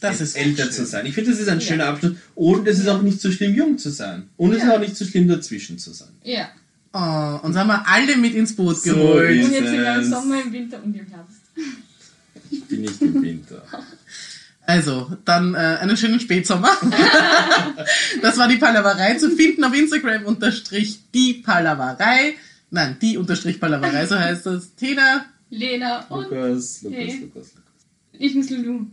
Das 0.00 0.22
ist 0.22 0.34
älter 0.34 0.70
zu 0.70 0.86
sein. 0.86 1.04
Ich 1.04 1.14
finde, 1.14 1.30
das 1.32 1.40
ist 1.40 1.48
ein 1.50 1.60
schöner 1.60 1.84
Abschluss. 1.86 2.12
Und 2.34 2.66
es 2.66 2.78
ist 2.78 2.88
auch 2.88 3.02
nicht 3.02 3.20
so 3.20 3.30
schlimm, 3.30 3.54
jung 3.54 3.76
zu 3.76 3.90
sein. 3.90 4.30
Und 4.38 4.52
es 4.52 4.58
ist 4.62 4.64
Ja. 4.68 4.74
auch 4.76 4.80
nicht 4.80 4.96
so 4.96 5.04
schlimm, 5.04 5.28
dazwischen 5.28 5.78
zu 5.78 5.92
sein. 5.92 6.08
Ja. 6.24 6.48
Oh, 6.94 7.46
uns 7.46 7.54
haben 7.56 7.66
wir 7.68 7.86
alle 7.86 8.16
mit 8.16 8.34
ins 8.34 8.56
Boot 8.56 8.78
So 8.82 8.94
geholt. 8.94 9.30
ist 9.36 9.44
Und 9.48 9.52
jetzt 9.52 9.70
sogar 9.70 9.96
im 9.96 10.00
es. 10.00 10.08
Sommer, 10.08 10.42
im 10.42 10.52
Winter 10.52 10.82
und 10.82 10.96
im 10.96 11.06
Herbst. 11.06 11.36
Ich 12.50 12.64
bin 12.64 12.80
nicht 12.80 13.02
im 13.02 13.20
Winter. 13.22 13.62
Also, 14.62 15.12
dann 15.24 15.54
äh, 15.54 15.58
einen 15.58 15.96
schönen 15.96 16.18
Spätsommer. 16.20 16.70
das 18.22 18.38
war 18.38 18.48
die 18.48 18.56
Palaverei 18.56 19.14
zu 19.16 19.30
finden 19.30 19.64
auf 19.64 19.74
Instagram 19.74 20.24
unterstrich 20.24 21.00
die 21.12 21.34
Palaverei. 21.34 22.34
Nein, 22.70 22.96
die 23.02 23.18
unterstrich 23.18 23.58
Palaverei, 23.60 24.06
so 24.06 24.18
heißt 24.18 24.46
das. 24.46 24.74
Tina, 24.76 25.24
Lena 25.50 26.06
und 26.08 26.24
Lukas, 26.24 26.82
Lukas, 26.82 26.98
Hey. 26.98 27.20
Lukas, 27.20 27.54
Lukas. 27.54 27.54
ich 28.12 28.34
muss 28.34 28.50
Lulu. 28.50 28.86